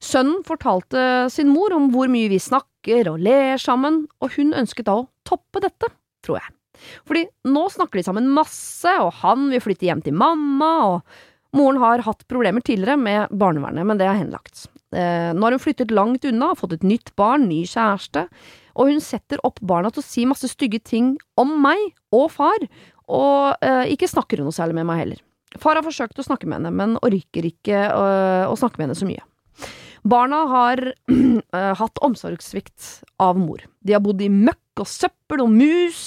Sønnen 0.01 0.45
fortalte 0.47 1.29
sin 1.33 1.51
mor 1.53 1.75
om 1.77 1.91
hvor 1.93 2.09
mye 2.13 2.31
vi 2.33 2.41
snakker 2.41 3.11
og 3.13 3.21
ler 3.25 3.61
sammen, 3.61 4.05
og 4.21 4.37
hun 4.39 4.55
ønsket 4.57 4.89
da 4.89 4.97
å 5.03 5.09
toppe 5.29 5.63
dette, 5.65 5.91
tror 6.25 6.41
jeg. 6.41 6.57
Fordi 7.09 7.27
nå 7.53 7.67
snakker 7.73 8.01
de 8.01 8.07
sammen 8.07 8.31
masse, 8.33 8.93
og 9.03 9.13
han 9.21 9.51
vil 9.53 9.63
flytte 9.65 9.89
hjem 9.89 10.05
til 10.05 10.17
mamma, 10.17 10.71
og 10.89 11.57
moren 11.57 11.81
har 11.83 12.05
hatt 12.07 12.25
problemer 12.31 12.65
tidligere 12.65 12.97
med 13.01 13.35
barnevernet, 13.37 13.87
men 13.87 14.01
det 14.01 14.09
er 14.09 14.21
henlagt. 14.23 14.65
Eh, 14.97 15.31
nå 15.37 15.45
har 15.45 15.55
hun 15.55 15.63
flyttet 15.63 15.93
langt 15.95 16.25
unna, 16.27 16.55
fått 16.59 16.79
et 16.79 16.87
nytt 16.87 17.13
barn, 17.21 17.49
ny 17.51 17.63
kjæreste, 17.69 18.27
og 18.81 18.91
hun 18.91 19.03
setter 19.05 19.43
opp 19.47 19.61
barna 19.61 19.91
til 19.93 20.03
å 20.03 20.07
si 20.07 20.25
masse 20.29 20.49
stygge 20.51 20.81
ting 20.87 21.15
om 21.41 21.59
meg 21.63 21.91
og 22.17 22.31
far, 22.33 22.59
og 23.11 23.67
eh, 23.67 23.91
ikke 23.95 24.09
snakker 24.11 24.41
hun 24.41 24.49
noe 24.51 24.57
særlig 24.57 24.79
med 24.79 24.89
meg 24.89 25.03
heller. 25.05 25.21
Far 25.59 25.79
har 25.79 25.87
forsøkt 25.87 26.19
å 26.23 26.25
snakke 26.27 26.47
med 26.47 26.61
henne, 26.61 26.71
men 26.71 26.97
orker 27.03 27.47
ikke 27.49 27.83
øh, 27.91 28.47
å 28.47 28.57
snakke 28.59 28.79
med 28.79 28.89
henne 28.89 28.99
så 29.01 29.09
mye. 29.09 29.25
Barna 30.07 30.45
har 30.49 30.83
øh, 30.87 31.73
hatt 31.83 32.03
omsorgssvikt 32.07 33.03
av 33.21 33.39
mor. 33.39 33.65
De 33.85 33.97
har 33.97 34.05
bodd 34.05 34.23
i 34.23 34.31
møkk 34.33 34.85
og 34.85 34.89
søppel 34.89 35.43
og 35.45 35.51
mus. 35.53 36.03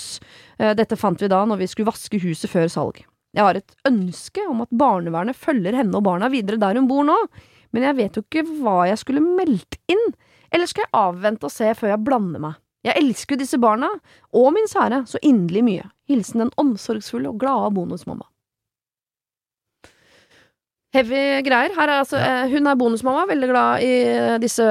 Eh, 0.58 0.72
Dette 0.80 0.98
fant 1.00 1.20
vi 1.22 1.30
da 1.32 1.44
når 1.50 1.62
vi 1.62 1.70
skulle 1.70 1.92
vaske 1.92 2.22
huset 2.24 2.50
før 2.52 2.72
salg. 2.72 3.04
Jeg 3.34 3.46
har 3.48 3.58
et 3.58 3.76
ønske 3.90 4.46
om 4.50 4.62
at 4.64 4.74
barnevernet 4.78 5.38
følger 5.38 5.76
henne 5.76 5.98
og 5.98 6.06
barna 6.06 6.30
videre 6.32 6.62
der 6.62 6.78
hun 6.78 6.90
bor 6.90 7.06
nå, 7.08 7.18
men 7.74 7.88
jeg 7.88 7.98
vet 7.98 8.18
jo 8.18 8.22
ikke 8.22 8.46
hva 8.62 8.84
jeg 8.86 9.02
skulle 9.02 9.24
meldt 9.26 9.80
inn. 9.90 10.04
Eller 10.54 10.70
skal 10.70 10.86
jeg 10.86 10.94
avvente 10.98 11.50
og 11.50 11.54
se 11.54 11.72
før 11.78 11.96
jeg 11.96 12.06
blander 12.06 12.44
meg? 12.44 12.60
Jeg 12.84 12.96
elsker 13.00 13.38
disse 13.40 13.58
barna, 13.64 13.88
og 14.36 14.54
min 14.54 14.68
sære, 14.68 15.06
så 15.08 15.18
inderlig 15.24 15.64
mye. 15.64 15.90
Hilsen 16.10 16.40
den 16.44 16.52
omsorgsfulle 16.60 17.30
og 17.32 17.38
glade 17.40 17.70
bonusmamma. 17.74 18.26
Heavy 20.94 21.42
greier. 21.42 21.72
Her 21.74 21.90
er 21.90 22.02
altså, 22.04 22.20
eh, 22.22 22.52
hun 22.52 22.68
er 22.70 22.76
bonusmamma, 22.78 23.24
veldig 23.32 23.48
glad 23.50 23.82
i 23.82 23.94
eh, 24.14 24.36
disse 24.44 24.66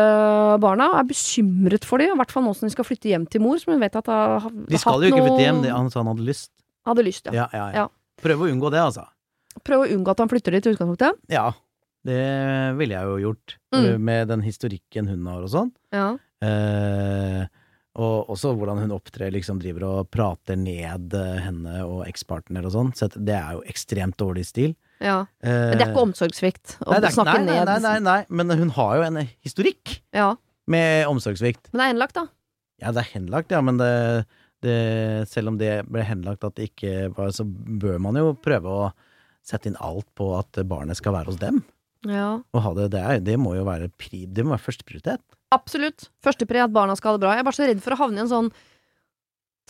barna, 0.63 0.87
og 0.93 1.01
er 1.01 1.09
bekymret 1.09 1.87
for 1.89 1.99
dem, 1.99 2.13
i 2.15 2.21
hvert 2.21 2.31
fall 2.31 2.45
nå 2.47 2.53
som 2.55 2.69
de 2.69 2.75
skal 2.77 2.87
flytte 2.87 3.11
hjem 3.11 3.25
til 3.33 3.43
mor, 3.43 3.59
som 3.59 3.73
hun 3.75 3.83
vet 3.83 3.97
at 3.99 4.07
har 4.13 4.37
har 4.45 4.53
De 4.69 4.79
skal 4.79 5.03
jo 5.03 5.11
ikke 5.11 5.25
flytte 5.25 5.43
hjem, 5.49 5.63
det- 5.65 5.73
han 5.75 5.91
sa 5.91 5.99
han 6.05 6.13
hadde 6.13 6.29
lyst. 6.29 6.51
Hadde 6.87 7.03
lyst, 7.09 7.27
ja. 7.27 7.33
Ja, 7.41 7.49
ja, 7.53 7.65
ja. 7.73 7.75
Ja. 7.83 7.89
Prøv 8.23 8.45
å 8.45 8.51
unngå 8.53 8.71
det, 8.71 8.79
altså. 8.85 9.09
Prøv 9.67 9.83
å 9.83 9.91
unngå 9.97 10.11
at 10.15 10.19
han 10.23 10.29
flytter 10.31 10.53
dit 10.55 10.67
i 10.67 10.71
utgangspunktet. 10.77 11.19
Ja, 11.29 11.49
det 12.07 12.23
ville 12.79 12.95
jeg 12.95 13.05
jo 13.11 13.19
gjort, 13.33 13.57
Mm. 13.75 13.99
med 14.05 14.29
den 14.29 14.43
historikken 14.43 15.09
hun 15.09 15.27
har 15.27 15.43
og 15.43 15.51
sånn. 15.51 15.73
Ja. 15.93 16.19
Eh, 16.41 17.47
og 17.99 18.31
også 18.33 18.55
hvordan 18.57 18.79
hun 18.81 18.93
opptrer, 18.97 19.29
liksom 19.35 19.59
driver 19.61 19.85
og 19.89 20.11
prater 20.15 20.57
ned 20.57 21.13
eh, 21.19 21.41
henne 21.45 21.83
og 21.85 22.07
ekspartner 22.09 22.65
og 22.65 22.73
sånn. 22.73 22.93
Så 22.97 23.11
det 23.17 23.35
er 23.37 23.59
jo 23.59 23.65
ekstremt 23.69 24.17
dårlig 24.21 24.47
stil. 24.49 24.73
ja. 25.03 25.27
Men 25.43 25.77
det 25.77 25.85
er 25.85 25.91
ikke 25.93 26.07
omsorgssvikt 26.07 26.77
å 26.87 26.95
Eh, 26.95 27.01
nei, 27.05 27.11
snakke 27.13 27.35
nei, 27.43 27.45
nei, 27.51 27.59
ned 27.59 27.69
nei, 27.69 27.81
nei, 27.85 27.99
nei, 28.07 28.21
men 28.31 28.51
hun 28.63 28.71
har 28.79 28.97
jo 28.97 29.03
en 29.11 29.21
historikk 29.45 29.99
Ja. 30.17 30.31
med 30.67 31.07
omsorgssvikt. 31.11 31.69
Men 31.73 31.79
det 31.81 31.85
er 31.89 31.93
henlagt, 31.95 32.15
da. 32.17 32.27
Ja, 32.81 32.93
det 32.97 33.03
er 33.05 33.11
henlagt, 33.19 33.51
ja, 33.53 33.61
men 33.61 33.77
det, 33.79 34.27
det, 34.65 35.29
selv 35.29 35.53
om 35.53 35.59
det 35.61 35.85
ble 35.91 36.03
henlagt 36.07 36.45
at 36.49 36.55
det 36.57 36.71
ikke 36.73 37.11
var, 37.17 37.29
så 37.31 37.45
bør 37.45 38.01
man 38.01 38.17
jo 38.17 38.33
prøve 38.41 38.67
å 38.73 38.89
sette 39.45 39.69
inn 39.69 39.77
alt 39.83 40.07
på 40.17 40.31
at 40.39 40.63
barnet 40.71 40.97
skal 40.97 41.13
være 41.13 41.29
hos 41.35 41.39
dem. 41.43 41.61
Ja. 42.09 42.41
Og 42.55 42.63
ha 42.65 42.73
det, 42.75 42.89
det, 42.95 43.01
er, 43.03 43.21
det 43.23 43.37
må 43.39 43.53
jo 43.55 43.67
være, 43.69 43.91
pri, 43.99 44.25
det 44.27 44.43
må 44.47 44.55
være 44.57 44.65
førsteprioritet. 44.65 45.23
Absolutt. 45.53 46.09
Førstepri 46.25 46.63
at 46.65 46.73
barna 46.75 46.97
skal 46.97 47.13
ha 47.13 47.19
det 47.19 47.25
bra. 47.27 47.33
Jeg 47.37 47.45
er 47.45 47.49
bare 47.49 47.59
så 47.61 47.69
redd 47.69 47.83
for 47.85 47.95
å 47.97 48.01
havne 48.07 48.23
i 48.23 48.25
en 48.27 48.31
sånn 48.33 48.53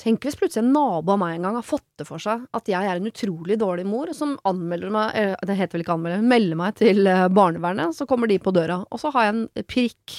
Tenk 0.02 0.24
hvis 0.24 0.38
plutselig 0.40 0.62
en 0.64 0.72
nabo 0.72 1.12
av 1.12 1.18
meg 1.20 1.34
en 1.36 1.44
gang 1.46 1.56
har 1.58 1.66
fått 1.68 1.84
det 2.00 2.06
for 2.08 2.22
seg 2.22 2.46
at 2.56 2.68
jeg 2.70 2.80
er 2.88 2.96
en 2.96 3.06
utrolig 3.10 3.58
dårlig 3.60 3.84
mor, 3.86 4.08
som 4.16 4.38
anmelder 4.48 4.90
meg 4.90 5.12
eh, 5.20 5.34
Det 5.44 5.56
heter 5.58 5.76
vel 5.76 5.84
ikke 5.84 5.96
anmelder, 5.98 6.22
melder 6.24 6.58
meg 6.58 6.78
til 6.80 7.06
eh, 7.06 7.26
barnevernet, 7.28 7.92
så 7.94 8.06
kommer 8.08 8.30
de 8.30 8.38
på 8.42 8.54
døra, 8.56 8.80
og 8.88 9.02
så 9.02 9.12
har 9.12 9.28
jeg 9.28 9.34
en 9.36 9.66
prikk. 9.68 10.14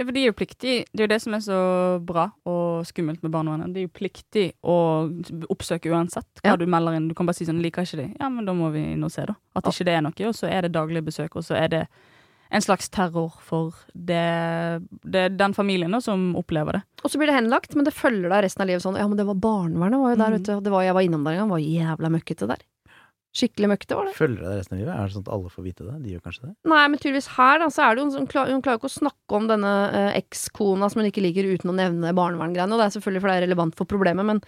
Ja, 0.00 0.06
for 0.06 0.12
de 0.16 0.22
er 0.22 0.30
jo 0.30 0.36
pliktig. 0.40 0.76
Det 0.88 1.02
er 1.02 1.04
jo 1.04 1.10
det 1.12 1.20
som 1.22 1.36
er 1.36 1.42
så 1.44 1.58
bra 2.08 2.24
og 2.48 2.86
skummelt 2.88 3.20
med 3.22 3.34
barnevernet. 3.36 3.74
De 3.76 3.84
er 3.84 3.86
jo 3.90 3.92
pliktig 4.00 4.46
å 4.64 4.78
oppsøke 5.52 5.92
uansett 5.92 6.40
hva 6.40 6.54
Ja. 6.54 6.56
du 6.56 6.64
melder 6.66 6.96
inn. 6.96 7.10
Du 7.12 7.14
kan 7.14 7.28
bare 7.28 7.36
si 7.36 7.44
sånn 7.44 7.60
'liker 7.62 7.84
ikke 7.84 8.00
de'. 8.00 8.16
Ja, 8.18 8.30
men 8.32 8.48
da 8.48 8.56
må 8.56 8.72
vi 8.72 8.96
og 8.96 9.12
se, 9.12 9.26
da. 9.28 9.36
At 9.54 9.64
ikke 9.68 9.84
det 9.84 9.94
er 9.94 10.00
noe. 10.00 10.16
Og 10.32 10.34
så 10.34 10.48
er 10.48 10.62
det 10.62 10.72
daglig 10.72 11.04
besøk, 11.04 11.36
og 11.36 11.44
så 11.44 11.60
er 11.60 11.68
det 11.68 11.88
en 12.52 12.64
slags 12.64 12.90
terror 12.92 13.32
for 13.40 13.72
det, 13.94 14.82
det 15.08 15.28
den 15.40 15.54
familien 15.56 15.94
da, 15.94 16.02
som 16.04 16.34
opplever 16.36 16.78
det. 16.78 16.82
Og 17.02 17.12
så 17.12 17.20
blir 17.20 17.30
det 17.30 17.38
henlagt, 17.38 17.72
men 17.78 17.88
det 17.88 17.94
følger 17.96 18.28
deg 18.28 18.44
resten 18.44 18.64
av 18.64 18.68
livet 18.68 18.84
sånn 18.84 18.98
Ja, 19.00 19.08
men 19.08 19.18
det 19.18 19.26
var 19.28 19.40
barnevernet 19.40 20.02
var 20.02 20.12
jo 20.12 20.20
der 20.20 20.58
og 20.58 20.68
var, 20.74 20.84
jeg 20.84 20.96
var 20.98 21.06
innom 21.06 21.24
der 21.24 21.38
en 21.38 21.42
gang, 21.44 21.54
var 21.54 21.64
jævla 21.64 22.12
møkkete 22.12 22.50
der. 22.50 22.62
Skikkelig 23.32 23.70
møkkete, 23.72 23.96
var 23.96 24.10
det. 24.10 24.12
Følger 24.18 24.44
deg 24.44 24.58
resten 24.60 24.76
av 24.76 24.80
livet? 24.82 24.92
Er 24.92 25.06
det 25.08 25.14
sånn 25.14 25.24
at 25.24 25.30
alle 25.32 25.52
får 25.54 25.64
vite 25.64 25.86
det? 25.86 25.94
De 26.02 26.10
gjør 26.12 26.24
kanskje 26.26 26.42
det? 26.44 26.52
Nei, 26.68 26.82
men 26.92 27.00
tydeligvis 27.00 27.30
her, 27.38 27.62
da, 27.62 27.68
så 27.72 27.86
er 27.86 27.94
det 27.96 28.02
jo 28.02 28.08
hun, 28.18 28.26
klar, 28.28 28.50
hun 28.52 28.60
klarer 28.64 28.76
jo 28.76 28.82
ikke 28.82 28.90
å 28.90 28.98
snakke 28.98 29.38
om 29.38 29.46
denne 29.48 29.70
eh, 29.88 30.10
ekskona 30.20 30.90
som 30.92 31.00
hun 31.00 31.08
ikke 31.08 31.24
liker 31.24 31.48
uten 31.48 31.72
å 31.72 31.76
nevne 31.78 32.12
barneverngreiene, 32.18 32.76
og 32.76 32.82
det 32.82 32.90
er 32.90 32.94
selvfølgelig 32.98 33.24
fordi 33.24 33.32
det 33.32 33.40
er 33.40 33.46
relevant 33.46 33.78
for 33.80 33.88
problemet, 33.88 34.28
men 34.28 34.42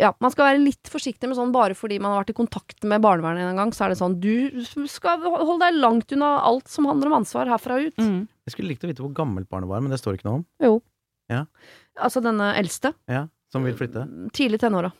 ja, 0.00 0.10
man 0.22 0.32
skal 0.32 0.48
være 0.48 0.62
litt 0.62 0.90
forsiktig 0.90 1.28
med 1.30 1.38
sånn 1.38 1.52
bare 1.54 1.76
fordi 1.78 2.00
man 2.02 2.12
har 2.14 2.22
vært 2.22 2.32
i 2.34 2.38
kontakt 2.38 2.86
med 2.88 3.02
barnevernet 3.04 3.46
en 3.50 3.60
gang, 3.60 3.74
så 3.74 3.86
er 3.86 3.94
det 3.94 4.00
sånn 4.00 4.16
du 4.22 4.64
skal 4.90 5.22
holde 5.22 5.60
deg 5.62 5.78
langt 5.78 6.14
unna 6.16 6.32
alt 6.46 6.70
som 6.72 6.88
handler 6.90 7.10
om 7.10 7.18
ansvar 7.20 7.50
herfra 7.50 7.78
og 7.78 7.90
ut. 7.90 8.02
Mm. 8.02 8.24
Jeg 8.46 8.56
skulle 8.56 8.72
likt 8.72 8.84
å 8.86 8.90
vite 8.90 9.04
hvor 9.04 9.14
gammelt 9.16 9.48
barnet 9.50 9.70
var, 9.70 9.84
men 9.84 9.94
det 9.94 10.00
står 10.02 10.18
ikke 10.18 10.28
noe 10.28 10.40
om. 10.42 10.44
Jo. 10.64 10.74
Ja. 11.32 11.44
Altså 12.00 12.20
denne 12.24 12.52
eldste. 12.58 12.92
Ja, 13.10 13.26
Som 13.52 13.64
vil 13.64 13.76
flytte. 13.78 14.04
Tidlig 14.34 14.60
tenåra. 14.64 14.90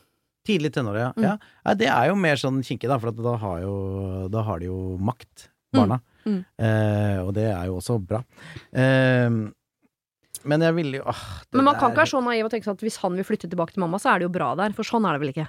Tidlig 0.45 0.71
tenåra, 0.75 1.07
ja. 1.07 1.11
Mm. 1.17 1.25
ja. 1.27 1.75
Det 1.75 1.89
er 1.91 2.09
jo 2.11 2.15
mer 2.21 2.39
sånn 2.39 2.61
kinkig, 2.65 2.87
da, 2.91 2.99
for 3.01 3.11
at 3.11 3.19
da 3.25 3.35
har, 3.41 3.59
jo, 3.65 3.75
da 4.31 4.45
har 4.47 4.61
de 4.61 4.69
jo 4.69 4.79
makt, 5.01 5.49
barna. 5.75 5.99
Mm. 6.25 6.39
Eh, 6.57 7.17
og 7.21 7.33
det 7.37 7.49
er 7.51 7.67
jo 7.69 7.79
også 7.81 7.97
bra. 8.01 8.21
Eh, 8.71 9.29
men 10.45 10.61
jeg 10.61 10.75
ville 10.77 10.97
jo 11.01 11.03
åh, 11.09 11.21
det 11.51 11.57
Men 11.59 11.65
man 11.65 11.75
kan 11.79 11.91
ikke 11.91 12.03
være 12.03 12.11
så 12.13 12.23
naiv 12.23 12.45
og 12.45 12.51
tenke 12.51 12.65
sånn 12.69 12.77
at 12.77 12.83
hvis 12.85 12.97
han 13.01 13.15
vil 13.17 13.25
flytte 13.27 13.49
tilbake 13.49 13.73
til 13.73 13.81
mamma, 13.83 13.97
så 14.01 14.13
er 14.13 14.19
det 14.19 14.27
jo 14.29 14.33
bra 14.37 14.55
der. 14.55 14.73
For 14.77 14.83
sånn 14.87 15.05
er 15.09 15.17
det 15.17 15.21
vel 15.25 15.33
ikke. 15.33 15.47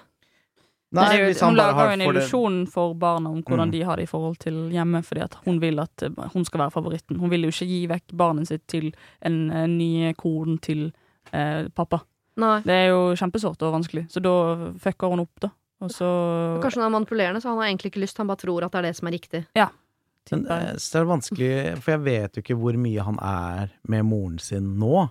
Nei, 0.97 1.05
Det 1.09 1.15
er 1.19 1.23
jo- 1.25 1.31
hvis 1.33 1.41
han 1.41 1.49
hun 1.51 1.57
lager 1.59 1.85
jo 1.87 1.93
en 1.93 2.01
illusjon 2.07 2.69
for 2.71 2.95
barna 2.95 3.29
om 3.29 3.43
hvordan 3.43 3.69
Mm. 3.69 3.73
de 3.73 3.81
har 3.83 3.97
det 3.97 4.03
i 4.05 4.07
forhold 4.07 4.39
til 4.39 4.55
hjemme, 4.71 5.03
fordi 5.05 5.21
at 5.25 5.35
hun 5.45 5.59
vil 5.61 5.81
at 5.81 6.03
eh, 6.03 6.29
hun 6.33 6.45
skal 6.45 6.61
være 6.61 6.73
favoritten. 6.73 7.19
Hun 7.19 7.29
vil 7.29 7.43
jo 7.43 7.49
ikke 7.49 7.67
gi 7.67 7.87
vekk 7.89 8.15
barnet 8.17 8.47
sitt 8.47 8.67
til 8.69 8.93
en, 9.23 9.51
en 9.51 9.77
ny 9.79 10.13
kone 10.15 10.61
til 10.61 10.93
eh, 11.33 11.67
pappa. 11.75 12.03
Nei. 12.37 12.61
Det 12.61 12.71
er 12.71 12.89
jo 12.91 13.15
kjempesårt 13.17 13.61
og 13.63 13.75
vanskelig, 13.75 14.07
så 14.11 14.23
da 14.23 14.73
fucker 14.79 15.09
hun 15.11 15.21
opp, 15.21 15.41
da. 15.41 15.51
Og 15.83 15.91
så 15.91 16.61
Kanskje 16.63 16.81
hun 16.81 16.87
er 16.95 16.99
manipulerende, 17.01 17.43
så 17.43 17.49
han 17.51 17.59
har 17.59 17.67
egentlig 17.67 17.91
ikke 17.93 18.01
lyst. 18.03 18.17
Han 18.19 18.29
bare 18.29 18.37
tror 18.39 18.63
at 18.65 18.73
det 18.73 18.79
er 18.79 18.83
det 18.89 18.97
som 18.97 19.09
er 19.09 19.13
riktig. 19.13 19.47
Men 20.33 20.45
det 20.47 20.57
eh, 20.57 21.01
er 21.01 21.09
vanskelig, 21.11 21.51
for 21.83 21.95
jeg 21.95 22.05
vet 22.07 22.37
jo 22.37 22.43
ikke 22.45 22.59
hvor 22.59 22.79
mye 22.81 23.05
han 23.07 23.19
er 23.23 23.75
med 23.89 24.07
moren 24.09 24.41
sin 24.43 24.73
nå. 24.81 25.07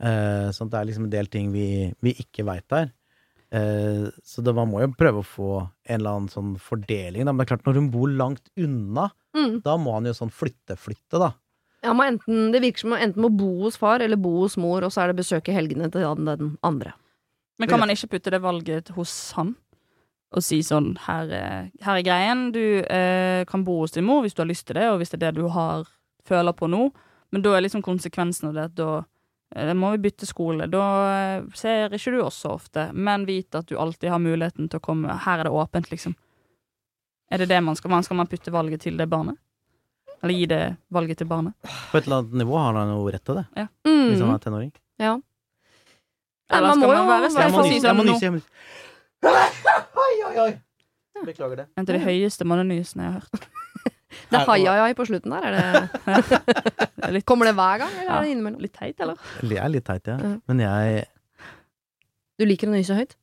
Eh, 0.00 0.48
så 0.52 0.68
det 0.68 0.78
er 0.78 0.88
liksom 0.88 1.08
en 1.08 1.12
del 1.12 1.28
ting 1.32 1.50
vi, 1.52 1.66
vi 2.04 2.14
ikke 2.24 2.44
veit 2.48 2.66
der. 2.72 2.92
Eh, 3.52 4.08
så 4.24 4.42
det, 4.44 4.54
man 4.56 4.70
må 4.72 4.82
jo 4.82 4.90
prøve 4.96 5.22
å 5.22 5.28
få 5.28 5.50
en 5.60 5.98
eller 6.00 6.16
annen 6.18 6.32
sånn 6.32 6.54
fordeling. 6.60 7.24
Da. 7.24 7.32
Men 7.32 7.42
det 7.42 7.46
er 7.46 7.52
klart, 7.54 7.66
når 7.68 7.80
hun 7.82 7.92
bor 7.94 8.12
langt 8.12 8.50
unna, 8.56 9.10
Mm. 9.36 9.58
da 9.60 9.76
må 9.76 9.92
han 9.92 10.06
jo 10.08 10.14
sånn 10.16 10.32
flytte-flytte, 10.32 11.18
da. 11.20 11.34
Ja, 11.84 11.92
enten, 12.06 12.50
det 12.54 12.62
virker 12.64 12.82
som 12.82 12.94
man 12.94 13.02
enten 13.04 13.20
må 13.20 13.28
bo 13.28 13.50
hos 13.66 13.76
far 13.76 14.00
eller 14.00 14.16
bo 14.16 14.32
hos 14.40 14.56
mor, 14.56 14.80
og 14.86 14.94
så 14.94 15.02
er 15.02 15.12
det 15.12 15.20
besøk 15.20 15.50
i 15.50 15.56
helgene 15.56 15.90
til 15.92 16.06
den, 16.06 16.30
den 16.30 16.54
andre. 16.64 16.94
Men 17.60 17.68
kan 17.68 17.80
man 17.80 17.92
ikke 17.92 18.14
putte 18.16 18.32
det 18.32 18.40
valget 18.44 18.90
hos 18.96 19.12
han? 19.36 19.54
Og 20.36 20.42
si 20.44 20.58
sånn 20.62 20.90
Her, 21.06 21.30
er- 21.32 21.70
her 21.82 21.96
er 21.96 22.02
greien. 22.04 22.50
Du 22.52 22.60
eh, 22.84 23.44
kan 23.48 23.64
bo 23.64 23.78
hos 23.80 23.92
din 23.96 24.04
mor 24.04 24.22
hvis 24.22 24.34
du 24.36 24.42
har 24.42 24.50
lyst 24.50 24.66
til 24.68 24.76
det, 24.76 24.88
og 24.92 24.98
hvis 25.00 25.10
det 25.14 25.22
er 25.22 25.30
det 25.32 25.40
du 25.40 25.48
har 25.48 25.86
føler 26.28 26.52
på 26.52 26.68
nå. 26.68 26.90
Men 27.32 27.42
da 27.42 27.54
er 27.56 27.62
liksom 27.64 27.82
konsekvensen 27.82 28.48
av 28.50 28.54
det 28.54 28.64
at 28.68 28.74
da 28.76 28.90
eh, 29.56 29.72
må 29.74 29.92
vi 29.96 30.02
bytte 30.10 30.26
skole. 30.28 30.68
Da 30.70 30.82
eh, 31.38 31.42
ser 31.56 31.88
ikke 31.96 32.12
du 32.12 32.20
oss 32.22 32.42
så 32.44 32.52
ofte, 32.58 32.90
men 32.92 33.24
vite 33.26 33.62
at 33.62 33.66
du 33.70 33.76
alltid 33.80 34.10
har 34.12 34.20
muligheten 34.20 34.68
til 34.68 34.78
å 34.78 34.84
komme. 34.84 35.16
Her 35.24 35.40
er 35.40 35.48
det 35.48 35.52
åpent, 35.56 35.88
liksom. 35.90 36.14
Er 37.30 37.38
det 37.42 37.48
det 37.50 37.62
man 37.64 37.74
skal 37.74 37.90
man 37.90 38.04
Skal 38.06 38.16
man 38.20 38.28
putte 38.30 38.52
valget 38.54 38.80
til 38.84 38.96
det 39.00 39.08
barnet? 39.10 39.38
Eller 40.22 40.34
gi 40.34 40.46
det 40.46 40.76
valget 40.92 41.18
til 41.18 41.26
barnet? 41.28 41.54
På 41.90 41.98
et 41.98 42.06
eller 42.06 42.22
annet 42.22 42.36
nivå 42.44 42.56
har 42.60 42.74
han 42.74 42.88
jo 42.92 43.08
rett 43.10 43.24
til 43.24 43.34
det, 43.40 43.46
Mm. 43.84 44.10
hvis 44.12 44.20
han 44.20 44.34
er 44.34 44.38
tenåring. 44.38 44.72
Ja. 44.98 45.16
Eller 46.50 46.68
man 46.68 46.78
må 46.80 46.86
man 46.92 47.08
være 47.10 47.30
hvert 47.32 47.42
Jeg 47.42 47.96
må 47.96 48.04
nyse 48.06 48.20
si 48.20 48.42
Oi, 49.26 50.14
oi, 50.28 50.34
oi. 50.46 50.52
Beklager 51.26 51.56
det. 51.62 51.66
En 51.76 51.84
av 51.86 51.92
de 51.94 52.00
høyeste 52.04 52.44
mannenysene 52.48 53.06
jeg 53.06 53.12
har 53.12 53.20
hørt. 53.24 53.46
Det 54.30 54.38
er 54.38 54.46
hai-ai 54.48 54.92
på 54.96 55.04
slutten 55.08 55.32
der. 55.34 55.44
Er 55.46 55.52
det, 55.56 56.00
Det 56.06 57.04
er 57.08 57.12
litt, 57.16 57.24
kommer 57.28 57.48
det 57.48 57.54
hver 57.58 57.78
gang, 57.82 57.92
eller 57.92 58.08
Ja. 58.10 58.18
er 58.18 58.22
det 58.26 58.32
innimellom? 58.34 58.60
litt 58.64 58.72
teit, 58.76 59.00
eller? 59.00 59.16
Det 59.42 59.58
er 59.60 59.68
litt 59.72 59.84
teit, 59.86 60.06
ja. 60.08 60.16
Men 60.48 60.62
jeg 60.62 61.04
Du 62.38 62.44
liker 62.46 62.68
å 62.68 62.74
nyse 62.76 62.94
høyt? 62.96 63.14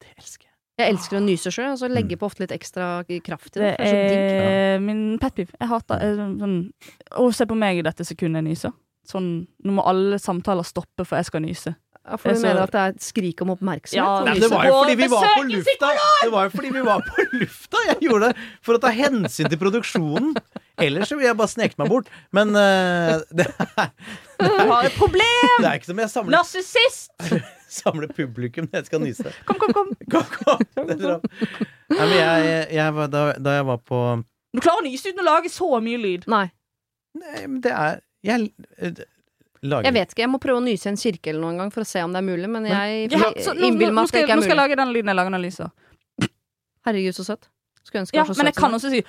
Det 0.00 0.10
elsker 0.18 0.44
jeg. 0.48 0.52
Jeg 0.80 0.90
elsker 0.94 1.16
å 1.18 1.22
nyse 1.22 1.50
sjøl, 1.54 1.72
og 1.72 1.78
så 1.78 1.86
Mm. 1.88 1.94
legger 1.94 2.16
på 2.18 2.26
ofte 2.26 2.40
litt 2.40 2.52
ekstra 2.56 3.04
kraft 3.22 3.56
i 3.56 3.60
det. 3.60 3.76
Det 3.76 3.78
Det 3.78 3.86
er 3.86 3.90
så 3.90 4.08
digg. 4.10 4.42
er 4.42 4.78
min 4.80 5.18
pet 5.18 5.34
peeve. 5.34 5.52
Jeg 5.60 5.68
hater 5.68 5.94
eh, 6.02 6.16
sånn 6.16 6.72
Å, 7.12 7.32
se 7.34 7.46
på 7.46 7.56
meg 7.56 7.78
i 7.78 7.82
dette 7.82 8.04
sekundet 8.04 8.42
jeg 8.42 8.48
nyser. 8.50 8.72
Sånn, 9.06 9.46
nå 9.64 9.70
må 9.72 9.86
alle 9.86 10.16
samtaler 10.18 10.64
stoppe 10.64 11.04
for 11.06 11.16
jeg 11.16 11.26
skal 11.26 11.40
nyse. 11.42 11.76
Ja, 12.04 12.18
for 12.20 12.28
du 12.28 12.36
så- 12.36 12.42
mener 12.44 12.62
at 12.66 12.72
det 12.74 12.80
er 12.80 12.88
et 12.92 13.00
skrik 13.02 13.40
om 13.40 13.50
oppmerksomhet? 13.54 13.96
Ja, 13.96 14.24
Nei, 14.24 14.34
det 14.38 14.50
var 14.52 14.66
jo 14.68 14.72
fordi 14.82 14.94
vi 15.00 15.06
var 15.08 15.24
på 15.24 15.44
lufta! 15.48 15.88
Det 16.22 16.32
var 16.34 16.44
jo 16.44 16.50
fordi 16.52 16.72
vi 16.74 16.82
var 16.84 17.00
på 17.06 17.24
lufta 17.40 17.80
jeg 17.86 17.96
gjorde 18.04 18.28
det! 18.28 18.42
For 18.60 18.76
å 18.76 18.80
ta 18.82 18.90
hensyn 18.92 19.48
til 19.48 19.58
produksjonen. 19.58 20.34
Ellers 20.84 21.08
så 21.08 21.16
ville 21.16 21.30
jeg 21.30 21.38
bare 21.38 21.48
sneket 21.48 21.78
meg 21.80 21.88
bort. 21.88 22.10
Men 22.36 22.52
uh, 22.52 23.22
det, 23.32 23.46
er, 23.48 23.88
Du 24.36 24.44
har 24.68 24.84
et 24.84 24.98
problem! 24.98 25.54
det 25.62 25.70
er 25.70 25.78
ikke 25.80 25.88
som 25.92 26.02
jeg 26.04 26.12
samler, 26.12 26.36
Narsissist! 26.36 27.14
Samle 27.80 28.06
publikum 28.12 28.68
når 28.68 28.82
jeg 28.82 28.90
skal 28.90 29.00
nyse. 29.02 29.32
Kom, 29.48 29.58
kom, 29.58 29.72
kom. 29.72 29.88
Kom, 30.12 30.28
kom. 30.44 30.60
Det. 30.86 31.16
Nei, 31.88 32.04
men 32.04 32.14
jeg, 32.18 32.68
jeg 32.76 32.94
var, 33.00 33.08
da, 33.10 33.24
da 33.40 33.56
jeg 33.56 33.66
var 33.70 33.80
på 33.80 34.02
Du 34.54 34.60
klarer 34.60 34.84
å 34.84 34.86
nyse 34.86 35.08
uten 35.08 35.24
å 35.24 35.26
lage 35.30 35.50
så 35.50 35.72
mye 35.82 35.98
lyd. 36.04 36.28
Nei, 36.30 36.46
Nei, 37.16 37.46
men 37.46 37.58
det 37.64 37.72
er 37.72 38.00
Jeg 38.26 38.50
lager 39.64 39.88
jeg 39.88 39.96
vet 39.96 40.12
ikke. 40.14 40.22
Jeg 40.24 40.30
må 40.32 40.40
prøve 40.42 40.60
å 40.60 40.64
nyse 40.64 40.86
i 40.86 40.92
en 40.92 41.00
kirke 41.00 41.32
eller 41.32 41.42
noen 41.46 41.58
gang 41.62 41.72
for 41.74 41.84
å 41.84 41.88
se 41.88 42.02
om 42.04 42.12
det 42.14 42.20
er 42.22 42.26
mulig, 42.28 42.50
men 42.50 42.68
jeg 42.68 43.10
Ja, 43.10 43.16
innbiller 43.16 43.24
meg 43.24 43.32
at 43.32 43.34
det 43.34 43.44
skal, 43.44 43.56
jeg- 43.58 43.72
mulig. 43.74 43.94
nå 43.94 44.02
er 44.04 44.44
skal 44.44 44.54
jeg 44.54 44.60
lage 44.62 44.76
den 44.82 44.92
lyden 44.94 45.08
jeg 45.12 45.18
lager 45.20 45.30
når 45.34 45.40
jeg 45.42 45.48
lyser. 45.50 45.68
Herregud, 46.84 47.14
så 47.16 47.24
søtt. 47.24 47.48
Skulle 47.84 48.04
ønske 48.04 48.14
Ja, 48.16 48.22
jeg 48.22 48.28
var 48.28 48.34
så 48.34 48.38
men 48.38 48.46
jeg 48.52 48.56
kan 48.56 48.72
også 48.74 48.90
si 48.92 49.04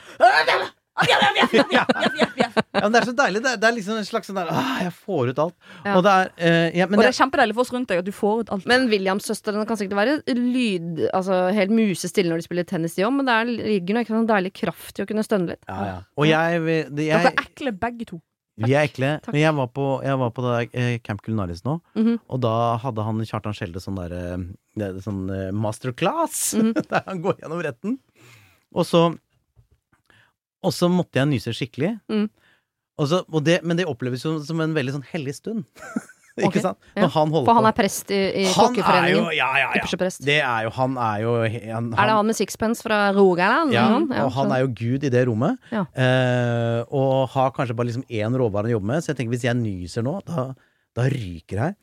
Ja, 0.96 2.82
men 2.84 2.92
det 2.94 3.00
er 3.02 3.08
så 3.10 3.14
deilig. 3.16 3.42
Det 3.44 3.52
er, 3.52 3.58
det 3.60 3.68
er 3.68 3.74
liksom 3.76 3.98
en 4.00 4.06
slags 4.08 4.30
sånn 4.30 4.38
der 4.40 4.52
ah, 4.52 4.78
Jeg 4.84 4.94
får 4.96 5.32
ut 5.34 5.42
alt. 5.44 5.56
Ja. 5.84 5.96
Og 5.98 6.04
det 6.06 6.14
er 6.14 6.30
uh, 6.40 6.78
ja, 6.78 6.86
Og 6.86 6.94
Men 6.94 7.02
det 7.04 7.10
er 7.10 7.18
kjempedeilig 7.20 7.56
for 7.58 7.66
oss 7.66 7.74
rundt 7.76 7.90
deg 7.92 8.00
at 8.00 8.08
du 8.08 8.14
får 8.16 8.46
ut 8.46 8.54
alt. 8.56 8.68
Men 8.72 8.88
Williams-søstrene 8.92 9.66
kan 9.68 9.80
sikkert 9.80 10.00
være 10.00 10.14
lyd 10.40 11.02
Altså 11.12 11.42
helt 11.56 11.74
musestille 11.76 12.32
når 12.32 12.44
de 12.44 12.48
spiller 12.48 12.68
tennis, 12.70 12.96
de 12.96 13.04
òg, 13.08 13.12
men 13.18 13.28
det 13.28 13.36
er, 13.36 13.52
ligger 13.74 13.98
noe 13.98 14.06
ikke 14.06 14.16
sånn 14.16 14.30
deilig 14.32 14.54
kraft 14.62 15.00
i 15.02 15.04
å 15.04 15.10
kunne 15.10 15.26
stønne 15.28 15.52
litt. 15.56 15.64
ja, 15.68 15.80
ja. 15.90 15.98
Og 16.16 16.30
jeg, 16.30 16.64
det, 16.64 16.80
Dere 16.96 17.10
jeg 17.10 17.32
er 17.34 17.44
ekle 17.44 17.76
begge 17.86 18.08
to. 18.14 18.22
Vi 18.58 18.72
er 18.72 18.86
ekle. 18.88 19.10
Takk. 19.20 19.34
Men 19.34 19.42
jeg 19.42 19.56
var 19.58 19.68
på, 19.76 19.86
jeg 20.06 20.20
var 20.22 20.30
på 20.32 20.44
eh, 20.72 20.98
Camp 21.04 21.22
Culinaris 21.26 21.64
nå, 21.66 21.82
Mhm. 21.96 22.20
og 22.30 22.40
da 22.42 22.54
hadde 22.80 23.04
han 23.04 23.20
Kjartan 23.28 23.54
Skjelde 23.58 23.82
sånn 23.84 24.00
der 24.00 24.16
eh, 24.16 24.96
sånn 25.04 25.26
masterclass, 25.52 26.54
masterclass, 26.54 26.54
-hmm. 26.56 26.88
der 26.90 27.04
han 27.06 27.22
går 27.22 27.36
gjennom 27.42 27.64
retten. 27.64 28.00
Og 28.74 28.86
så 28.86 29.18
Og 30.64 30.72
så 30.74 30.88
måtte 30.90 31.20
jeg 31.20 31.28
nyse 31.30 31.54
skikkelig. 31.54 32.00
Mm. 32.10 32.30
Og 32.98 33.08
så, 33.08 33.24
og 33.30 33.44
det, 33.44 33.60
men 33.64 33.78
det 33.78 33.86
oppleves 33.86 34.24
jo 34.26 34.40
som 34.44 34.60
en 34.62 34.74
veldig 34.74 34.94
sånn 34.96 35.06
hellig 35.12 35.36
stund. 35.36 35.66
Ok, 36.44 36.50
okay. 36.50 36.62
sant? 36.66 36.78
ja. 36.96 37.06
Når 37.06 37.12
han 37.14 37.30
holder 37.32 37.48
For 37.48 37.56
han 37.56 37.66
er 37.70 37.76
prest 37.78 38.10
i, 38.12 38.18
i 38.42 38.46
Han 38.52 38.74
Kokkeforeningen. 38.74 39.28
Ja, 39.38 39.48
ja, 39.56 39.70
ja. 39.80 40.10
Det 40.20 40.36
er 40.44 40.66
jo 40.66 40.72
Han 40.76 40.98
er 41.00 41.22
jo 41.24 41.36
han, 41.48 41.86
Er 41.96 42.10
det 42.10 42.16
han 42.18 42.28
med 42.28 42.36
sixpence 42.36 42.84
fra 42.84 42.98
Rogaland? 43.16 43.72
Ja, 43.72 43.86
eller 43.88 44.04
noe? 44.04 44.26
og 44.26 44.34
han 44.36 44.52
er 44.52 44.66
jo 44.66 44.72
gud 44.76 45.06
i 45.08 45.12
det 45.14 45.22
rommet. 45.30 45.56
Ja. 45.72 45.86
Eh, 45.96 46.82
og 46.92 47.30
har 47.32 47.54
kanskje 47.56 47.78
bare 47.80 47.88
liksom 47.88 48.04
én 48.12 48.36
råvare 48.36 48.68
å 48.68 48.76
jobbe 48.76 48.92
med. 48.92 49.06
Så 49.06 49.14
jeg 49.14 49.22
tenker 49.22 49.38
hvis 49.38 49.48
jeg 49.48 49.56
nyser 49.62 50.04
nå, 50.04 50.18
da, 50.28 50.50
da 50.96 51.08
ryker 51.16 51.62
jeg. 51.64 51.78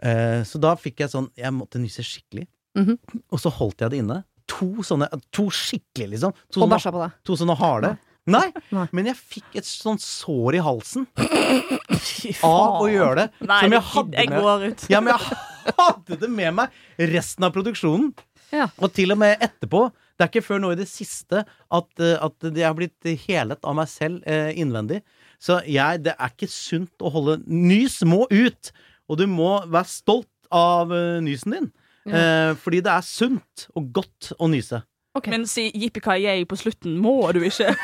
Eh, 0.00 0.40
så 0.48 0.60
da 0.62 0.72
fikk 0.80 1.04
jeg 1.04 1.12
sånn 1.12 1.28
Jeg 1.36 1.52
måtte 1.52 1.80
nyse 1.82 2.00
skikkelig. 2.06 2.48
Mhm. 2.80 2.96
Og 3.28 3.44
så 3.44 3.52
holdt 3.60 3.84
jeg 3.84 3.92
det 3.92 4.00
inne. 4.06 4.22
To 4.48 4.70
sånne 4.88 5.10
To 5.36 5.50
skikkelig, 5.52 6.14
liksom. 6.16 6.32
To 6.56 6.64
Og 6.64 6.72
bæsja 6.72 6.92
på 6.94 7.04
deg. 7.04 7.12
to 7.28 7.36
sånne 7.36 7.56
harde. 7.60 7.92
Nei, 8.28 8.48
men 8.94 9.10
jeg 9.10 9.18
fikk 9.18 9.58
et 9.60 9.68
sånt 9.68 10.02
sår 10.04 10.58
i 10.58 10.64
halsen 10.64 11.06
av 12.46 12.80
å 12.82 12.88
gjøre 12.90 13.22
det. 13.22 13.26
Nei, 13.48 13.60
som 13.64 13.76
jeg 13.76 13.86
hadde 13.92 14.20
jeg 14.20 14.32
med 14.32 14.44
går 14.44 14.66
ut. 14.66 14.84
Ja, 14.92 15.00
men 15.04 15.14
jeg 15.14 15.78
hadde 15.78 16.18
det 16.22 16.30
med 16.32 16.58
meg 16.58 17.06
resten 17.14 17.48
av 17.48 17.54
produksjonen. 17.56 18.12
Ja. 18.52 18.68
Og 18.80 18.92
til 18.96 19.12
og 19.12 19.20
med 19.20 19.40
etterpå. 19.44 19.88
Det 20.18 20.24
er 20.24 20.32
ikke 20.32 20.46
før 20.48 20.62
nå 20.64 20.72
i 20.74 20.78
det 20.80 20.88
siste 20.90 21.44
at, 21.44 21.88
eh, 22.02 22.16
at 22.18 22.46
jeg 22.48 22.64
har 22.66 22.74
blitt 22.74 23.10
helet 23.28 23.60
av 23.62 23.76
meg 23.78 23.90
selv 23.92 24.24
eh, 24.26 24.50
innvendig. 24.58 25.02
Så 25.38 25.60
jeg, 25.68 26.02
det 26.02 26.16
er 26.16 26.32
ikke 26.32 26.50
sunt 26.50 27.04
å 27.04 27.12
holde 27.14 27.38
Nys 27.46 28.00
må 28.08 28.24
ut! 28.32 28.72
Og 29.08 29.20
du 29.20 29.28
må 29.30 29.52
være 29.70 29.88
stolt 29.88 30.50
av 30.52 30.90
uh, 30.92 31.20
nysen 31.24 31.54
din. 31.54 31.68
Eh, 32.08 32.52
fordi 32.60 32.80
det 32.84 32.92
er 32.92 33.04
sunt 33.04 33.66
og 33.76 33.90
godt 33.96 34.32
å 34.38 34.48
nyse. 34.50 34.80
Ok. 35.18 35.28
Men 35.34 35.44
si 35.50 35.68
yippee 35.74 36.44
på 36.48 36.58
slutten 36.58 36.96
må 37.02 37.20
du 37.36 37.42
ikke. 37.48 37.74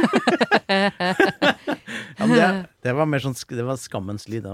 Ja, 2.14 2.26
men 2.26 2.36
det, 2.38 2.46
det 2.86 2.92
var 2.96 3.08
mer 3.10 3.22
sånn 3.22 3.34
Det 3.34 3.64
var 3.66 3.78
skammens 3.80 4.28
lyd. 4.30 4.46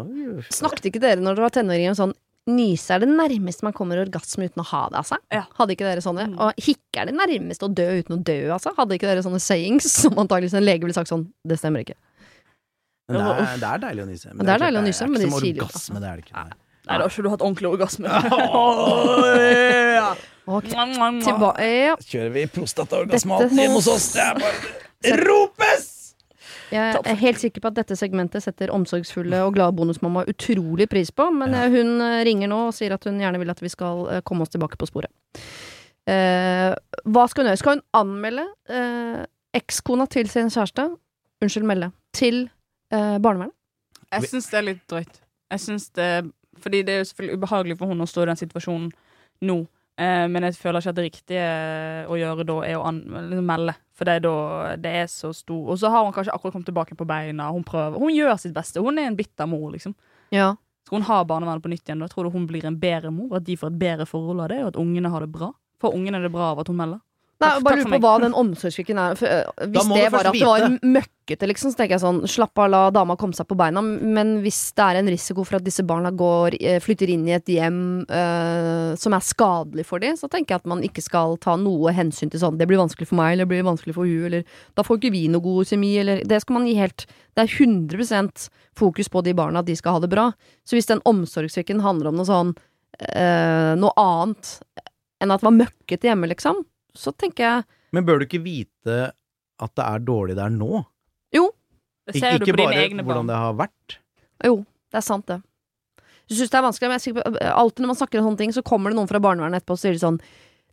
Snakket 0.52 0.90
ikke 0.90 1.02
dere 1.02 1.22
når 1.22 1.36
dere 1.36 1.46
var 1.46 1.54
tenåringer 1.54 1.92
om 1.94 1.98
sånn 1.98 2.16
Nyse 2.50 2.94
er 2.96 3.02
det 3.04 3.08
nærmeste 3.12 3.66
man 3.66 3.74
kommer 3.76 4.00
orgasme 4.00 4.46
uten 4.48 4.62
å 4.62 4.64
ha 4.70 4.80
det, 4.90 5.02
altså? 5.02 5.18
Ja. 5.30 5.42
Hadde 5.58 5.74
ikke 5.74 5.84
dere 5.86 6.02
sånne? 6.02 6.24
Mm. 6.32 6.38
Og 6.40 6.62
hikke 6.64 7.02
er 7.02 7.10
det 7.10 7.14
nærmeste 7.14 7.68
å 7.68 7.70
dø 7.76 7.84
uten 8.00 8.16
å 8.16 8.18
dø, 8.26 8.38
altså? 8.56 8.72
Hadde 8.78 8.96
ikke 8.96 9.10
dere 9.10 9.22
sånne 9.26 9.42
sayings 9.44 9.86
som 10.00 10.16
antakeligvis 10.18 10.56
en 10.58 10.64
lege 10.64 10.82
ville 10.86 10.96
sagt 10.96 11.12
sånn 11.12 11.26
Det 11.46 11.60
stemmer 11.60 11.84
ikke. 11.84 11.98
Men 13.10 13.20
det 13.20 13.28
er, 13.28 13.60
det 13.60 13.68
er 13.68 13.84
deilig 13.84 14.02
å 14.02 14.08
nyse. 14.08 14.32
Men 14.32 14.48
det 14.48 14.52
er 14.54 14.64
deilig 14.64 14.80
å 14.80 14.84
nyse, 14.88 14.98
det 14.98 15.06
er 15.06 15.12
men 15.12 15.20
ikke 15.20 15.30
som 15.36 15.48
orgasme. 15.52 16.00
Det 16.00 16.08
er 16.08 16.14
det 16.16 16.24
ikke. 16.24 16.34
Nei, 16.40 16.96
da 16.96 17.04
har 17.04 17.10
ikke 17.12 17.22
du 17.22 17.30
hatt 17.30 17.44
ordentlig 17.44 17.68
orgasme. 17.74 18.08
Åh, 20.46 20.52
ja. 20.52 20.58
Ok, 20.58 20.68
Mwah, 20.72 20.92
mwah, 20.96 21.12
mwah. 21.16 21.24
tilba 21.24 21.54
ja. 21.64 21.96
Kjører 22.00 22.30
vi 22.34 22.44
alltid 22.48 23.58
hjemme 23.58 23.78
hos 23.78 23.88
oss? 23.90 24.12
Det 24.14 24.22
er 24.24 24.38
bare 24.40 25.16
Ropes! 25.24 25.88
Jeg 26.70 27.00
er 27.02 27.18
helt 27.18 27.40
sikker 27.42 27.62
på 27.64 27.70
at 27.72 27.78
dette 27.80 27.96
segmentet 27.98 28.44
setter 28.44 28.70
omsorgsfulle 28.74 29.40
og 29.42 29.56
glade 29.56 29.74
bonusmamma 29.74 30.22
utrolig 30.30 30.86
pris 30.90 31.10
på, 31.10 31.26
men 31.34 31.54
ja. 31.56 31.64
hun 31.72 31.96
eh, 32.04 32.20
ringer 32.26 32.50
nå 32.50 32.60
og 32.68 32.76
sier 32.76 32.94
at 32.94 33.06
hun 33.08 33.18
gjerne 33.18 33.40
vil 33.42 33.50
at 33.50 33.62
vi 33.62 33.70
skal 33.72 34.04
eh, 34.06 34.22
komme 34.26 34.46
oss 34.46 34.52
tilbake 34.54 34.78
på 34.78 34.86
sporet. 34.86 35.10
Eh, 36.10 36.70
hva 37.10 37.24
skal 37.30 37.42
hun 37.42 37.50
gjøre? 37.50 37.60
Skal 37.60 37.76
hun 37.76 37.82
anmelde 37.98 38.46
eh, 38.70 39.24
ekskona 39.58 40.06
til 40.10 40.30
sin 40.30 40.52
kjæreste, 40.52 40.86
unnskyld, 41.42 41.66
melde, 41.66 41.90
til 42.14 42.44
eh, 42.94 43.18
barnevernet? 43.18 43.56
Jeg 44.10 44.30
syns 44.30 44.50
det 44.50 44.60
er 44.60 44.66
litt 44.66 44.86
drøyt. 44.90 45.20
Jeg 45.50 45.62
syns 45.62 45.90
det 45.94 46.10
Fordi 46.60 46.82
det 46.82 46.94
er 46.94 46.98
jo 46.98 47.04
selvfølgelig 47.04 47.36
ubehagelig 47.38 47.76
for 47.78 47.90
hun 47.90 48.02
å 48.04 48.06
stå 48.10 48.24
i 48.24 48.28
den 48.28 48.38
situasjonen 48.38 48.88
nå. 49.48 49.58
Eh, 50.00 50.26
men 50.32 50.46
jeg 50.46 50.56
føler 50.56 50.80
ikke 50.80 50.92
at 50.94 50.96
det 50.96 51.04
riktige 51.04 51.46
å 52.08 52.16
gjøre 52.16 52.46
da 52.48 52.56
er 52.64 52.78
å 52.78 52.92
liksom 52.94 53.48
melde. 53.50 53.74
For 53.92 54.08
det 54.08 54.14
er 54.16 54.24
da 54.24 54.36
det 54.80 54.92
er 55.02 55.10
så 55.12 55.28
stor 55.36 55.74
Og 55.74 55.76
så 55.76 55.90
har 55.92 56.06
hun 56.06 56.14
kanskje 56.16 56.32
akkurat 56.32 56.54
kommet 56.54 56.70
tilbake 56.70 56.96
på 56.96 57.04
beina. 57.04 57.50
Hun 57.52 57.66
prøver 57.68 58.00
Hun 58.00 58.14
gjør 58.14 58.38
sitt 58.40 58.54
beste. 58.56 58.80
Hun 58.80 58.98
er 58.98 59.10
en 59.10 59.18
bitter 59.18 59.50
mor, 59.50 59.68
liksom. 59.74 59.92
Ja. 60.32 60.54
Skal 60.86 61.02
hun 61.02 61.08
ha 61.10 61.20
barnevernet 61.28 61.62
på 61.62 61.72
nytt 61.72 61.84
igjen? 61.84 62.00
Da 62.00 62.08
tror 62.08 62.26
du 62.26 62.32
hun 62.32 62.48
blir 62.48 62.64
en 62.64 62.80
bedre 62.80 63.12
mor? 63.12 63.36
At 63.36 63.44
de 63.44 63.58
får 63.60 63.74
et 63.74 63.80
bedre 63.82 64.08
forhold 64.08 64.40
av 64.40 64.48
det, 64.48 64.62
og 64.64 64.72
at 64.72 64.80
ungene 64.80 65.12
har 65.12 65.26
det 65.26 65.32
bra? 65.34 65.52
For 65.80 65.92
ungene 65.96 66.16
er 66.16 66.24
det 66.24 66.32
bra 66.32 66.54
av 66.54 66.62
at 66.64 66.72
hun 66.72 66.80
melder? 66.80 67.02
Nei, 67.40 67.48
Takk- 67.48 67.64
bare 67.64 67.76
lurer 67.80 67.94
på 67.94 68.00
hva 68.04 68.16
den 68.20 68.34
omsorgssviken 68.36 68.98
er. 69.00 69.14
For, 69.16 69.26
øh, 69.26 69.68
hvis 69.72 69.86
det 69.88 70.08
var 70.12 70.26
at 70.28 70.34
det 70.36 70.44
var 70.44 70.74
møkkete, 70.84 71.46
liksom, 71.48 71.72
så 71.72 71.78
tenker 71.78 71.94
jeg 71.96 72.02
sånn 72.02 72.18
slapp 72.28 72.58
av, 72.60 72.68
la 72.68 72.80
dama 72.92 73.16
komme 73.16 73.32
seg 73.32 73.48
på 73.48 73.56
beina. 73.56 73.80
Men 73.80 74.42
hvis 74.44 74.58
det 74.76 74.84
er 74.84 74.98
en 75.00 75.08
risiko 75.08 75.44
for 75.48 75.56
at 75.56 75.64
disse 75.64 75.80
barna 75.88 76.10
går, 76.12 76.58
eh, 76.60 76.78
flytter 76.84 77.08
inn 77.08 77.26
i 77.26 77.32
et 77.32 77.46
hjem 77.48 78.04
uh, 78.10 78.92
som 78.94 79.16
er 79.16 79.24
skadelig 79.24 79.86
for 79.86 79.98
dem, 79.98 80.18
så 80.20 80.28
tenker 80.28 80.52
jeg 80.52 80.60
at 80.60 80.68
man 80.68 80.82
ikke 80.84 81.00
skal 81.00 81.38
ta 81.40 81.56
noe 81.56 81.94
hensyn 81.96 82.30
til 82.30 82.40
sånn 82.40 82.58
det 82.58 82.68
blir 82.68 82.76
vanskelig 82.82 83.08
for 83.08 83.16
meg, 83.16 83.32
eller 83.32 83.48
det 83.48 83.54
blir 83.54 83.64
vanskelig 83.64 83.94
for 83.96 84.04
hun, 84.04 84.26
eller 84.28 84.44
da 84.76 84.84
får 84.84 85.00
ikke 85.00 85.12
vi 85.16 85.28
noe 85.32 85.40
god 85.40 85.70
kjemi, 85.70 85.96
eller 86.02 86.20
Det 86.28 86.42
skal 86.42 86.58
man 86.58 86.66
gi 86.66 86.74
helt 86.76 87.06
Det 87.34 87.46
er 87.46 87.56
100 87.56 88.50
fokus 88.76 89.08
på 89.08 89.22
de 89.24 89.32
barna, 89.32 89.60
at 89.60 89.66
de 89.66 89.76
skal 89.76 89.96
ha 89.96 90.00
det 90.00 90.10
bra. 90.10 90.32
Så 90.66 90.76
hvis 90.76 90.86
den 90.92 91.00
omsorgssviken 91.08 91.80
handler 91.80 92.10
om 92.10 92.20
noe 92.20 92.28
sånn 92.28 92.52
uh, 92.52 93.72
noe 93.80 93.92
annet 93.96 94.60
enn 95.20 95.30
at 95.30 95.40
det 95.40 95.48
var 95.48 95.56
møkkete 95.56 96.08
hjemme, 96.08 96.28
liksom, 96.28 96.64
så 96.96 97.12
tenker 97.16 97.46
jeg 97.46 97.68
Men 97.96 98.06
bør 98.06 98.20
du 98.20 98.26
ikke 98.28 98.42
vite 98.44 98.98
at 99.60 99.72
det 99.76 99.84
er 99.84 100.02
dårlig 100.06 100.36
der 100.38 100.52
nå? 100.54 100.84
Det 102.10 102.16
Ik 102.16 102.24
ikke 102.24 102.38
du 102.42 102.50
ikke 102.50 102.58
på 102.58 102.66
dine 102.72 103.02
bare 103.02 103.06
hvordan 103.06 103.30
det 103.30 103.38
har 103.38 103.56
vært? 103.58 103.96
Jo, 104.46 104.60
det 104.90 105.00
er 105.00 105.06
sant, 105.06 105.26
det. 105.30 105.40
Jeg 106.30 106.38
syns 106.38 106.52
det 106.52 106.58
er 106.60 106.64
vanskelig, 106.64 106.90
men 106.90 107.02
jeg 107.02 107.12
er 107.12 107.18
på 107.18 107.50
alltid 107.60 107.84
når 107.84 107.90
man 107.90 107.98
snakker 107.98 108.20
om 108.20 108.28
sånne 108.28 108.40
ting, 108.40 108.54
så 108.54 108.62
kommer 108.66 108.90
det 108.92 108.98
noen 108.98 109.10
fra 109.10 109.20
barnevernet 109.22 109.60
etterpå 109.60 109.76
og 109.76 109.82
sier 109.82 109.98
sånn 109.98 110.20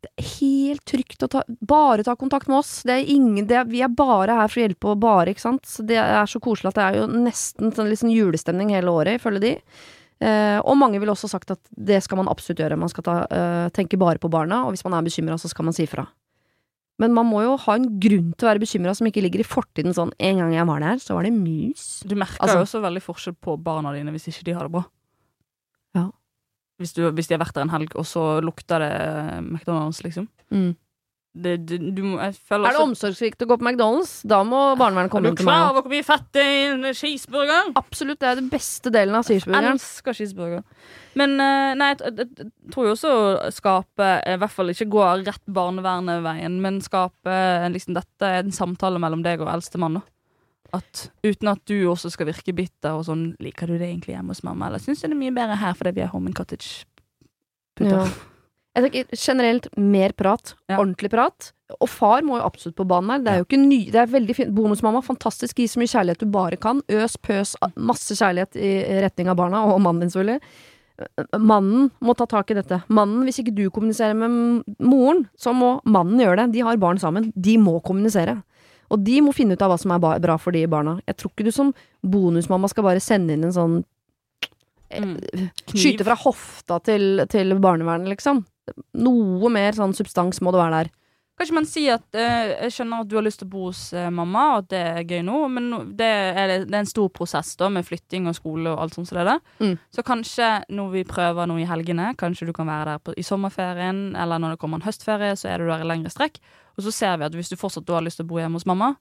Det 0.05 0.11
er 0.21 0.27
helt 0.37 0.83
trygt 0.85 1.25
å 1.25 1.29
ta 1.33 1.41
Bare 1.49 2.05
ta 2.05 2.13
kontakt 2.15 2.47
med 2.47 2.59
oss. 2.59 2.83
Det 2.85 2.93
er 2.93 3.11
ingen 3.11 3.47
det 3.49 3.57
er, 3.57 3.69
Vi 3.69 3.81
er 3.81 3.89
bare 3.89 4.37
her 4.37 4.51
for 4.51 4.61
å 4.61 4.65
hjelpe, 4.67 4.91
og 4.93 5.01
bare, 5.01 5.33
ikke 5.33 5.45
sant. 5.45 5.65
Så 5.65 5.85
det 5.85 5.97
er 5.97 6.29
så 6.29 6.41
koselig 6.43 6.71
at 6.71 6.79
det 6.79 6.85
er 6.85 6.99
jo 7.01 7.07
nesten 7.11 7.73
sånn 7.73 7.93
sånn 7.97 8.13
julestemning 8.13 8.73
hele 8.75 8.93
året, 8.93 9.17
ifølge 9.17 9.43
de. 9.43 9.53
Eh, 10.17 10.57
og 10.65 10.77
mange 10.79 10.97
ville 10.99 11.13
også 11.13 11.29
sagt 11.29 11.51
at 11.53 11.59
det 11.77 11.99
skal 12.03 12.17
man 12.17 12.29
absolutt 12.31 12.63
gjøre. 12.63 12.77
Man 12.79 12.89
skal 12.89 13.05
ta, 13.05 13.17
eh, 13.29 13.67
tenke 13.75 13.99
bare 14.01 14.17
på 14.17 14.31
barna, 14.33 14.63
og 14.65 14.73
hvis 14.73 14.83
man 14.87 14.97
er 14.97 15.05
bekymra, 15.05 15.37
så 15.37 15.49
skal 15.51 15.65
man 15.67 15.73
si 15.77 15.85
fra. 15.85 16.07
Men 16.97 17.13
man 17.13 17.27
må 17.29 17.43
jo 17.43 17.57
ha 17.61 17.75
en 17.77 17.99
grunn 18.01 18.31
til 18.33 18.47
å 18.47 18.49
være 18.49 18.63
bekymra 18.63 18.95
som 18.97 19.05
ikke 19.05 19.21
ligger 19.21 19.43
i 19.43 19.45
fortiden 19.45 19.93
sånn 19.93 20.09
En 20.17 20.39
gang 20.41 20.53
jeg 20.55 20.65
var 20.65 20.79
der, 20.81 20.95
så 20.97 21.13
var 21.13 21.27
det 21.27 21.33
mus. 21.33 22.01
Du 22.07 22.15
merker 22.15 22.41
Altså- 22.41 22.57
jo 22.57 22.65
også 22.65 22.81
veldig 22.81 23.03
forskjell 23.05 23.35
på 23.37 23.61
barna 23.61 23.93
dine 23.93 24.09
hvis 24.09 24.27
ikke 24.29 24.43
de 24.45 24.51
har 24.57 24.63
det 24.63 24.71
bra. 24.71 24.85
Ja. 25.93 26.09
Hvis, 26.81 26.93
du, 26.93 27.11
hvis 27.11 27.27
de 27.27 27.35
har 27.37 27.45
vært 27.45 27.53
der 27.53 27.61
en 27.61 27.69
helg, 27.69 27.95
og 27.95 28.05
så 28.05 28.41
lukter 28.41 28.79
det 28.79 28.91
eh, 28.91 29.41
McDonald's, 29.41 30.01
liksom. 30.01 30.27
Mm. 30.51 30.75
Det, 31.37 31.67
det, 31.69 31.77
du 31.93 32.01
må, 32.01 32.17
jeg 32.17 32.33
Er 32.49 32.57
det 32.63 32.71
også- 32.71 32.83
omsorgssvikt 32.87 33.43
å 33.43 33.47
gå 33.47 33.57
på 33.59 33.65
McDonald's? 33.67 34.23
Da 34.25 34.39
må 34.43 34.75
barnevernet 34.79 35.05
Er 35.05 35.13
komme 35.13 35.29
til 35.29 35.29
inn 35.29 35.37
Er 35.37 35.37
du 35.37 35.43
klar 35.45 35.69
over 35.69 35.81
hvor 35.83 35.91
mye 35.93 36.05
fett 36.07 36.25
det 36.33 36.41
er 36.41 36.53
i 36.55 36.71
en 36.71 36.93
cheeseburger? 36.97 37.73
Absolutt, 37.77 38.19
det 38.19 38.27
er 38.31 38.35
den 38.39 38.49
beste 38.49 38.89
delen 38.89 39.13
av 39.13 39.23
Jeg 39.27 39.41
cheeseburgeren. 39.43 39.77
elsker 39.77 40.13
cheeseburger. 40.17 40.63
Men 41.15 41.39
eh, 41.39 41.73
nei, 41.77 41.89
jeg, 41.93 42.15
jeg, 42.17 42.27
jeg 42.39 42.51
tror 42.73 42.85
jo 42.87 42.95
også 42.95 43.11
å 43.13 43.51
skape 43.53 44.07
eh, 44.25 44.33
I 44.33 44.37
hvert 44.41 44.51
fall 44.55 44.69
ikke 44.73 44.89
gå 44.89 45.03
rett 45.27 45.45
barnevernet-veien, 45.59 46.57
men 46.61 46.81
skape 46.81 47.37
liksom, 47.75 47.93
Dette 47.93 48.21
er 48.25 48.43
en 48.43 48.51
samtale 48.51 48.97
mellom 48.99 49.21
deg 49.21 49.39
og 49.41 49.47
eldstemann. 49.53 50.01
At 50.73 51.09
Uten 51.23 51.47
at 51.53 51.61
du 51.69 51.75
også 51.87 52.09
skal 52.11 52.27
virke 52.27 52.53
bitter 52.55 52.97
og 52.97 53.05
sånn 53.05 53.35
'Liker 53.39 53.67
du 53.67 53.77
det 53.77 53.87
egentlig 53.93 54.17
hjemme 54.17 54.33
hos 54.33 54.43
mamma?' 54.43 54.67
Eller 54.67 54.79
'Syns 54.79 55.01
du 55.01 55.07
det 55.07 55.13
er 55.13 55.21
mye 55.21 55.31
bedre 55.37 55.55
her 55.55 55.73
fordi 55.73 55.93
vi 55.95 56.01
er 56.01 56.07
home 56.11 56.27
and 56.27 56.35
cottage?' 56.35 56.83
Putter. 57.77 58.03
Ja. 58.03 58.07
Jeg 58.77 58.85
tenker 58.85 59.17
generelt 59.17 59.67
mer 59.77 60.13
prat. 60.13 60.53
Ja. 60.69 60.77
Ordentlig 60.77 61.09
prat. 61.09 61.51
Og 61.81 61.89
far 61.89 62.21
må 62.23 62.37
jo 62.37 62.45
absolutt 62.45 62.77
på 62.77 62.85
banen 62.87 63.15
her. 63.15 63.23
Det 63.25 63.31
er 63.31 63.41
jo 63.41 63.47
ikke 63.47 63.59
ny 63.59 63.79
Det 63.91 63.99
er 64.03 64.11
veldig 64.11 64.35
fint. 64.37 64.53
Bonusmamma, 64.55 65.01
fantastisk. 65.03 65.57
Gi 65.57 65.65
så 65.71 65.81
mye 65.81 65.89
kjærlighet 65.91 66.21
du 66.21 66.29
bare 66.31 66.59
kan. 66.61 66.83
Øs, 66.93 67.17
pøs, 67.17 67.55
masse 67.75 68.15
kjærlighet 68.19 68.59
i 68.61 68.71
retning 69.03 69.31
av 69.33 69.39
barna, 69.39 69.63
og 69.65 69.81
mannen 69.81 70.05
din, 70.05 70.13
selvfølgelig. 70.13 70.39
Mannen 71.41 71.89
må 72.01 72.13
ta 72.17 72.25
tak 72.29 72.53
i 72.53 72.57
dette. 72.57 72.79
Mannen, 72.93 73.25
Hvis 73.25 73.41
ikke 73.41 73.55
du 73.57 73.65
kommuniserer 73.73 74.13
med 74.17 74.63
moren, 74.79 75.25
så 75.37 75.53
må 75.57 75.79
mannen 75.85 76.21
gjøre 76.21 76.43
det. 76.43 76.53
De 76.53 76.65
har 76.69 76.77
barn 76.81 77.01
sammen. 77.01 77.31
De 77.35 77.57
må 77.57 77.79
kommunisere. 77.81 78.37
Og 78.93 79.03
de 79.03 79.19
må 79.25 79.33
finne 79.35 79.57
ut 79.57 79.61
av 79.65 79.73
hva 79.73 79.81
som 79.81 79.91
er 79.91 80.21
bra 80.23 80.37
for 80.39 80.55
de 80.55 80.63
barna. 80.69 80.99
Jeg 81.09 81.17
tror 81.17 81.33
ikke 81.33 81.49
du 81.49 81.51
som 81.51 81.73
bonusmamma 82.05 82.69
skal 82.71 82.85
bare 82.85 83.03
sende 83.03 83.33
inn 83.33 83.49
en 83.49 83.57
sånn 83.57 83.79
Mm. 84.87 85.17
Skyte 85.73 86.05
fra 86.07 86.15
hofta 86.15 86.77
til, 86.79 87.25
til 87.27 87.51
barnevernet, 87.59 88.07
liksom. 88.13 88.45
Noe 88.97 89.49
mer 89.53 89.75
sånn 89.77 89.93
substans 89.97 90.41
må 90.41 90.51
det 90.55 90.61
være 90.63 90.79
der. 90.83 90.89
Kanskje 91.37 91.53
man 91.53 91.67
sier 91.69 91.99
at 91.99 92.15
eh, 92.17 92.55
jeg 92.65 92.71
skjønner 92.73 93.03
at 93.03 93.09
du 93.11 93.15
har 93.19 93.21
lyst 93.27 93.37
til 93.43 93.45
å 93.45 93.51
bo 93.53 93.65
hos 93.67 93.81
eh, 93.93 94.07
mamma, 94.09 94.45
og 94.55 94.63
at 94.63 94.69
det 94.71 94.79
er 94.81 95.03
gøy 95.05 95.19
nå, 95.27 95.35
men 95.53 95.67
no- 95.69 95.83
det 95.99 96.07
er, 96.33 96.53
det 96.65 96.73
er 96.73 96.79
en 96.79 96.89
stor 96.89 97.11
prosess 97.13 97.51
da 97.59 97.67
med 97.69 97.85
flytting 97.85 98.25
og 98.25 98.33
skole 98.39 98.71
og 98.71 98.81
alt 98.81 98.95
sånt 98.97 99.11
som 99.11 99.19
det 99.19 99.35
er. 99.35 99.43
Mm. 99.61 99.75
Så 99.93 100.01
kanskje 100.07 100.47
når 100.73 100.89
vi 100.95 101.03
prøver 101.05 101.45
noe 101.51 101.61
i 101.61 101.67
helgene, 101.69 102.07
kanskje 102.17 102.47
du 102.49 102.53
kan 102.57 102.65
være 102.71 102.95
der 102.95 103.03
på, 103.05 103.13
i 103.21 103.21
sommerferien, 103.27 104.15
eller 104.17 104.41
når 104.41 104.55
det 104.55 104.61
kommer 104.65 104.81
en 104.81 104.87
høstferie, 104.89 105.35
så 105.37 105.51
er 105.53 105.61
du 105.61 105.69
der 105.69 105.85
i 105.85 105.89
lengre 105.93 106.09
strekk. 106.09 106.41
Og 106.73 106.87
så 106.87 106.95
ser 107.03 107.21
vi 107.21 107.29
at 107.29 107.37
hvis 107.37 107.53
du 107.53 107.55
fortsatt 107.61 107.85
da 107.85 107.99
har 107.99 108.07
lyst 108.09 108.17
til 108.17 108.25
å 108.25 108.31
bo 108.33 108.41
hjemme 108.41 108.57
hos 108.57 108.65
mamma, 108.65 108.95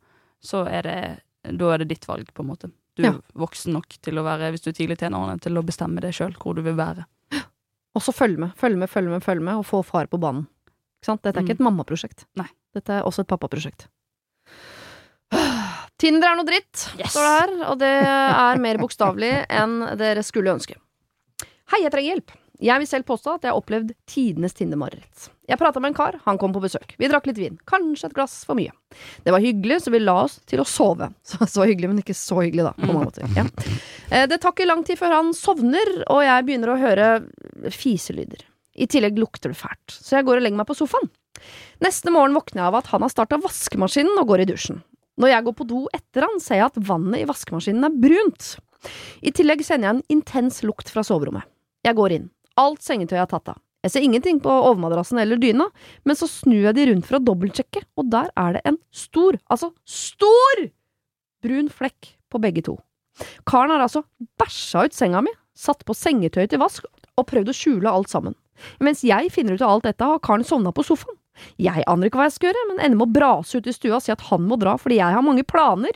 så 0.45 0.67
er 0.69 0.83
det, 0.85 0.99
da 1.57 1.73
er 1.73 1.79
det 1.87 1.89
ditt 1.95 2.05
valg, 2.05 2.29
på 2.37 2.45
en 2.45 2.53
måte. 2.53 2.69
Du 2.97 3.03
er 3.05 3.15
Ja. 3.15 3.19
voksen 3.33 3.73
nok 3.73 3.97
til 4.05 4.21
å 4.21 4.23
være, 4.29 4.53
hvis 4.53 4.61
du 4.65 4.69
er 4.71 4.77
tidlig 4.77 5.01
tenårene, 5.01 5.41
til 5.41 5.57
å 5.57 5.65
bestemme 5.65 6.05
det 6.05 6.13
sjøl 6.17 6.37
hvor 6.37 6.53
du 6.57 6.61
vil 6.69 6.77
være. 6.77 7.09
Og 7.97 8.03
så 8.05 8.13
følg 8.13 8.37
med, 8.43 8.53
følg 8.61 8.77
med, 8.77 8.91
følg 8.93 9.09
med, 9.09 9.25
følg 9.25 9.41
med, 9.43 9.63
og 9.63 9.67
få 9.67 9.81
far 9.87 10.09
på 10.13 10.21
banen. 10.21 10.45
Ikke 11.01 11.09
sant? 11.11 11.23
Dette 11.25 11.41
er 11.41 11.47
ikke 11.47 11.57
et 11.57 11.65
mammaprosjekt. 11.65 12.27
Nei. 12.37 12.49
Dette 12.77 12.99
er 12.99 13.07
også 13.09 13.25
et 13.25 13.31
pappaprosjekt. 13.31 13.87
Tinder 15.97 16.29
er 16.29 16.37
noe 16.37 16.45
dritt, 16.45 16.83
Yes. 17.01 17.15
står 17.15 17.25
det 17.25 17.37
her, 17.41 17.53
og 17.71 17.79
det 17.81 17.93
er 18.05 18.59
mer 18.61 18.77
bokstavelig 18.83 19.31
enn 19.49 19.79
dere 19.97 20.23
skulle 20.27 20.53
ønske. 20.53 20.77
Hei, 21.73 21.81
jeg 21.83 21.91
trenger 21.95 22.13
hjelp. 22.13 22.35
Jeg 22.61 22.83
vil 22.83 22.89
selv 22.91 23.07
påstå 23.09 23.35
at 23.37 23.47
jeg 23.47 23.53
har 23.53 23.59
opplevd 23.61 23.95
tidenes 24.09 24.53
Tinder-mareritt. 24.57 25.31
Jeg 25.47 25.59
prata 25.61 25.79
med 25.83 25.93
en 25.93 25.97
kar, 25.99 26.17
han 26.25 26.39
kom 26.43 26.53
på 26.55 26.61
besøk. 26.65 26.97
Vi 26.99 27.07
drakk 27.11 27.29
litt 27.31 27.39
vin, 27.39 27.59
kanskje 27.71 28.09
et 28.11 28.17
glass 28.17 28.41
for 28.49 28.59
mye. 28.59 28.73
Det 29.23 29.31
var 29.35 29.43
hyggelig, 29.45 29.81
så 29.85 29.93
vi 29.95 30.01
la 30.03 30.17
oss 30.25 30.41
til 30.51 30.63
å 30.63 30.67
sove. 30.67 31.11
Så, 31.27 31.39
så 31.47 31.67
hyggelig, 31.69 31.91
men 31.93 32.01
ikke 32.03 32.17
så 32.19 32.41
hyggelig, 32.43 32.65
da, 32.67 32.73
på 32.79 32.89
mange 32.91 33.05
måter. 33.11 33.29
Ja. 33.37 33.45
Eh, 34.11 34.27
Det 34.31 34.41
tar 34.43 34.55
ikke 34.57 34.67
lang 34.67 34.83
tid 34.87 34.99
før 34.99 35.15
han 35.15 35.31
sovner, 35.37 35.93
og 36.11 36.25
jeg 36.27 36.47
begynner 36.49 36.75
å 36.75 36.81
høre 36.81 37.09
fiselyder. 37.75 38.43
I 38.77 38.87
tillegg 38.91 39.17
lukter 39.19 39.53
det 39.55 39.59
fælt, 39.59 39.95
så 39.95 40.19
jeg 40.19 40.27
går 40.29 40.41
og 40.41 40.45
legger 40.45 40.61
meg 40.61 40.69
på 40.69 40.77
sofaen. 40.77 41.09
Neste 41.85 42.13
morgen 42.13 42.35
våkner 42.37 42.63
jeg 42.63 42.69
av 42.71 42.79
at 42.81 42.91
han 42.93 43.05
har 43.05 43.13
starta 43.13 43.39
vaskemaskinen 43.41 44.19
og 44.21 44.29
går 44.31 44.45
i 44.45 44.49
dusjen. 44.51 44.83
Når 45.21 45.33
jeg 45.33 45.47
går 45.47 45.55
på 45.57 45.67
do 45.69 45.83
etter 45.97 46.27
han, 46.27 46.41
ser 46.45 46.61
jeg 46.61 46.69
at 46.69 46.81
vannet 46.91 47.23
i 47.23 47.29
vaskemaskinen 47.29 47.87
er 47.89 47.95
brunt. 48.03 48.51
I 49.25 49.33
tillegg 49.33 49.63
kjenner 49.65 49.89
jeg 49.89 49.97
en 49.97 50.03
intens 50.19 50.61
lukt 50.67 50.91
fra 50.93 51.05
soverommet. 51.07 51.47
Jeg 51.87 51.97
går 51.97 52.17
inn. 52.19 52.27
Alt 52.61 52.85
sengetøyet 52.85 53.23
er 53.25 53.31
tatt 53.31 53.53
av. 53.55 53.61
Jeg 53.87 53.93
ser 53.95 54.03
ingenting 54.03 54.41
på 54.43 54.51
overmadrassen 54.51 55.21
eller 55.23 55.39
dyna, 55.39 55.69
men 56.03 56.19
så 56.19 56.27
snur 56.27 56.65
jeg 56.65 56.75
de 56.75 56.89
rundt 56.89 57.07
for 57.07 57.21
å 57.21 57.23
dobbeltsjekke, 57.23 57.85
og 57.95 58.09
der 58.11 58.33
er 58.35 58.57
det 58.57 58.63
en 58.67 58.81
stor, 58.91 59.39
altså 59.47 59.71
stor, 59.87 60.65
brun 61.47 61.71
flekk 61.71 62.17
på 62.33 62.41
begge 62.43 62.65
to. 62.67 62.75
Karen 63.47 63.71
har 63.71 63.85
altså 63.85 64.03
bæsja 64.43 64.89
ut 64.89 64.97
senga 64.97 65.23
mi, 65.23 65.31
satt 65.55 65.87
på 65.87 65.95
sengetøyet 65.95 66.51
til 66.51 66.61
vask 66.61 66.89
og 67.17 67.29
prøvd 67.31 67.53
å 67.53 67.57
skjule 67.57 67.93
alt 67.93 68.11
sammen. 68.11 68.35
Mens 68.83 69.05
jeg 69.07 69.31
finner 69.31 69.55
ut 69.55 69.63
av 69.63 69.77
alt 69.77 69.87
dette, 69.87 70.11
har 70.11 70.25
Karen 70.25 70.45
sovna 70.45 70.75
på 70.75 70.85
sofaen. 70.85 71.15
Jeg 71.61 71.85
aner 71.87 72.09
ikke 72.09 72.19
hva 72.19 72.27
jeg 72.27 72.37
skal 72.41 72.51
gjøre, 72.51 72.67
men 72.73 72.83
ender 72.83 72.99
med 72.99 73.07
å 73.07 73.17
brase 73.21 73.61
ut 73.61 73.71
i 73.71 73.75
stua 73.77 74.01
og 74.01 74.05
si 74.05 74.13
at 74.15 74.27
han 74.33 74.47
må 74.49 74.59
dra 74.59 74.75
fordi 74.81 74.99
jeg 74.99 75.15
har 75.15 75.25
mange 75.25 75.47
planer. 75.47 75.95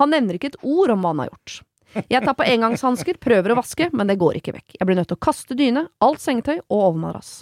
Han 0.00 0.14
nevner 0.14 0.38
ikke 0.38 0.54
et 0.54 0.62
ord 0.64 0.94
om 0.94 1.02
hva 1.02 1.12
han 1.12 1.26
har 1.26 1.32
gjort. 1.32 1.60
Jeg 1.94 2.20
tar 2.24 2.34
på 2.36 2.46
engangshansker, 2.46 3.18
prøver 3.22 3.54
å 3.54 3.58
vaske, 3.60 3.88
men 3.96 4.10
det 4.10 4.18
går 4.20 4.40
ikke 4.40 4.54
vekk. 4.58 4.76
Jeg 4.78 4.88
blir 4.88 4.98
nødt 4.98 5.08
til 5.12 5.18
å 5.18 5.24
kaste 5.28 5.56
dyne, 5.58 5.86
alt 6.04 6.20
sengetøy 6.22 6.58
og 6.58 6.76
overmadrass. 6.78 7.38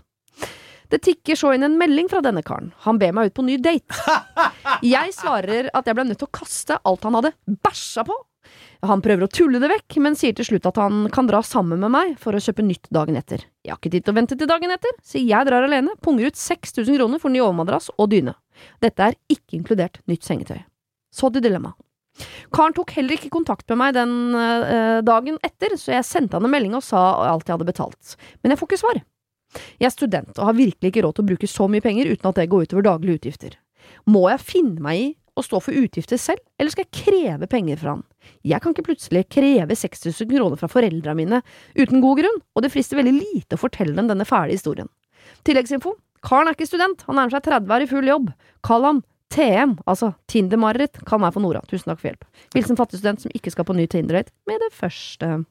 Det 0.87 1.01
tikker 1.03 1.39
så 1.39 1.51
inn 1.57 1.67
en 1.67 1.79
melding 1.81 2.07
fra 2.11 2.21
denne 2.23 2.45
karen. 2.47 2.71
Han 2.87 3.01
ber 3.01 3.15
meg 3.17 3.31
ut 3.31 3.35
på 3.35 3.45
ny 3.47 3.59
date. 3.59 4.15
Jeg 4.87 5.13
svarer 5.17 5.71
at 5.75 5.87
jeg 5.89 5.97
ble 5.97 6.05
nødt 6.07 6.21
til 6.21 6.29
å 6.29 6.37
kaste 6.37 6.77
alt 6.87 7.07
han 7.07 7.17
hadde 7.19 7.33
bæsja 7.65 8.05
på. 8.07 8.15
Han 8.87 9.03
prøver 9.03 9.25
å 9.25 9.31
tulle 9.33 9.59
det 9.63 9.71
vekk, 9.73 9.97
men 10.05 10.15
sier 10.19 10.37
til 10.37 10.47
slutt 10.47 10.69
at 10.69 10.79
han 10.79 11.09
kan 11.15 11.27
dra 11.27 11.41
sammen 11.43 11.81
med 11.83 11.91
meg 11.95 12.13
for 12.23 12.37
å 12.37 12.43
kjøpe 12.43 12.63
nytt 12.63 12.91
dagen 12.95 13.19
etter. 13.19 13.43
Jeg 13.65 13.73
har 13.73 13.81
ikke 13.81 13.95
tid 13.97 14.07
til 14.07 14.15
å 14.15 14.19
vente 14.21 14.39
til 14.39 14.51
dagen 14.51 14.75
etter, 14.75 14.95
så 15.03 15.23
jeg 15.23 15.49
drar 15.49 15.67
alene, 15.67 15.97
punger 16.05 16.31
ut 16.31 16.39
6000 16.39 17.01
kroner 17.01 17.23
for 17.23 17.35
ny 17.35 17.43
overmadrass 17.43 17.89
og 17.97 18.13
dyne. 18.13 18.37
Dette 18.85 19.11
er 19.11 19.19
ikke 19.33 19.59
inkludert 19.59 19.99
nytt 20.07 20.29
sengetøy. 20.29 20.61
Så 21.11 21.33
til 21.33 21.43
dilemmaet. 21.49 21.81
Karen 22.55 22.77
tok 22.77 22.95
heller 22.97 23.17
ikke 23.17 23.33
kontakt 23.35 23.69
med 23.73 23.81
meg 23.81 23.97
den 23.97 24.15
eh, 24.39 25.03
dagen 25.07 25.37
etter, 25.45 25.77
så 25.81 25.95
jeg 25.97 26.09
sendte 26.09 26.39
han 26.39 26.47
en 26.49 26.53
melding 26.53 26.77
og 26.79 26.85
sa 26.87 27.03
alt 27.33 27.47
jeg 27.49 27.57
hadde 27.57 27.69
betalt. 27.69 28.17
Men 28.43 28.55
jeg 28.55 28.61
får 28.61 28.71
ikke 28.71 28.83
svar. 28.85 29.03
Jeg 29.81 29.89
er 29.89 29.95
student 29.95 30.39
og 30.39 30.49
har 30.51 30.59
virkelig 30.59 30.91
ikke 30.93 31.05
råd 31.05 31.17
til 31.17 31.25
å 31.25 31.31
bruke 31.31 31.51
så 31.51 31.69
mye 31.71 31.85
penger 31.85 32.11
uten 32.11 32.31
at 32.31 32.41
det 32.41 32.51
går 32.53 32.67
utover 32.67 32.87
daglige 32.87 33.21
utgifter. 33.21 33.57
Må 34.11 34.27
jeg 34.33 34.45
finne 34.45 34.83
meg 34.83 35.03
i 35.03 35.07
å 35.37 35.45
stå 35.45 35.61
for 35.61 35.77
utgifter 35.77 36.19
selv, 36.21 36.41
eller 36.57 36.73
skal 36.73 36.87
jeg 36.87 37.05
kreve 37.05 37.49
penger 37.51 37.81
fra 37.81 37.95
han? 37.95 38.05
Jeg 38.47 38.63
kan 38.65 38.73
ikke 38.73 38.87
plutselig 38.89 39.27
kreve 39.33 39.77
6000 39.77 40.31
kroner 40.31 40.61
fra 40.61 40.71
foreldra 40.73 41.13
mine 41.19 41.43
uten 41.77 42.03
god 42.03 42.23
grunn, 42.23 42.41
og 42.57 42.65
det 42.65 42.73
frister 42.73 42.99
veldig 42.99 43.15
lite 43.19 43.59
å 43.59 43.61
fortelle 43.61 43.95
dem 43.99 44.09
denne 44.11 44.27
fæle 44.29 44.57
historien. 44.57 44.89
Tilleggsinfo. 45.47 45.93
Karen 46.27 46.49
er 46.49 46.57
ikke 46.57 46.69
student, 46.69 47.05
han 47.07 47.21
nærmer 47.21 47.37
seg 47.37 47.45
30, 47.47 47.69
år 47.77 47.85
i 47.85 47.91
full 47.91 48.09
jobb. 48.09 48.33
Kall 48.67 48.89
han 48.89 49.05
TM, 49.37 49.77
altså 49.87 50.15
Tinder-mareritt, 50.33 51.03
kan 51.07 51.21
være 51.21 51.33
for 51.37 51.45
Nora. 51.45 51.61
Tusen 51.69 51.93
takk 51.93 52.01
for 52.01 52.09
hjelp. 52.11 52.25
Hilsen 52.57 52.77
fattig 52.81 52.99
student 53.03 53.21
som 53.27 53.31
ikke 53.37 53.53
skal 53.53 53.69
på 53.69 53.77
ny 53.77 53.85
Tinder-date 53.93 54.33
med 54.49 54.59
det 54.65 54.73
første. 54.75 55.43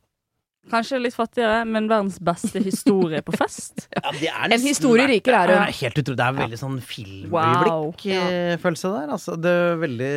Kanskje 0.65 0.97
litt 0.97 1.13
fattigere, 1.13 1.59
men 1.69 1.85
verdens 1.85 2.15
beste 2.25 2.57
historie 2.65 3.19
på 3.21 3.35
fest. 3.37 3.83
Ja, 4.01 4.09
det 4.17 4.31
er 4.31 4.49
En 4.55 4.63
historie 4.65 5.05
rikere 5.11 5.43
er 5.43 5.47
Det 5.51 5.57
hun. 5.59 5.67
er 5.67 5.75
helt 5.77 5.99
utrolig. 6.01 6.17
Det 6.17 6.25
er 6.25 6.33
veldig 6.39 6.57
sånn 6.57 6.79
filmøyeblikk-følelse 6.81 8.89
der. 8.95 9.11
Altså, 9.13 9.35
det, 9.41 9.51
er 9.51 9.77
veldig, 9.83 10.09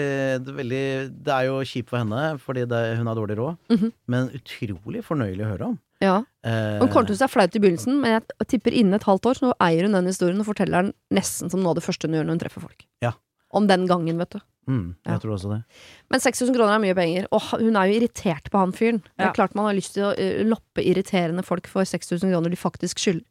det, 0.47 0.55
er 0.55 0.59
veldig, 0.62 0.81
det 1.27 1.35
er 1.35 1.45
jo 1.51 1.59
kjipt 1.69 1.91
for 1.93 1.99
henne, 2.01 2.23
fordi 2.43 2.64
det, 2.71 2.81
hun 2.99 3.07
har 3.12 3.16
dårlig 3.21 3.37
råd, 3.39 3.59
Mhm. 3.77 3.93
men 4.09 4.31
utrolig 4.41 5.05
fornøyelig 5.05 5.45
å 5.45 5.51
høre 5.53 5.64
om. 5.73 5.77
Ja. 6.01 6.16
Eh, 6.47 6.79
Hun 6.79 6.89
kommer 6.89 7.07
til 7.11 7.16
å 7.19 7.25
er 7.25 7.29
flaut 7.33 7.57
i 7.57 7.61
begynnelsen, 7.61 8.01
men 8.01 8.11
jeg 8.23 8.47
tipper 8.49 8.73
innen 8.73 8.95
et 8.95 9.03
halvt 9.05 9.27
år 9.27 9.35
så 9.41 9.53
eier 9.61 9.83
hun 9.85 9.93
den 9.93 10.07
historien 10.07 10.39
og 10.41 10.47
forteller 10.47 10.83
den 10.87 10.93
nesten 11.12 11.51
som 11.51 11.61
noe 11.61 11.71
av 11.75 11.81
det 11.81 11.85
første 11.85 12.07
hun 12.09 12.14
gjør 12.14 12.25
når 12.29 12.37
hun 12.39 12.45
treffer 12.45 12.61
folk. 12.62 12.87
Ja. 13.03 13.12
Om 13.51 13.66
den 13.70 13.86
gangen, 13.88 14.18
vet 14.20 14.30
du. 14.36 14.40
mm, 14.68 14.96
jeg 15.07 15.12
Ja. 15.14 15.18
tror 15.18 15.32
også 15.38 15.49
det. 15.55 15.62
Men 16.11 16.20
6000 16.20 16.55
kroner 16.55 16.74
er 16.74 16.82
mye 16.84 16.94
penger, 16.94 17.26
og 17.32 17.40
hun 17.61 17.76
er 17.76 17.86
jo 17.88 18.01
irritert 18.01 18.51
på 18.53 18.59
han 18.61 18.72
fyren. 18.72 19.01
Det 19.16 19.26
er 19.26 19.32
klart 19.32 19.55
man 19.57 19.64
har 19.70 19.74
lyst 19.78 19.94
til 19.94 20.05
å 20.05 20.11
eh, 20.18 20.42
loppe 20.44 20.84
irriterende 20.84 21.42
folk 21.42 21.66
for 21.66 21.82
6000 21.88 22.28
kroner 22.30 22.51
de 22.53 22.57
faktisk 22.61 22.99
skylder. 23.01 23.24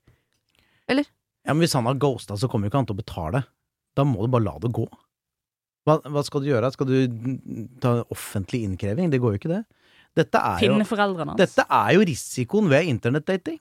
Eller? 0.90 1.06
Ja, 1.46 1.54
men 1.54 1.62
Hvis 1.62 1.74
han 1.78 1.86
har 1.86 1.94
ghosta, 1.96 2.34
så 2.38 2.50
kommer 2.50 2.66
jo 2.68 2.72
ikke 2.74 2.82
han 2.82 2.88
til 2.90 2.96
å 2.98 3.04
betale. 3.04 3.44
Da 3.96 4.04
må 4.04 4.22
du 4.26 4.28
bare 4.34 4.44
la 4.44 4.58
det 4.60 4.72
gå. 4.74 4.88
Hva, 5.88 6.02
hva 6.04 6.24
skal 6.26 6.42
du 6.44 6.50
gjøre? 6.50 6.72
Skal 6.74 6.88
du 6.90 6.98
ta 7.80 8.04
offentlig 8.12 8.64
innkreving? 8.68 9.10
Det 9.14 9.22
går 9.22 9.36
jo 9.38 9.40
ikke, 9.40 9.54
det. 9.54 9.64
Dette 10.18 10.42
er 10.42 10.66
jo, 10.66 10.74
foreldrene 10.90 11.36
hans. 11.36 11.38
dette 11.40 11.64
er 11.70 11.94
jo 11.94 12.02
risikoen 12.10 12.68
ved 12.72 12.90
internettdating. 12.90 13.60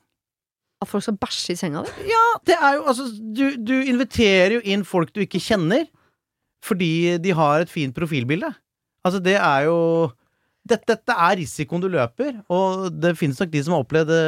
At 0.83 0.89
folk 0.89 1.05
skal 1.05 1.17
bæsje 1.21 1.53
i 1.55 1.57
senga 1.61 1.83
di. 1.85 2.09
Det 2.49 2.57
er 2.57 2.75
jo, 2.79 2.83
altså, 2.89 3.07
du, 3.37 3.45
du 3.61 3.75
inviterer 3.85 4.57
jo 4.59 4.61
inn 4.65 4.83
folk 4.85 5.13
du 5.15 5.21
ikke 5.25 5.41
kjenner, 5.41 5.87
fordi 6.67 6.93
de 7.23 7.35
har 7.39 7.63
et 7.65 7.73
fint 7.73 7.95
profilbilde. 7.97 8.51
Altså, 9.07 9.21
det 9.23 9.37
er 9.39 9.69
jo 9.69 9.77
dette, 10.67 10.83
dette 10.97 11.15
er 11.15 11.37
risikoen 11.39 11.79
du 11.85 11.87
løper, 11.93 12.41
og 12.51 12.89
det 12.99 13.13
finnes 13.15 13.39
nok 13.39 13.53
de 13.53 13.61
som 13.63 13.77
har 13.77 13.85
opplevd 13.85 14.09
det 14.11 14.23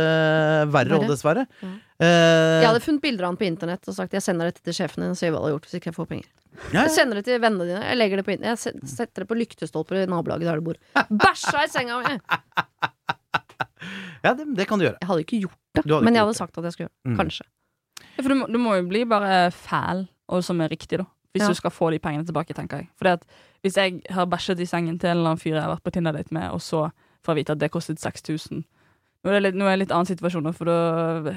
verre 0.71 0.95
òg, 0.95 1.03
Verre. 1.03 1.09
dessverre. 1.11 1.43
Ja. 1.65 1.71
Uh, 1.99 2.61
Jeg 2.63 2.69
hadde 2.69 2.83
funnet 2.85 3.03
bilder 3.03 3.27
av 3.27 3.33
han 3.33 3.39
på 3.41 3.47
internett 3.49 3.89
og 3.91 3.97
sagt 3.97 4.13
jeg 4.15 4.23
sender 4.23 4.47
dette 4.53 4.63
til 4.63 4.77
sjefen 4.77 5.03
din 5.03 5.11
og 5.11 5.19
sier 5.19 5.33
hva 5.35 5.41
du 5.43 5.49
har 5.49 5.57
gjort 5.57 5.65
hvis 5.67 5.75
ikke 5.81 5.91
jeg 5.91 5.97
får 5.97 6.07
penger. 6.13 6.29
ja, 6.71 6.85
Jeg 6.87 6.93
sender 6.95 7.19
det 7.19 7.25
til 7.27 7.41
vennene 7.43 7.67
dine. 7.67 7.81
Jeg 7.89 7.99
legger 7.99 8.21
det 8.23 8.27
på 8.29 8.35
internett. 8.37 8.63
Jeg 8.69 8.87
setter 8.93 9.25
det 9.25 9.29
på 9.33 9.39
lyktestolper 9.41 10.05
i 10.05 10.07
nabolaget 10.07 10.47
der 10.47 10.63
du 10.63 10.69
bor. 10.71 10.79
Bæsja 11.11 11.65
i 11.67 11.73
senga 11.75 11.99
mi! 12.05 12.15
ja 14.25 14.31
det, 14.39 14.47
det 14.59 14.67
kan 14.71 14.79
du 14.79 14.87
gjøre. 14.87 14.99
Jeg 15.03 15.11
hadde 15.11 15.25
ikke 15.27 15.41
gjort 15.43 15.59
det, 15.75 15.83
Du 15.91 15.97
men 15.99 16.13
ikke 16.13 16.21
jeg 16.21 16.27
hadde 16.29 16.39
sagt 16.39 16.59
at 16.63 16.69
jeg 16.71 16.77
skulle 16.77 16.87
gjøre 16.89 16.99
Mm. 17.03 17.11
det. 17.11 17.19
Kanskje. 17.25 17.49
Ja, 18.15 18.23
for 18.23 18.31
du, 18.31 18.37
må, 18.39 18.47
du 18.55 18.59
må 18.63 18.77
jo 18.79 18.87
bli 18.91 19.03
bare 19.11 19.35
fæl, 19.55 20.07
og 20.31 20.47
som 20.47 20.63
er 20.63 20.71
riktig, 20.71 21.03
da. 21.03 21.07
Hvis 21.39 21.47
Ja. 21.47 21.49
du 21.55 21.55
skal 21.63 21.71
få 21.71 21.91
de 21.95 21.99
pengene 22.03 22.27
tilbake, 22.27 22.55
tenker 22.55 22.83
jeg. 22.83 22.89
Fordi 22.99 23.13
at 23.17 23.23
hvis 23.63 23.77
jeg 23.79 24.03
har 24.11 24.27
bæsjet 24.27 24.61
i 24.61 24.67
sengen 24.67 24.99
til 24.99 25.11
en 25.11 25.17
eller 25.19 25.31
annen 25.31 25.41
fyr 25.43 25.55
jeg 25.55 25.63
har 25.63 25.71
vært 25.77 25.85
på 25.87 25.93
Tinder-date 25.95 26.33
med, 26.35 26.51
og 26.51 26.61
så 26.61 26.91
får 27.25 27.35
jeg 27.35 27.41
vite 27.45 27.53
at 27.57 27.59
det 27.63 27.71
kostet 27.71 27.99
6000 28.03 28.65
Nå 29.25 29.31
er 29.33 29.41
det 29.41 29.43
litt, 29.49 29.57
nå 29.59 29.67
er 29.67 29.75
det 29.75 29.81
litt 29.89 29.91
annen 29.91 30.07
situasjon, 30.07 30.47
for 30.55 30.65
da 30.65 31.33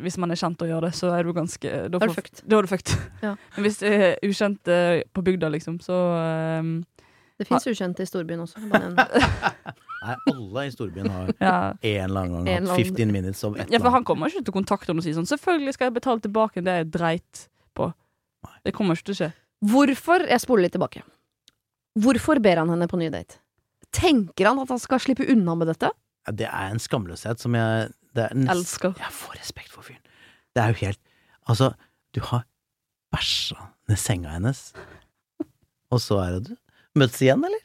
Hvis 0.00 0.16
man 0.18 0.30
er 0.32 0.36
kjent 0.40 0.62
og 0.64 0.68
gjør 0.70 0.80
det, 0.86 0.92
så 0.96 1.10
er 1.12 1.22
du 1.22 1.32
ganske 1.36 1.68
Da, 1.90 1.98
er 2.00 2.08
får- 2.08 2.14
fucked. 2.16 2.40
da 2.48 2.56
er 2.56 2.62
du 2.62 2.66
fucked. 2.70 2.94
Ja. 3.22 3.34
Men 3.56 3.64
hvis 3.66 3.76
det 3.82 3.90
er 3.92 4.16
ukjent 4.24 4.68
eh, 4.72 5.02
på 5.14 5.22
bygda, 5.22 5.50
liksom, 5.52 5.76
så 5.84 5.98
um, 6.60 6.84
Det 7.38 7.46
fins 7.46 7.66
ukjente 7.68 8.00
i 8.00 8.06
storbyen 8.08 8.40
også. 8.40 8.56
Nei, 10.00 10.14
alle 10.32 10.64
i 10.66 10.70
storbyen 10.72 11.10
har 11.12 11.28
ja. 11.40 11.72
en 11.82 12.04
eller 12.08 12.20
annen 12.24 12.44
gang 12.48 12.68
hatt 12.72 12.86
15 12.88 13.12
minutes 13.12 13.44
of 13.44 13.56
et 13.60 13.70
ja, 13.70 13.78
for 13.78 13.90
han 13.92 14.04
kommer 14.08 14.32
ikke 14.32 14.40
til 14.46 14.54
å 14.54 14.56
kontakte 14.56 14.88
henne 14.88 15.02
og 15.02 15.04
si 15.04 15.12
sånn 15.12 15.28
Selvfølgelig 15.28 15.74
skal 15.76 15.90
jeg 15.90 15.96
betale 16.00 16.20
tilbake 16.24 16.64
det 16.64 16.76
jeg 16.78 16.90
dreit 16.94 17.42
på. 17.76 17.90
Det 18.64 18.74
kommer 18.76 18.96
ikke 18.98 19.10
til 19.10 19.14
å 19.16 19.20
skje. 19.22 19.30
Hvorfor 19.70 20.24
Jeg 20.28 20.40
spoler 20.42 20.66
litt 20.66 20.74
tilbake. 20.76 21.02
Hvorfor 22.00 22.40
ber 22.42 22.60
han 22.62 22.70
henne 22.72 22.86
på 22.88 22.98
ny 23.00 23.08
date? 23.12 23.38
Tenker 23.92 24.46
han 24.50 24.60
at 24.62 24.68
han 24.70 24.78
skal 24.80 25.00
slippe 25.02 25.26
unna 25.32 25.56
med 25.58 25.68
dette? 25.72 25.90
Ja, 26.28 26.32
det 26.36 26.46
er 26.48 26.70
en 26.70 26.78
skamløshet 26.82 27.40
som 27.42 27.54
jeg 27.58 27.90
det 28.14 28.24
er 28.30 28.34
nest- 28.34 28.50
Elsker. 28.56 28.94
Jeg 28.98 29.12
får 29.14 29.36
respekt 29.40 29.72
for 29.74 29.82
fyren. 29.86 30.02
Det 30.54 30.62
er 30.64 30.72
jo 30.74 30.80
helt 30.86 31.00
Altså, 31.48 31.72
du 32.14 32.20
har 32.20 32.44
bæsja 33.12 33.56
ned 33.88 33.98
senga 33.98 34.28
hennes, 34.36 34.72
og 35.90 35.98
så 35.98 36.18
er 36.22 36.36
det 36.36 36.50
du. 36.50 36.56
Møtes 37.00 37.20
igjen, 37.24 37.42
eller? 37.42 37.62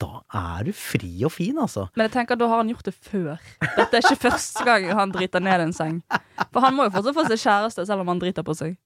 Da 0.00 0.22
er 0.32 0.64
du 0.64 0.72
fri 0.72 1.10
og 1.26 1.32
fin, 1.34 1.58
altså. 1.58 1.88
Men 1.96 2.06
jeg 2.06 2.12
tenker 2.14 2.38
da 2.38 2.46
har 2.48 2.62
han 2.62 2.70
gjort 2.70 2.86
det 2.88 2.94
før. 2.94 3.36
Dette 3.76 3.98
er 3.98 4.04
ikke 4.06 4.20
første 4.30 4.64
gang 4.64 4.86
han 4.96 5.12
driter 5.12 5.42
ned 5.44 5.60
en 5.66 5.72
seng. 5.76 5.98
For 6.54 6.60
han 6.64 6.76
må 6.78 6.86
jo 6.86 6.94
fortsatt 6.94 7.16
få 7.18 7.24
seg 7.28 7.42
kjæreste 7.42 7.84
selv 7.90 8.04
om 8.06 8.12
han 8.14 8.22
driter 8.22 8.46
på 8.46 8.54
seg. 8.56 8.76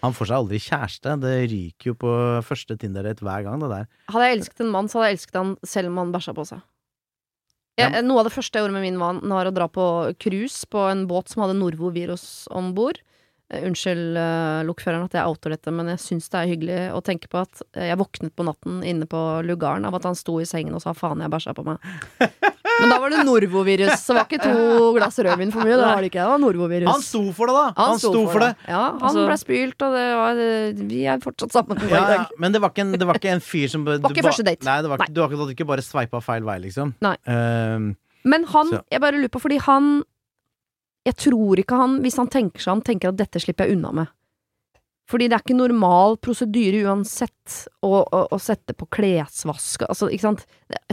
Han 0.00 0.16
får 0.16 0.30
seg 0.30 0.38
aldri 0.38 0.60
kjæreste. 0.64 1.14
Det 1.20 1.36
ryker 1.52 1.92
jo 1.92 1.96
på 2.00 2.14
første 2.46 2.76
Tinder-date 2.80 3.24
hver 3.26 3.44
gang, 3.46 3.60
det 3.62 3.70
der. 3.72 3.88
Hadde 4.12 4.28
jeg 4.28 4.38
elsket 4.38 4.64
en 4.64 4.72
mann, 4.72 4.88
så 4.88 5.00
hadde 5.00 5.10
jeg 5.10 5.18
elsket 5.18 5.40
han 5.40 5.54
selv 5.74 5.92
om 5.92 6.00
han 6.00 6.14
bæsja 6.14 6.36
på 6.36 6.46
seg. 6.48 6.64
Jeg, 7.80 8.02
noe 8.04 8.20
av 8.20 8.26
det 8.28 8.34
første 8.34 8.58
jeg 8.58 8.64
gjorde 8.66 8.76
med 8.76 8.84
min 8.84 8.98
mann, 9.00 9.20
var 9.30 9.48
å 9.48 9.54
dra 9.54 9.68
på 9.70 9.84
cruise 10.20 10.66
på 10.68 10.82
en 10.90 11.06
båt 11.08 11.32
som 11.32 11.44
hadde 11.44 11.56
norvovirus 11.60 12.26
om 12.56 12.74
bord. 12.76 13.00
Eh, 13.50 13.64
Unnskyld, 13.66 14.18
uh, 14.18 14.60
lokføreren, 14.68 15.06
at 15.08 15.16
jeg 15.16 15.26
outer 15.26 15.54
dette, 15.54 15.72
men 15.74 15.90
jeg 15.94 16.02
syns 16.02 16.30
det 16.30 16.40
er 16.40 16.50
hyggelig 16.50 16.80
å 16.94 17.02
tenke 17.04 17.30
på 17.30 17.40
at 17.42 17.62
eh, 17.74 17.88
jeg 17.90 18.00
våknet 18.00 18.34
på 18.36 18.46
natten 18.46 18.82
inne 18.86 19.08
på 19.10 19.20
lugaren 19.46 19.88
av 19.88 19.96
at 19.98 20.06
han 20.08 20.18
sto 20.18 20.38
i 20.40 20.48
sengen 20.48 20.76
og 20.76 20.84
sa 20.84 20.94
faen, 20.96 21.22
jeg 21.24 21.32
bæsja 21.32 21.56
på 21.56 21.66
meg. 21.66 21.90
Men 22.80 22.92
da 22.92 22.98
var 23.02 23.12
det 23.14 23.24
norvovirus. 23.28 23.92
så 24.00 24.14
det 24.14 24.18
var 24.18 24.26
ikke 24.28 24.42
to 24.44 24.92
glass 24.96 25.18
rødvin 25.20 25.52
for 25.54 25.62
mye. 25.66 25.76
Det 25.76 25.86
var 25.86 26.00
det 26.04 26.10
ikke, 26.10 26.20
det 26.24 26.30
var 26.32 26.42
norvovirus. 26.42 26.88
Han 26.90 27.04
sto 27.04 27.22
for 27.36 27.50
det, 27.50 27.56
da! 27.56 27.66
Han, 27.76 27.98
sto 28.02 28.22
for 28.30 28.44
det. 28.44 28.50
Ja, 28.68 28.82
han 28.92 29.00
Altså- 29.10 29.26
ble 29.28 29.38
spylt, 29.42 29.82
og 29.86 29.96
det 29.96 30.06
var, 30.20 30.42
vi 30.90 31.02
er 31.06 31.18
fortsatt 31.24 31.52
sammen 31.52 31.80
Ja, 31.90 32.04
ja, 32.16 32.26
men 32.38 32.52
det 32.52 32.60
var 32.62 32.70
ikke 32.74 32.84
en, 32.86 32.92
det 32.92 33.06
var 33.06 33.20
ikke 33.20 33.32
en 33.34 33.40
fyr 33.44 33.68
som 33.72 33.84
Var 33.88 33.98
ikke 34.00 34.26
første 34.26 34.46
date. 34.46 34.64
Nei, 34.64 34.78
det 34.82 34.90
var, 34.92 34.98
Nei. 35.04 35.10
Du 35.12 35.20
hadde 35.22 35.50
ikke 35.54 35.66
bare 35.68 35.84
sveipa 35.84 36.22
feil 36.24 36.42
vei, 36.46 36.58
liksom. 36.66 36.94
Nei. 37.04 37.16
Um, 37.26 37.92
Men 38.24 38.44
han, 38.44 38.66
Så- 38.68 38.82
jeg 38.90 39.00
bare 39.00 39.16
lurer 39.16 39.32
på, 39.32 39.40
fordi 39.40 39.60
han 39.64 40.02
Jeg 41.06 41.16
tror 41.16 41.56
ikke 41.56 41.76
han, 41.80 42.00
hvis 42.04 42.16
han 42.20 42.28
tenker 42.28 42.60
seg 42.60 42.72
om, 42.74 42.82
tenker 42.84 43.08
at 43.08 43.16
dette 43.16 43.40
slipper 43.40 43.64
jeg 43.66 43.78
unna 43.78 43.92
med. 43.92 44.08
Fordi 45.10 45.26
det 45.26 45.36
er 45.36 45.42
ikke 45.42 45.58
normal 45.58 46.16
prosedyre 46.22 46.84
uansett 46.86 47.56
å, 47.82 47.92
å, 47.98 48.20
å 48.30 48.38
sette 48.40 48.76
på 48.78 48.86
klesvask, 48.94 49.82
altså, 49.88 50.10
ikke 50.12 50.28
sant. 50.28 50.44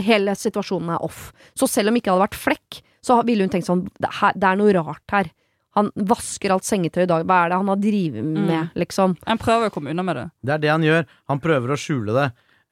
Hele 0.02 0.34
situasjonen 0.34 0.96
er 0.96 1.04
off. 1.06 1.28
Så 1.58 1.68
selv 1.70 1.92
om 1.92 1.98
ikke 1.98 2.10
hadde 2.10 2.24
vært 2.26 2.38
flekk, 2.38 2.80
så 3.04 3.20
ville 3.26 3.46
hun 3.46 3.52
tenkt 3.52 3.68
sånn, 3.68 3.86
det, 4.02 4.10
her, 4.20 4.34
det 4.34 4.48
er 4.50 4.58
noe 4.58 4.74
rart 4.74 5.14
her. 5.14 5.30
Han 5.78 5.92
vasker 6.10 6.50
alt 6.50 6.66
sengetøy 6.66 7.04
i 7.04 7.10
dag, 7.10 7.26
hva 7.28 7.44
er 7.44 7.52
det 7.52 7.60
han 7.60 7.70
har 7.70 7.78
drevet 7.78 8.26
med, 8.26 8.72
liksom? 8.80 9.14
Han 9.28 9.38
prøver 9.38 9.70
å 9.70 9.74
komme 9.74 9.92
unna 9.94 10.02
med 10.06 10.18
det. 10.18 10.24
det 10.42 10.54
er 10.56 10.62
det 10.64 10.72
han 10.72 10.86
gjør. 10.86 11.04
Han 11.30 11.42
prøver 11.44 11.74
å 11.74 11.78
skjule 11.78 12.16
det, 12.16 12.24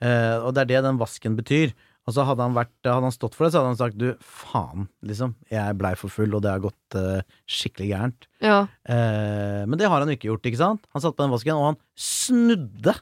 eh, 0.02 0.34
og 0.40 0.56
det 0.56 0.64
er 0.64 0.72
det 0.72 0.82
den 0.88 0.98
vasken 0.98 1.36
betyr. 1.38 1.76
Og 2.06 2.14
så 2.14 2.22
hadde 2.22 2.44
han, 2.44 2.54
vært, 2.54 2.70
hadde 2.86 3.02
han 3.08 3.14
stått 3.14 3.34
for 3.34 3.46
det, 3.46 3.52
så 3.52 3.58
hadde 3.58 3.72
han 3.72 3.78
sagt 3.80 3.98
du, 3.98 4.12
faen, 4.22 4.84
liksom. 5.02 5.32
Jeg 5.50 5.74
blei 5.80 5.90
for 5.98 6.12
full, 6.14 6.36
og 6.38 6.44
det 6.44 6.52
har 6.52 6.62
gått 6.62 6.94
uh, 6.94 7.18
skikkelig 7.50 7.88
gærent. 7.90 8.28
Ja. 8.44 8.60
Eh, 8.86 9.64
men 9.66 9.74
det 9.80 9.88
har 9.90 9.98
han 10.04 10.12
jo 10.12 10.14
ikke 10.14 10.30
gjort, 10.30 10.46
ikke 10.46 10.60
sant? 10.60 10.86
Han 10.94 11.02
satt 11.02 11.16
på 11.18 11.24
den 11.26 11.34
vasken, 11.34 11.58
og 11.58 11.72
han 11.72 11.80
snudde. 11.98 12.94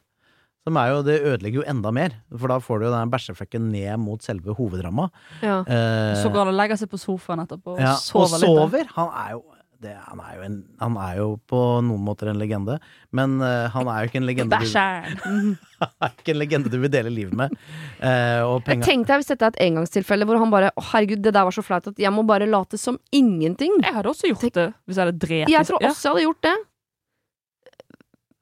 Som 0.65 0.79
er 0.81 0.95
jo, 0.95 1.03
Det 1.05 1.19
ødelegger 1.21 1.61
jo 1.61 1.67
enda 1.69 1.91
mer, 1.93 2.15
for 2.33 2.49
da 2.49 2.57
får 2.65 2.81
du 2.81 2.87
jo 2.87 2.93
den 2.95 3.11
bæsjeflekken 3.13 3.67
ned 3.75 4.01
mot 4.01 4.25
selve 4.25 4.55
hovedramma. 4.57 5.11
ja. 5.45 5.59
Eh, 5.69 6.15
Så 6.23 6.33
går 6.33 6.47
han 6.47 6.55
og 6.55 6.61
legger 6.63 6.81
seg 6.81 6.89
på 6.89 6.97
sofaen 7.03 7.45
etterpå 7.45 7.75
og 7.77 7.83
ja, 7.85 7.93
sover 8.01 8.39
og 8.39 8.41
litt. 8.41 8.49
sover. 8.49 8.89
Han 8.97 9.13
er 9.13 9.35
jo 9.37 9.43
det, 9.85 9.93
han, 10.07 10.21
er 10.25 10.39
jo 10.39 10.45
en, 10.47 10.57
han 10.81 10.97
er 11.05 11.19
jo 11.21 11.27
på 11.51 11.61
noen 11.85 12.03
måter 12.07 12.31
en 12.33 12.41
legende, 12.41 12.79
men 13.15 13.37
uh, 13.43 13.69
han 13.75 13.91
er 13.93 14.03
jo 14.03 14.11
ikke 14.11 14.21
en 14.23 14.29
legende 14.29 14.61
du, 14.65 14.71
er 15.85 16.15
ikke 16.15 16.35
en 16.35 16.41
legende 16.41 16.73
du 16.73 16.79
vil 16.83 16.93
dele 16.93 17.13
livet 17.13 17.37
med. 17.39 17.55
Uh, 18.01 18.41
og 18.49 18.71
Jeg 18.73 18.83
tenkte 18.87 19.15
jeg 19.15 19.23
hvis 19.23 19.31
dette 19.35 19.51
er 19.51 19.55
et 19.55 19.63
engangstilfelle 19.69 20.29
hvor 20.29 20.41
han 20.43 20.53
bare 20.55 20.73
Å, 20.75 20.87
herregud, 20.93 21.23
det 21.25 21.35
der 21.37 21.47
var 21.47 21.55
så 21.55 21.65
flaut 21.67 21.91
at 21.93 22.01
jeg 22.01 22.13
må 22.15 22.25
bare 22.29 22.49
late 22.51 22.81
som 22.81 22.99
ingenting. 23.15 23.77
Jeg 23.85 23.95
hadde 23.97 24.11
også 24.11 24.31
gjort 24.33 24.49
det 24.57 24.69
hvis 24.89 24.99
jeg 24.99 25.07
hadde 25.07 25.21
drept 25.27 25.53
Jeg 25.53 25.71
tror 25.71 25.85
Ja. 25.85 25.93
også 25.93 26.09
jeg 26.09 26.15
hadde 26.15 26.27
gjort 26.29 26.43
det. 26.49 26.57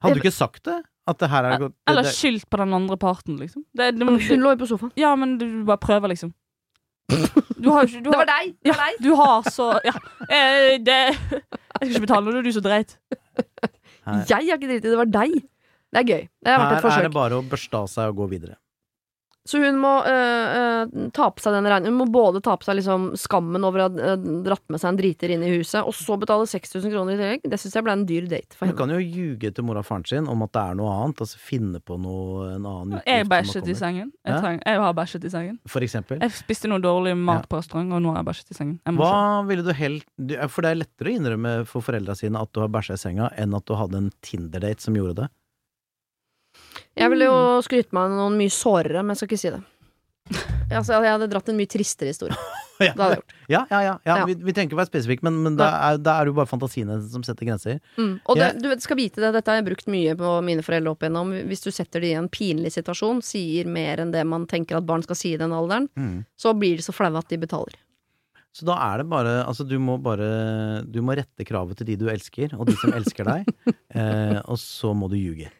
Hadde 0.03 0.19
du 0.19 0.23
ikke 0.25 0.35
sagt 0.35 0.65
det? 0.67 0.81
At 1.03 1.19
det 1.19 1.27
er 1.27 1.49
det, 1.59 1.71
Eller 1.91 2.07
skyldt 2.07 2.47
på 2.47 2.59
den 2.61 2.73
andre 2.75 2.95
parten, 2.99 3.35
liksom. 3.39 3.65
Det, 3.75 3.89
det, 3.97 4.07
Hun 4.07 4.39
lå 4.39 4.53
jo 4.53 4.59
på 4.61 4.69
sofaen. 4.69 4.93
ja, 4.95 5.11
men 5.19 5.35
du 5.37 5.63
bare 5.67 5.81
prøver, 5.83 6.13
liksom. 6.13 6.31
Du 7.63 7.69
har 7.71 7.85
du 7.87 7.95
har, 7.95 8.01
Det 8.03 8.17
var 8.17 8.29
deg! 8.29 8.53
Det 8.63 8.73
var 8.73 8.81
deg. 8.83 8.97
Du 9.03 9.11
har 9.19 9.49
så 9.53 9.69
Ja. 9.87 9.93
Eh, 10.29 10.77
det 10.83 10.99
Jeg 11.13 11.87
skal 11.87 11.91
ikke 11.93 12.05
betale 12.07 12.25
når 12.25 12.31
det 12.31 12.41
er 12.41 12.47
du 12.49 12.55
som 12.57 12.65
dreit. 12.65 12.97
Her, 14.03 14.23
Jeg 14.27 14.35
har 14.35 14.57
ikke 14.57 14.67
driti 14.67 14.81
i 14.81 14.83
det, 14.83 14.91
det 14.91 14.99
var 14.99 15.11
deg. 15.13 15.35
Det 15.93 16.01
er 16.01 16.07
gøy. 16.09 16.23
Det 16.43 16.51
har 16.51 16.59
vært 16.63 16.77
et 16.77 16.89
her 16.89 16.99
er 16.99 17.07
det 17.07 17.13
bare 17.15 17.39
å 17.39 17.45
børste 17.53 17.79
av 17.79 17.87
seg 17.91 18.11
og 18.11 18.21
gå 18.23 18.29
videre. 18.33 18.57
Så 19.43 19.59
hun 19.59 19.75
må 19.75 19.89
øh, 20.07 20.51
øh, 20.87 21.09
ta 21.11 21.25
på 21.35 21.43
seg 21.43 21.51
den 21.57 21.65
regningen. 21.67 21.91
Hun 21.91 22.05
må 22.05 22.11
både 22.13 22.39
ta 22.43 22.53
på 22.55 22.63
seg 22.63 22.77
liksom 22.79 23.09
skammen 23.19 23.65
over 23.67 23.81
å 23.83 23.87
ha 23.89 24.05
øh, 24.13 24.27
dratt 24.45 24.63
med 24.71 24.79
seg 24.79 24.93
en 24.93 24.99
driter 25.01 25.33
inn 25.35 25.43
i 25.43 25.49
huset, 25.57 25.81
og 25.83 25.91
så 25.97 26.15
betale 26.21 26.47
6000 26.47 26.93
kroner 26.93 27.17
i 27.17 27.19
tillegg. 27.19 27.43
Det 27.51 27.59
syns 27.59 27.75
jeg 27.75 27.83
ble 27.83 27.95
en 27.97 28.05
dyr 28.07 28.29
date 28.31 28.55
for 28.55 28.63
Hun 28.63 28.71
henne. 28.71 28.77
kan 28.79 28.93
jo 28.95 29.01
ljuge 29.03 29.51
til 29.51 29.67
mora 29.67 29.83
og 29.83 29.87
faren 29.89 30.05
sin 30.07 30.29
om 30.31 30.45
at 30.47 30.53
det 30.55 30.63
er 30.63 30.79
noe 30.79 30.93
annet, 30.95 31.25
altså 31.27 31.41
finne 31.43 31.81
på 31.83 31.99
noe, 31.99 32.47
en 32.53 32.63
annen 32.71 32.95
utgift. 33.01 33.11
Jeg 33.11 33.27
bæsjet 33.33 33.67
i 33.67 33.77
sengen. 33.81 34.13
Jeg, 34.23 34.39
treng, 34.39 34.63
jeg 34.63 34.81
har 34.85 34.97
bæsjet 35.01 35.27
i 35.27 35.33
sengen. 35.35 35.59
For 35.75 35.83
eksempel. 35.89 36.23
Jeg 36.23 36.37
spiste 36.39 36.71
noe 36.71 36.79
dårlig 36.87 37.17
mat 37.19 37.49
på 37.51 37.59
restaurant, 37.59 37.91
og 37.99 38.03
nå 38.07 38.15
har 38.15 38.23
jeg 38.23 38.31
bæsjet 38.31 38.55
i 38.55 38.59
sengen. 38.61 38.79
Jeg 38.87 38.95
må 38.95 39.03
Hva 39.03 39.13
se. 39.43 39.47
ville 39.51 39.67
du 39.67 39.73
helt 39.75 40.07
For 40.55 40.63
det 40.63 40.71
er 40.71 40.81
lettere 40.85 41.11
å 41.11 41.17
innrømme 41.19 41.53
for 41.67 41.83
foreldra 41.83 42.15
sine 42.15 42.39
at 42.39 42.55
du 42.55 42.63
har 42.63 42.71
bæsja 42.71 42.95
i 42.95 43.03
senga, 43.09 43.27
enn 43.35 43.59
at 43.59 43.67
du 43.67 43.75
hadde 43.75 43.99
en 44.05 44.11
Tinder-date 44.23 44.79
som 44.87 44.95
gjorde 44.95 45.25
det. 45.25 45.31
Jeg 46.99 47.09
ville 47.13 47.25
jo 47.29 47.37
skryte 47.65 47.95
meg 47.95 48.11
av 48.11 48.17
noen 48.19 48.35
mye 48.37 48.53
sårere, 48.53 49.01
men 49.01 49.15
jeg 49.15 49.23
skal 49.23 49.31
ikke 49.31 49.43
si 49.45 49.53
det. 49.55 49.63
Altså, 50.73 50.95
jeg 51.03 51.11
hadde 51.11 51.27
dratt 51.29 51.49
en 51.51 51.57
mye 51.59 51.69
tristere 51.69 52.13
historie. 52.13 52.37
Ja, 52.81 52.89
Det 52.97 53.03
hadde 53.03 53.13
jeg 53.13 53.19
gjort. 53.19 53.33
ja, 53.53 53.59
ja. 53.69 53.79
ja, 53.85 53.91
ja. 54.17 54.23
Vi, 54.25 54.33
vi 54.41 54.53
trenger 54.55 54.71
ikke 54.71 54.77
være 54.79 54.89
spesifikke, 54.89 55.23
men, 55.27 55.35
men 55.45 55.57
da 55.59 55.67
er, 55.91 55.99
da 56.01 56.15
er 56.17 56.25
det 56.25 56.31
jo 56.31 56.37
bare 56.39 56.49
fantasiene 56.49 56.95
som 57.05 57.21
setter 57.23 57.45
grenser. 57.45 57.77
Mm. 58.01 58.15
Og 58.25 58.39
det, 58.41 58.47
du 58.63 58.65
skal 58.81 58.97
vite 58.97 59.21
det, 59.21 59.29
dette 59.35 59.53
har 59.53 59.59
jeg 59.59 59.67
brukt 59.67 59.87
mye 59.93 60.15
på 60.19 60.31
mine 60.43 60.65
foreldre 60.65 60.91
opp 60.95 61.05
igjennom. 61.05 61.31
Hvis 61.51 61.61
du 61.63 61.69
setter 61.71 62.01
de 62.03 62.09
i 62.09 62.17
en 62.17 62.27
pinlig 62.33 62.73
situasjon, 62.73 63.21
sier 63.23 63.69
mer 63.69 64.01
enn 64.03 64.11
det 64.11 64.25
man 64.27 64.49
tenker 64.49 64.79
at 64.81 64.87
barn 64.89 65.05
skal 65.05 65.19
si 65.21 65.35
i 65.35 65.39
den 65.39 65.53
alderen, 65.55 65.87
så 66.33 66.55
blir 66.57 66.81
de 66.81 66.83
så 66.83 66.95
flaue 66.97 67.21
at 67.21 67.29
de 67.31 67.39
betaler. 67.45 67.77
Så 68.57 68.65
da 68.67 68.75
er 68.89 69.03
det 69.03 69.07
bare 69.13 69.37
Altså, 69.45 69.63
du 69.65 69.77
må 69.81 69.95
bare 69.97 70.83
Du 70.85 70.99
må 71.01 71.15
rette 71.17 71.45
kravet 71.47 71.79
til 71.79 71.87
de 71.89 71.95
du 72.03 72.09
elsker, 72.11 72.51
og 72.57 72.67
de 72.69 72.75
som 72.81 72.93
elsker 72.93 73.29
deg, 73.29 73.53
eh, 74.01 74.39
og 74.43 74.57
så 74.61 74.91
må 74.97 75.07
du 75.13 75.15
ljuge. 75.21 75.53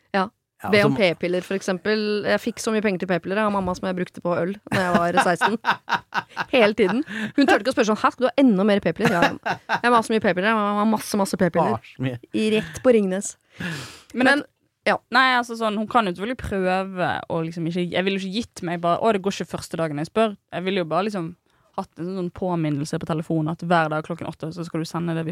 Ja. 0.64 0.70
Be 0.72 0.80
om 0.86 0.93
altså, 0.93 1.14
p-piller, 1.16 1.43
for 1.43 1.57
eksempel. 1.59 2.01
Jeg 2.24 2.39
fikk 2.39 2.61
så 2.64 2.72
mye 2.72 2.84
penger 2.86 3.03
til 3.03 3.09
p-piller 3.11 3.41
av 3.43 3.51
mamma 3.51 3.74
som 3.76 3.89
jeg 3.89 3.97
brukte 3.97 4.22
på 4.24 4.32
øl 4.39 4.53
da 4.72 4.86
jeg 4.86 4.93
var 4.95 5.18
16. 5.20 5.57
Hele 6.53 6.78
tiden. 6.80 7.03
Hun 7.36 7.45
turte 7.49 7.59
ikke 7.66 7.74
å 7.74 7.76
spørre 7.76 7.89
sånn 7.91 7.99
Hæ, 7.99 8.11
skal 8.16 8.26
du 8.26 8.30
ha 8.30 8.34
enda 8.45 8.66
mer 8.68 8.80
p-piller? 8.84 9.11
Ja, 9.11 9.57
jeg 9.84 9.91
må 9.91 9.97
ha 9.99 10.01
så 10.07 10.16
mye 10.16 10.24
p-piller. 10.24 10.49
Jeg 10.53 10.55
må 10.80 10.88
masse, 10.93 11.20
masse 11.20 11.39
p-piller. 11.41 11.84
Rett 12.55 12.80
på 12.86 12.95
Ringnes. 12.95 13.36
Men, 14.14 14.30
Men- 14.30 14.45
ja. 14.88 14.97
Nei, 15.16 15.30
altså 15.38 15.55
sånn, 15.55 15.78
Hun 15.80 15.88
kan 15.88 16.07
jo 16.07 16.11
selvfølgelig 16.11 16.39
prøve 16.41 17.09
å 17.32 17.38
liksom 17.45 17.68
ikke 17.70 17.86
Jeg 17.93 18.03
ville 18.03 18.20
jo 18.20 18.26
ikke 18.28 18.34
gitt 18.41 18.64
meg 18.68 18.82
bare 18.84 18.99
Å, 18.99 19.14
det 19.16 19.22
går 19.24 19.32
ikke 19.38 19.51
første 19.53 19.80
dagen 19.80 20.01
jeg 20.01 20.09
spør. 20.09 20.34
Jeg 20.51 20.66
ville 20.66 20.84
jo 20.84 20.89
bare 20.89 21.07
liksom 21.07 21.30
hatt 21.78 21.89
en 21.97 22.09
sånn 22.18 22.32
påminnelse 22.36 22.99
på 23.01 23.07
telefonen 23.09 23.55
at 23.55 23.64
hver 23.66 23.88
dag 23.89 24.03
klokken 24.05 24.28
åtte 24.30 24.51
så 24.53 24.61
skal 24.68 24.84
du 24.84 24.86
sende 24.86 25.16
det 25.18 25.24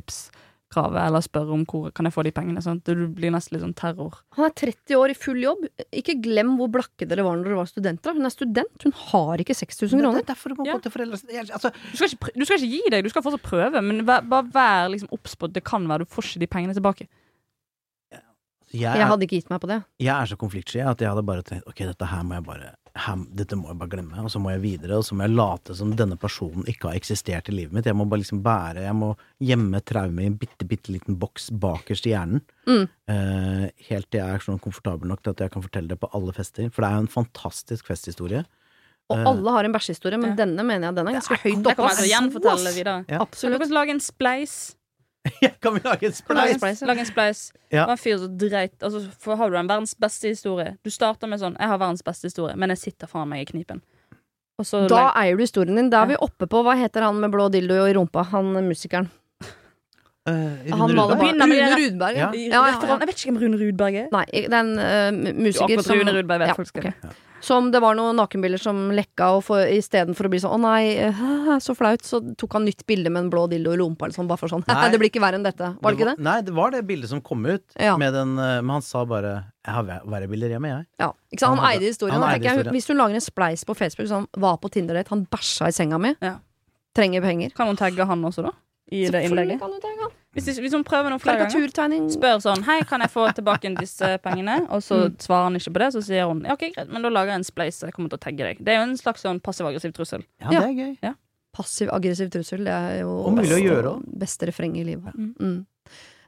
Vipps-kravet, 0.72 1.02
eller 1.08 1.22
spørre 1.22 1.52
om 1.54 1.66
hvor 1.68 1.92
kan 1.94 2.06
jeg 2.08 2.14
få 2.16 2.24
de 2.24 2.32
pengene. 2.32 2.62
Sånn. 2.64 2.82
Det 2.84 2.96
blir 3.16 3.32
nesten 3.32 3.56
litt 3.56 3.64
sånn 3.64 3.76
terror. 3.76 4.14
Han 4.38 4.46
er 4.46 4.54
30 4.56 4.96
år 4.98 5.10
i 5.12 5.14
full 5.18 5.40
jobb. 5.42 5.66
Ikke 5.92 6.16
glem 6.22 6.56
hvor 6.58 6.70
blakke 6.72 7.08
dere 7.08 7.24
var 7.24 7.36
når 7.38 7.44
dere 7.50 7.60
var 7.60 7.70
studenter. 7.70 8.14
Hun 8.16 8.26
er 8.26 8.34
student. 8.34 8.84
Hun 8.86 8.94
har 9.12 9.38
ikke 9.44 9.56
6000 9.56 10.00
kroner. 10.00 10.22
Det 10.22 10.30
er 10.30 10.34
derfor 10.34 10.50
du 10.50 10.56
må 10.62 10.66
Ja. 10.68 10.78
gå 10.78 10.84
til 10.84 10.92
foreldrene 10.92 11.52
Altså, 11.52 11.72
Du 11.92 11.98
skal, 11.98 12.08
ikke, 12.10 12.32
du 12.40 12.46
skal 12.46 12.58
ikke 12.58 12.72
gi 12.72 12.90
deg, 12.90 13.04
du 13.04 13.10
skal 13.10 13.22
fortsatt 13.24 13.44
prøve, 13.44 13.82
men 13.84 14.06
vær, 14.06 14.22
bare 14.28 14.44
vær 14.52 14.90
liksom 14.92 15.10
obs 15.12 15.36
på 15.36 15.46
at 15.46 15.54
det 15.54 15.64
kan 15.64 15.86
være 15.88 16.00
du 16.00 16.06
får 16.06 16.24
ikke 16.24 16.40
de 16.40 16.48
pengene 16.48 16.74
tilbake. 16.74 17.08
Jeg, 18.74 18.98
Jeg 18.98 19.08
hadde 19.08 19.26
ikke 19.28 19.38
gitt 19.42 19.50
meg 19.52 19.60
på 19.62 19.68
det. 19.68 19.84
jeg 20.00 20.16
er 20.16 20.26
så 20.32 20.38
konfliktsky 20.38 20.80
at 20.86 21.00
jeg 21.04 21.10
hadde 21.12 21.24
bare 21.28 21.44
tenkt 21.44 21.68
ok, 21.68 21.78
dette 21.92 22.06
her 22.08 22.24
må 22.24 22.36
jeg 22.40 22.44
bare 22.46 22.72
her, 22.94 23.16
Dette 23.32 23.56
må 23.56 23.70
jeg 23.72 23.78
bare 23.80 23.90
glemme, 23.90 24.20
og 24.20 24.28
så 24.34 24.40
må 24.44 24.52
jeg 24.52 24.62
videre, 24.66 24.98
og 25.00 25.06
så 25.08 25.16
må 25.16 25.24
jeg 25.24 25.32
late 25.38 25.76
som 25.80 25.94
denne 25.96 26.18
personen 26.20 26.66
ikke 26.68 26.90
har 26.90 26.98
eksistert 27.00 27.48
i 27.48 27.54
livet 27.56 27.72
mitt. 27.72 27.86
Jeg 27.88 27.96
må 27.96 28.04
bare 28.06 28.20
liksom 28.20 28.42
bære 28.44 28.84
Jeg 28.84 28.96
må 29.00 29.14
gjemme 29.40 29.80
traume 29.88 30.20
i 30.22 30.26
en 30.28 30.36
bitte, 30.38 30.68
bitte 30.68 30.92
liten 30.92 31.16
boks 31.18 31.50
bakerst 31.56 32.06
i 32.10 32.12
hjernen. 32.12 32.42
Mm. 32.68 32.90
Eh, 33.08 33.70
helt 33.88 34.10
til 34.12 34.20
jeg 34.20 34.36
er 34.36 34.44
sånn 34.44 34.60
komfortabel 34.60 35.08
nok 35.08 35.24
til 35.24 35.32
at 35.32 35.40
jeg 35.46 35.52
kan 35.52 35.64
fortelle 35.64 35.88
det 35.88 36.00
på 36.04 36.10
alle 36.14 36.34
fester. 36.36 36.68
For 36.70 36.82
det 36.84 36.90
er 36.92 36.96
jo 37.00 37.06
en 37.06 37.14
fantastisk 37.16 37.86
festhistorie. 37.88 38.44
Og 39.10 39.18
Eh. 39.20 39.26
alle 39.28 39.52
har 39.56 39.64
en 39.66 39.72
bæsjehistorie, 39.74 40.20
men 40.20 40.32
Ja. 40.36 40.46
denne 40.46 40.64
mener 40.66 40.88
jeg 40.88 40.96
den 40.96 41.08
er 41.08 41.14
ganske 41.20 41.38
høyt 41.40 41.64
oppe. 41.64 41.68
jeg 41.68 41.76
kan 41.78 41.86
ass. 41.86 42.12
gjenfortelle 42.12 42.74
videre. 42.76 43.06
Ja. 43.08 43.18
Kan 43.20 43.28
Absolutt. 43.28 43.70
lage 43.72 43.90
en 43.92 44.00
spleis? 44.00 44.76
kan 45.62 45.74
vi 45.74 45.80
lage 45.84 46.08
en 46.08 46.14
spleis? 46.14 46.82
lag 46.82 46.98
en 46.98 47.06
spleis. 47.06 47.52
Ja. 47.70 47.84
Det 47.84 47.88
var 47.88 47.92
en 47.92 47.98
fyr 48.02 48.18
som 48.18 48.38
dreit 48.38 48.84
altså, 48.84 49.04
for 49.22 49.36
Har 49.38 49.50
du 49.50 49.58
en 49.58 49.68
verdens 49.70 49.94
beste 50.00 50.28
historie? 50.32 50.78
Du 50.84 50.90
starter 50.90 51.28
med 51.30 51.40
sånn 51.40 51.56
'Jeg 51.60 51.68
har 51.68 51.78
verdens 51.78 52.02
beste 52.04 52.28
historie, 52.28 52.56
men 52.56 52.70
jeg 52.74 52.78
sitter 52.78 53.08
faen 53.08 53.30
meg 53.30 53.42
i 53.48 53.52
knipen'. 53.52 53.82
Og 54.60 54.66
så 54.66 54.88
Da 54.88 54.96
lag- 54.96 55.16
eier 55.18 55.38
du 55.38 55.44
historien 55.44 55.76
din. 55.76 55.90
Da 55.90 56.04
er 56.04 56.08
vi 56.08 56.16
oppe 56.16 56.48
på 56.48 56.64
Hva 56.64 56.76
heter 56.78 57.02
han 57.02 57.20
med 57.20 57.32
blå 57.32 57.50
dildo 57.52 57.86
i 57.86 57.94
rumpa? 57.94 58.24
Han 58.26 58.54
musikeren. 58.68 59.10
Han 60.28 60.92
Rune 60.92 60.94
Rudberg? 60.94 61.18
bare 61.18 61.50
Rune 61.50 61.78
Rudberg. 61.82 62.16
Ja. 62.18 62.30
Ja. 62.30 62.46
Ja, 62.54 62.62
ja. 62.70 62.98
Jeg 63.00 63.08
vet 63.10 63.18
ikke 63.18 63.32
hvem 63.32 63.42
Rune 63.42 63.58
Rudberg 63.58 63.96
er. 64.04 64.08
Nei, 64.14 64.26
det 64.30 64.54
er 64.54 64.72
uh, 65.10 65.34
musiker 65.34 65.82
som 65.82 65.98
Rune 65.98 66.14
Rudberg 66.14 66.44
vet 66.44 66.52
Ja, 66.52 66.58
folk 66.60 66.70
skal 66.70 66.92
ok. 66.92 67.12
Som 67.42 67.72
det 67.74 67.80
var 67.82 67.96
noen 67.98 68.20
nakenbilder 68.20 68.62
som 68.62 68.92
lekka, 68.94 69.32
og 69.34 69.40
for, 69.48 69.66
istedenfor 69.66 70.28
å 70.28 70.30
bli 70.30 70.38
sånn 70.44 70.52
'Å 70.54 70.60
nei, 70.62 70.94
eh, 71.02 71.58
så 71.58 71.74
flaut', 71.74 72.06
så 72.06 72.20
tok 72.38 72.54
han 72.54 72.68
nytt 72.70 72.86
bilde 72.86 73.10
med 73.10 73.24
en 73.24 73.32
blå 73.34 73.48
dildo 73.50 73.74
i 73.74 73.80
lompa. 73.82 74.06
eller 74.06 74.14
sånn, 74.14 74.28
bare 74.30 74.38
for 74.38 74.48
sånn. 74.48 74.62
Nei. 74.70 74.92
det 74.94 75.00
blir 75.02 75.10
ikke 75.10 75.24
verre 75.26 75.40
enn 75.42 75.48
dette. 75.48 75.72
Var 75.82 75.90
det 75.90 75.98
ikke 75.98 76.10
det? 76.12 76.22
Nei, 76.22 76.38
det 76.46 76.54
var 76.54 76.70
det 76.70 76.86
bildet 76.86 77.10
som 77.10 77.20
kom 77.20 77.42
ut. 77.50 77.66
Ja. 77.82 77.98
Med 77.98 78.14
den, 78.14 78.36
men 78.38 78.70
han 78.70 78.82
sa 78.86 79.02
bare 79.06 79.50
'Jeg 79.66 79.74
har 79.74 79.84
verre 80.06 80.30
bilder 80.30 80.50
hjemme, 80.54 80.70
jeg'. 80.70 80.86
Ja, 81.00 81.10
ikke 81.34 81.40
sant? 81.40 81.58
Han, 81.58 81.66
Han 81.66 81.72
eide 81.74 81.90
historien. 81.90 82.14
han 82.22 82.30
eide 82.30 82.46
historien. 82.46 82.66
jeg, 82.66 82.74
hvis 82.78 82.88
hun 82.94 82.98
lager 82.98 83.16
en 83.18 83.26
spleis 83.26 83.66
på 83.66 83.74
Facebook 83.74 84.06
sånn 84.08 84.28
'Var 84.38 84.58
på 84.62 84.70
Tinder-date, 84.70 85.10
han 85.10 85.26
bæsja 85.26 85.66
i 85.66 85.72
senga 85.74 85.98
mi', 85.98 86.16
Ja. 86.22 86.38
trenger 86.94 87.22
penger. 87.26 87.50
Kan 87.58 87.66
hun 87.66 87.76
tagge 87.76 88.06
han 88.06 88.22
også, 88.22 88.44
da? 88.44 88.52
I 88.92 89.06
det 89.10 89.24
innlegget? 89.26 89.60
kan 89.60 89.72
du. 89.72 90.10
Hvis, 90.36 90.46
hvis 90.60 90.74
hun 90.74 90.84
prøver 90.84 91.10
noen 91.12 91.20
flere 91.20 91.46
ganger, 91.48 92.10
spør 92.12 92.40
sånn 92.44 92.64
'Hei, 92.64 92.82
kan 92.88 93.00
jeg 93.02 93.10
få 93.12 93.28
tilbake 93.36 93.76
disse 93.80 94.18
pengene?' 94.24 94.68
Og 94.70 94.82
så 94.84 95.08
Mm. 95.10 95.18
svarer 95.18 95.44
han 95.44 95.56
ikke 95.56 95.74
på 95.74 95.80
det, 95.80 95.94
så 95.94 96.02
sier 96.04 96.28
hun 96.28 96.42
'Ja, 96.44 96.54
ok, 96.54 96.72
greit, 96.76 96.90
men 96.90 97.02
da 97.02 97.10
lager 97.10 97.28
jeg 97.32 97.36
en 97.36 97.44
spleis, 97.44 97.76
så 97.80 97.86
jeg 97.88 97.94
kommer 97.94 98.10
til 98.10 98.18
å 98.18 98.22
tagge 98.22 98.38
deg'. 98.44 98.58
Det 98.64 98.68
er 98.70 98.78
jo 98.86 98.92
en 98.92 98.98
slags 98.98 99.22
sånn 99.24 99.40
passiv-aggressiv 99.42 99.94
trussel. 99.94 100.24
Ja, 100.42 100.52
Ja. 100.52 100.60
det 100.62 100.70
er 100.70 100.74
gøy. 101.12 101.16
Passiv-aggressiv 101.56 102.30
trussel, 102.32 102.60
det 102.64 102.68
er 102.72 103.00
jo 103.02 103.10
Og 103.26 103.36
beste- 103.36 103.60
gjøre 103.62 104.04
beste 104.18 104.48
refreng 104.48 104.78
i 104.78 104.84
livet. 104.86 105.14
Mm. 105.18 105.36
Mm. 105.40 105.66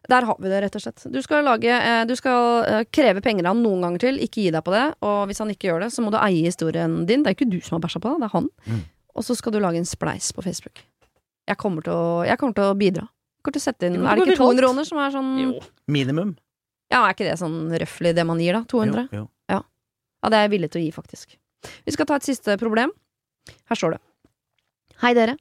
Der 0.09 0.25
har 0.25 0.35
vi 0.37 0.49
det, 0.49 0.63
rett 0.63 0.75
og 0.75 0.81
slett. 0.81 1.11
Du 1.11 1.21
skal, 1.21 1.45
lage, 1.45 1.63
eh, 1.69 2.03
du 2.05 2.13
skal 2.15 2.63
eh, 2.65 2.83
kreve 2.91 3.21
penger 3.21 3.45
av 3.47 3.55
han 3.55 3.63
noen 3.63 3.81
ganger 3.81 3.99
til, 3.99 4.17
ikke 4.19 4.43
gi 4.43 4.51
deg 4.51 4.63
på 4.65 4.71
det. 4.73 4.95
Og 5.01 5.27
hvis 5.29 5.39
han 5.39 5.47
ikke 5.49 5.69
gjør 5.71 5.79
det, 5.83 5.91
så 5.93 6.03
må 6.03 6.11
du 6.11 6.17
eie 6.17 6.43
historien 6.43 7.05
din. 7.05 7.23
Det 7.23 7.27
er 7.31 7.35
ikke 7.45 7.49
du 7.49 7.61
som 7.61 7.79
har 7.81 7.87
bæsja 7.87 8.01
på 8.01 8.11
det, 8.11 8.19
det 8.19 8.25
er 8.25 8.35
han. 8.37 8.49
Mm. 8.67 8.81
Og 9.15 9.23
så 9.23 9.35
skal 9.37 9.53
du 9.53 9.59
lage 9.59 9.77
en 9.77 9.85
spleis 9.85 10.33
på 10.33 10.43
Facebook. 10.43 10.83
Jeg 11.49 11.59
kommer 11.59 11.85
til 11.85 11.93
å, 11.93 12.23
jeg 12.27 12.39
kommer 12.39 12.55
til 12.57 12.69
å 12.71 12.77
bidra. 12.79 13.05
Jeg 13.09 13.45
kommer 13.45 13.57
til 13.57 13.63
å 13.63 13.67
sette 13.67 13.89
inn, 13.89 13.99
Er 13.99 14.15
det 14.19 14.27
ikke 14.27 14.39
200 14.39 14.61
kroner 14.63 14.87
som 14.87 14.99
er 15.03 15.13
sånn 15.13 15.31
Jo. 15.41 15.53
Minimum. 15.91 16.35
Ja, 16.93 17.01
er 17.03 17.15
ikke 17.15 17.27
det 17.27 17.37
sånn 17.41 17.71
røftlig 17.81 18.13
det 18.15 18.25
man 18.27 18.39
gir, 18.39 18.55
da? 18.55 18.63
200? 18.69 19.07
Jo, 19.11 19.25
jo. 19.51 19.61
Ja, 20.23 20.29
det 20.31 20.39
er 20.39 20.45
jeg 20.45 20.53
villig 20.53 20.69
til 20.71 20.79
å 20.79 20.83
gi, 20.85 20.91
faktisk. 20.95 21.35
Vi 21.83 21.95
skal 21.95 22.07
ta 22.07 22.19
et 22.19 22.27
siste 22.27 22.55
problem. 22.61 22.93
Her 23.71 23.79
står 23.79 23.97
det. 23.97 24.01
Hei, 25.03 25.11
dere. 25.17 25.35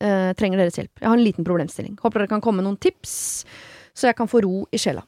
Eh, 0.00 0.30
trenger 0.38 0.60
deres 0.62 0.78
hjelp. 0.78 0.92
Jeg 1.00 1.08
har 1.08 1.16
en 1.18 1.24
liten 1.24 1.46
problemstilling. 1.46 1.98
Håper 2.00 2.22
dere 2.24 2.32
kan 2.32 2.42
komme 2.44 2.62
med 2.62 2.68
noen 2.68 2.80
tips, 2.80 3.44
så 3.94 4.08
jeg 4.08 4.16
kan 4.18 4.30
få 4.30 4.40
ro 4.44 4.64
i 4.72 4.80
sjela. 4.80 5.04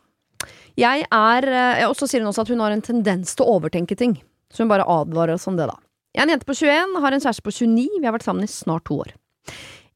Jeg 0.76 1.06
er 1.08 1.46
eh, 1.48 1.86
Og 1.88 1.96
så 1.96 2.04
sier 2.04 2.20
hun 2.20 2.28
også 2.28 2.44
at 2.44 2.52
hun 2.52 2.60
har 2.60 2.74
en 2.74 2.84
tendens 2.84 3.32
til 3.36 3.46
å 3.46 3.56
overtenke 3.56 3.96
ting. 3.96 4.18
Så 4.52 4.64
hun 4.64 4.70
bare 4.72 4.84
advarer 4.84 5.38
oss 5.38 5.48
om 5.48 5.56
det, 5.56 5.68
da. 5.70 5.78
Jeg 6.12 6.22
er 6.22 6.28
en 6.28 6.34
jente 6.36 6.48
på 6.48 6.56
21, 6.56 6.98
har 7.04 7.12
en 7.16 7.24
kjæreste 7.24 7.44
på 7.44 7.52
29, 7.52 8.00
vi 8.00 8.08
har 8.08 8.14
vært 8.16 8.26
sammen 8.26 8.44
i 8.44 8.50
snart 8.50 8.84
to 8.88 9.00
år. 9.04 9.14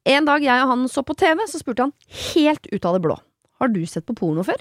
En 0.08 0.26
dag 0.28 0.44
jeg 0.44 0.64
og 0.64 0.70
han 0.70 0.86
så 0.88 1.04
på 1.04 1.16
TV, 1.18 1.42
så 1.48 1.60
spurte 1.60 1.88
han 1.88 1.94
helt 2.32 2.68
ut 2.70 2.86
av 2.88 2.96
det 2.96 3.02
blå. 3.04 3.16
Har 3.60 3.72
du 3.72 3.82
sett 3.88 4.06
på 4.08 4.16
porno 4.16 4.44
før? 4.46 4.60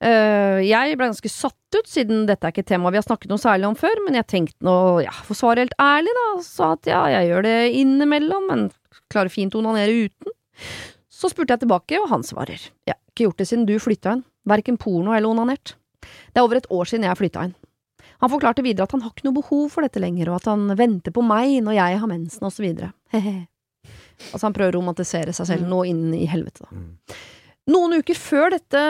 Uh, 0.00 0.64
jeg 0.64 0.96
ble 0.96 1.10
ganske 1.10 1.30
satt 1.30 1.76
ut, 1.76 1.88
siden 1.88 2.24
dette 2.26 2.46
er 2.46 2.54
ikke 2.54 2.64
et 2.64 2.70
tema 2.72 2.90
vi 2.90 2.96
har 2.96 3.04
snakket 3.04 3.28
noe 3.30 3.42
særlig 3.42 3.68
om 3.68 3.76
før, 3.78 4.00
men 4.06 4.16
jeg 4.16 4.26
tenkte 4.32 4.64
nå, 4.64 4.74
ja, 5.04 5.12
for 5.12 5.36
å 5.36 5.40
svare 5.42 5.66
helt 5.66 5.76
ærlig, 5.76 6.14
da, 6.16 6.28
sa 6.46 6.70
at 6.78 6.88
ja, 6.88 7.02
jeg 7.12 7.28
gjør 7.28 7.46
det 7.46 7.58
innimellom, 7.82 8.48
men 8.48 8.64
klarer 9.12 9.32
fint 9.32 9.54
å 9.54 9.60
onanere 9.60 10.08
uten. 10.08 10.34
Så 11.12 11.28
spurte 11.28 11.52
jeg 11.52 11.66
tilbake, 11.66 12.00
og 12.00 12.08
han 12.14 12.24
svarer, 12.24 12.64
jeg 12.88 12.96
har 12.96 13.00
ikke 13.12 13.28
gjort 13.28 13.42
det 13.42 13.48
siden 13.50 13.68
du 13.68 13.76
flytta 13.82 14.16
inn, 14.16 14.24
verken 14.48 14.80
porno 14.80 15.12
eller 15.12 15.28
onanert. 15.28 15.76
Det 16.00 16.40
er 16.40 16.46
over 16.46 16.62
et 16.62 16.70
år 16.72 16.88
siden 16.88 17.04
jeg 17.04 17.20
flytta 17.20 17.44
inn. 17.50 17.56
Han 18.24 18.32
forklarte 18.32 18.64
videre 18.64 18.88
at 18.88 18.96
han 18.96 19.04
har 19.04 19.12
ikke 19.12 19.28
noe 19.28 19.36
behov 19.36 19.68
for 19.74 19.84
dette 19.84 20.00
lenger, 20.00 20.32
og 20.32 20.40
at 20.40 20.48
han 20.48 20.64
venter 20.80 21.12
på 21.12 21.24
meg 21.24 21.60
når 21.64 21.76
jeg 21.76 22.00
har 22.00 22.10
mensen, 22.10 22.48
og 22.48 22.56
så 22.56 22.64
videre. 22.64 22.94
Hehe. 23.12 23.50
Altså, 24.30 24.44
han 24.46 24.56
prøver 24.56 24.74
å 24.74 24.80
romantisere 24.80 25.32
seg 25.36 25.46
selv 25.48 25.64
Mm. 25.66 25.70
nå 25.72 25.80
inn 25.88 26.14
i 26.14 26.26
helvete, 26.28 26.66
da. 26.66 26.68
Mm. 26.76 26.96
Noen 27.70 27.92
uker 28.00 28.16
før 28.18 28.50
dette 28.50 28.80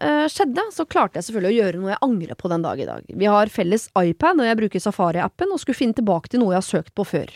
uh, 0.00 0.26
skjedde, 0.30 0.62
så 0.72 0.86
klarte 0.88 1.18
jeg 1.18 1.26
selvfølgelig 1.28 1.50
å 1.50 1.58
gjøre 1.60 1.80
noe 1.82 1.90
jeg 1.92 2.02
angrer 2.06 2.38
på 2.40 2.48
den 2.48 2.62
dag 2.64 2.80
i 2.80 2.86
dag. 2.88 3.02
Vi 3.22 3.26
har 3.28 3.46
felles 3.52 3.88
iPad, 3.98 4.40
og 4.40 4.46
jeg 4.48 4.56
bruker 4.62 4.80
Safari-appen 4.80 5.50
og 5.52 5.60
skulle 5.60 5.76
finne 5.76 5.94
tilbake 5.98 6.30
til 6.32 6.40
noe 6.40 6.54
jeg 6.54 6.62
har 6.62 6.68
søkt 6.68 6.94
på 6.96 7.04
før. 7.04 7.32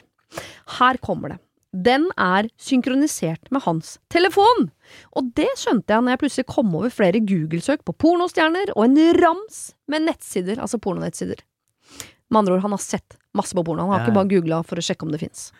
Her 0.78 0.96
kommer 1.04 1.34
det. 1.34 1.38
Den 1.74 2.06
er 2.16 2.46
synkronisert 2.56 3.50
med 3.50 3.64
hans 3.66 3.98
telefon! 4.08 4.70
Og 5.18 5.32
det 5.34 5.48
skjønte 5.58 5.90
jeg 5.90 6.04
når 6.06 6.14
jeg 6.14 6.20
plutselig 6.22 6.46
kom 6.46 6.70
over 6.78 6.92
flere 6.94 7.20
Google-søk 7.26 7.82
på 7.84 7.96
pornostjerner 7.98 8.70
og 8.76 8.84
en 8.86 8.98
rams 9.18 9.74
med 9.90 10.06
nettsider, 10.06 10.62
altså 10.62 10.78
pornonettsider. 10.78 11.42
Med 12.30 12.38
andre 12.38 12.54
ord, 12.54 12.62
han 12.62 12.76
har 12.78 12.82
sett 12.82 13.18
masse 13.34 13.52
på 13.58 13.64
porno, 13.66 13.82
han 13.82 13.90
har 13.90 14.04
Ja, 14.04 14.06
ikke 14.06 14.14
bare 14.22 14.30
googla 14.30 14.62
for 14.64 14.78
å 14.78 14.86
sjekke 14.86 15.02
om 15.04 15.10
det 15.12 15.20
fins. 15.26 15.50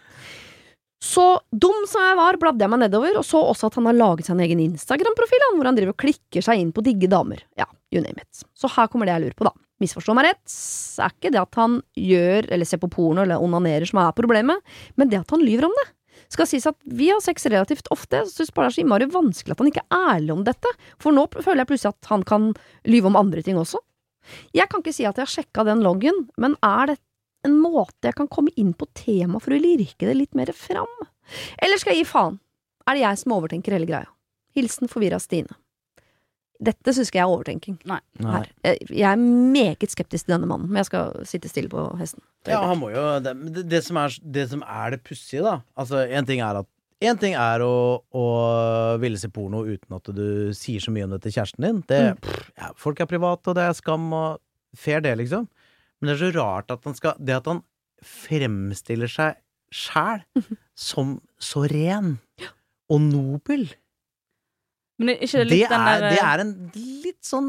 Så 1.05 1.25
dum 1.53 1.83
som 1.91 2.01
jeg 2.01 2.17
var, 2.17 2.39
bladde 2.41 2.65
jeg 2.65 2.73
meg 2.73 2.81
nedover 2.87 3.19
og 3.21 3.27
så 3.29 3.43
også 3.45 3.69
at 3.69 3.77
han 3.77 3.89
har 3.91 3.97
laget 3.99 4.29
seg 4.29 4.39
en 4.39 4.45
egen 4.47 4.63
Instagram-profil 4.65 5.45
hvor 5.51 5.69
han 5.69 5.77
driver 5.77 5.93
og 5.93 6.01
klikker 6.01 6.45
seg 6.45 6.63
inn 6.63 6.71
på 6.75 6.85
digge 6.87 7.11
damer. 7.13 7.43
Ja, 7.61 7.67
you 7.93 8.01
name 8.01 8.25
it. 8.25 8.45
Så 8.57 8.71
her 8.73 8.89
kommer 8.89 9.09
det 9.09 9.17
jeg 9.17 9.27
lurer 9.27 9.37
på, 9.37 9.49
da. 9.51 9.53
Misforstå 9.83 10.15
meg 10.17 10.31
rett, 10.31 10.55
er 11.03 11.13
ikke 11.13 11.33
det 11.35 11.43
at 11.43 11.59
han 11.61 11.81
gjør 11.99 12.49
eller 12.55 12.69
ser 12.69 12.81
på 12.81 12.89
porno 12.95 13.25
eller 13.25 13.43
onanerer 13.43 13.91
som 13.91 14.01
er 14.01 14.17
problemet, 14.17 14.63
men 14.97 15.11
det 15.11 15.21
at 15.21 15.35
han 15.35 15.45
lyver 15.45 15.69
om 15.69 15.77
det. 15.83 15.87
Skal 16.33 16.49
sies 16.49 16.65
at 16.71 16.79
vi 16.87 17.11
har 17.11 17.21
sex 17.23 17.45
relativt 17.51 17.91
ofte, 17.93 18.23
så 18.25 18.39
synes 18.39 18.55
bare 18.55 18.71
det 18.71 18.73
er 18.73 18.77
så 18.79 18.85
innmari 18.85 19.11
vanskelig 19.13 19.55
at 19.55 19.61
han 19.61 19.71
ikke 19.71 19.85
er 19.85 20.15
ærlig 20.15 20.33
om 20.35 20.45
dette, 20.47 20.73
for 21.03 21.15
nå 21.15 21.27
føler 21.37 21.65
jeg 21.65 21.71
plutselig 21.73 21.93
at 21.93 22.11
han 22.15 22.25
kan 22.27 22.53
lyve 22.89 23.11
om 23.11 23.19
andre 23.21 23.45
ting 23.45 23.59
også. 23.61 23.83
Jeg 24.57 24.71
kan 24.73 24.81
ikke 24.81 24.95
si 24.97 25.05
at 25.05 25.19
jeg 25.19 25.27
har 25.27 25.35
sjekka 25.35 25.67
den 25.69 25.85
loggen, 25.85 26.25
men 26.41 26.57
er 26.65 26.95
det 26.95 27.01
en 27.45 27.59
måte 27.61 28.09
jeg 28.09 28.17
kan 28.19 28.29
komme 28.33 28.53
inn 28.61 28.73
på 28.77 28.87
temaet 28.97 29.43
for 29.45 29.55
å 29.57 29.61
lirke 29.61 30.07
det 30.09 30.15
litt 30.17 30.35
mer 30.39 30.53
fram? 30.57 30.91
Eller 31.63 31.81
skal 31.81 31.95
jeg 31.95 32.05
gi 32.05 32.11
faen? 32.13 32.39
Er 32.89 32.97
det 32.99 33.05
jeg 33.07 33.21
som 33.23 33.33
overtenker 33.37 33.73
hele 33.77 33.89
greia? 33.89 34.09
Hilsen 34.57 34.91
forvirra 34.93 35.19
Stine. 35.23 35.57
Dette 36.65 36.93
syns 36.95 37.09
ikke 37.11 37.19
jeg 37.19 37.27
er 37.27 37.33
overtenking. 37.35 37.75
Nei. 37.91 37.99
Her. 38.23 38.47
Jeg 38.87 39.09
er 39.09 39.19
meget 39.21 39.91
skeptisk 39.93 40.29
til 40.29 40.37
denne 40.37 40.47
mannen, 40.49 40.69
men 40.71 40.79
jeg 40.81 40.89
skal 40.89 41.25
sitte 41.29 41.51
stille 41.51 41.69
på 41.73 41.83
hesten. 41.99 42.23
Ja, 42.47 42.61
han 42.69 42.79
må 42.79 42.91
jo 42.93 43.03
Det, 43.25 43.33
det, 43.73 43.81
som, 43.85 43.99
er, 44.01 44.15
det 44.23 44.47
som 44.53 44.63
er 44.63 44.95
det 44.95 45.01
pussige, 45.03 45.43
da 45.43 45.55
Altså, 45.81 46.03
en 46.07 46.27
ting 46.29 46.43
er 46.45 46.61
at 46.63 46.69
Én 47.05 47.19
ting 47.21 47.35
er 47.37 47.61
å, 47.61 48.01
å 48.17 48.25
ville 49.03 49.19
se 49.21 49.29
porno 49.29 49.65
uten 49.67 49.97
at 49.97 50.07
du 50.15 50.53
sier 50.57 50.81
så 50.81 50.93
mye 50.95 51.05
om 51.05 51.11
det 51.13 51.19
til 51.25 51.35
kjæresten 51.35 51.65
din. 51.67 51.81
Det, 51.91 51.99
Mm. 52.15 52.21
pff, 52.23 52.47
ja, 52.57 52.69
folk 52.81 53.01
er 53.03 53.09
private, 53.11 53.51
og 53.51 53.57
det 53.59 53.65
er 53.67 53.75
skam 53.77 54.07
og 54.15 54.39
fair, 54.79 55.03
det, 55.05 55.13
liksom. 55.19 55.45
Men 56.05 56.11
det 56.11 56.17
er 56.19 56.23
så 56.27 56.33
rart 56.37 56.71
at 56.75 56.85
han 56.85 56.95
skal 56.99 57.17
Det 57.25 57.35
at 57.39 57.49
han 57.49 57.63
fremstiller 58.05 59.09
seg 59.09 59.39
sjæl 59.73 60.21
Mhm. 60.37 60.57
som 60.77 61.15
så 61.41 61.65
ren 61.71 62.19
og 62.91 63.01
nobel, 63.01 63.71
Men 64.99 65.09
er 65.09 65.23
ikke 65.25 65.41
det 65.41 65.49
det 65.49 65.51
litt 65.51 65.71
den 65.73 65.81
er, 65.81 66.01
der 66.01 66.11
det 66.11 66.21
er 66.23 66.43
en 66.45 66.53
litt 66.75 67.23
sånn 67.25 67.49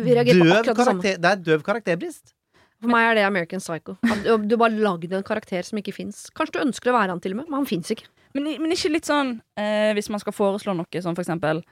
døv 0.00 0.24
det 0.24 0.74
karakter 0.74 1.18
Det 1.20 1.30
er 1.30 1.36
døv 1.36 1.62
karakterbrist. 1.62 2.32
For 2.80 2.88
meg 2.88 3.10
er 3.10 3.14
det 3.18 3.24
American 3.26 3.60
Psycho. 3.60 3.98
Du, 4.24 4.30
har 4.32 4.56
bare 4.56 4.72
lagd 4.80 5.12
en 5.12 5.22
karakter 5.22 5.62
som 5.62 5.76
ikke 5.78 5.92
fins. 5.92 6.30
Kanskje 6.32 6.56
du 6.56 6.62
ønsker 6.64 6.90
å 6.90 6.96
være 6.96 7.12
han 7.12 7.20
til 7.20 7.34
og 7.34 7.42
med, 7.42 7.50
men 7.50 7.58
han 7.60 7.66
fins 7.68 7.90
ikke. 7.92 8.08
Men, 8.32 8.44
men 8.62 8.72
ikke 8.72 8.90
litt 8.94 9.04
sånn 9.04 9.40
eh, 9.58 9.92
Hvis 9.92 10.08
man 10.08 10.20
skal 10.22 10.32
foreslå 10.32 10.72
noe, 10.78 10.86
sånn 11.02 11.16
for 11.18 11.24
eksempel 11.24 11.64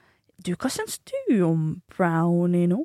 Du, 0.43 0.53
hva 0.59 0.68
syns 0.70 0.99
du 1.07 1.41
om 1.47 1.83
brownie 1.97 2.66
nå? 2.66 2.81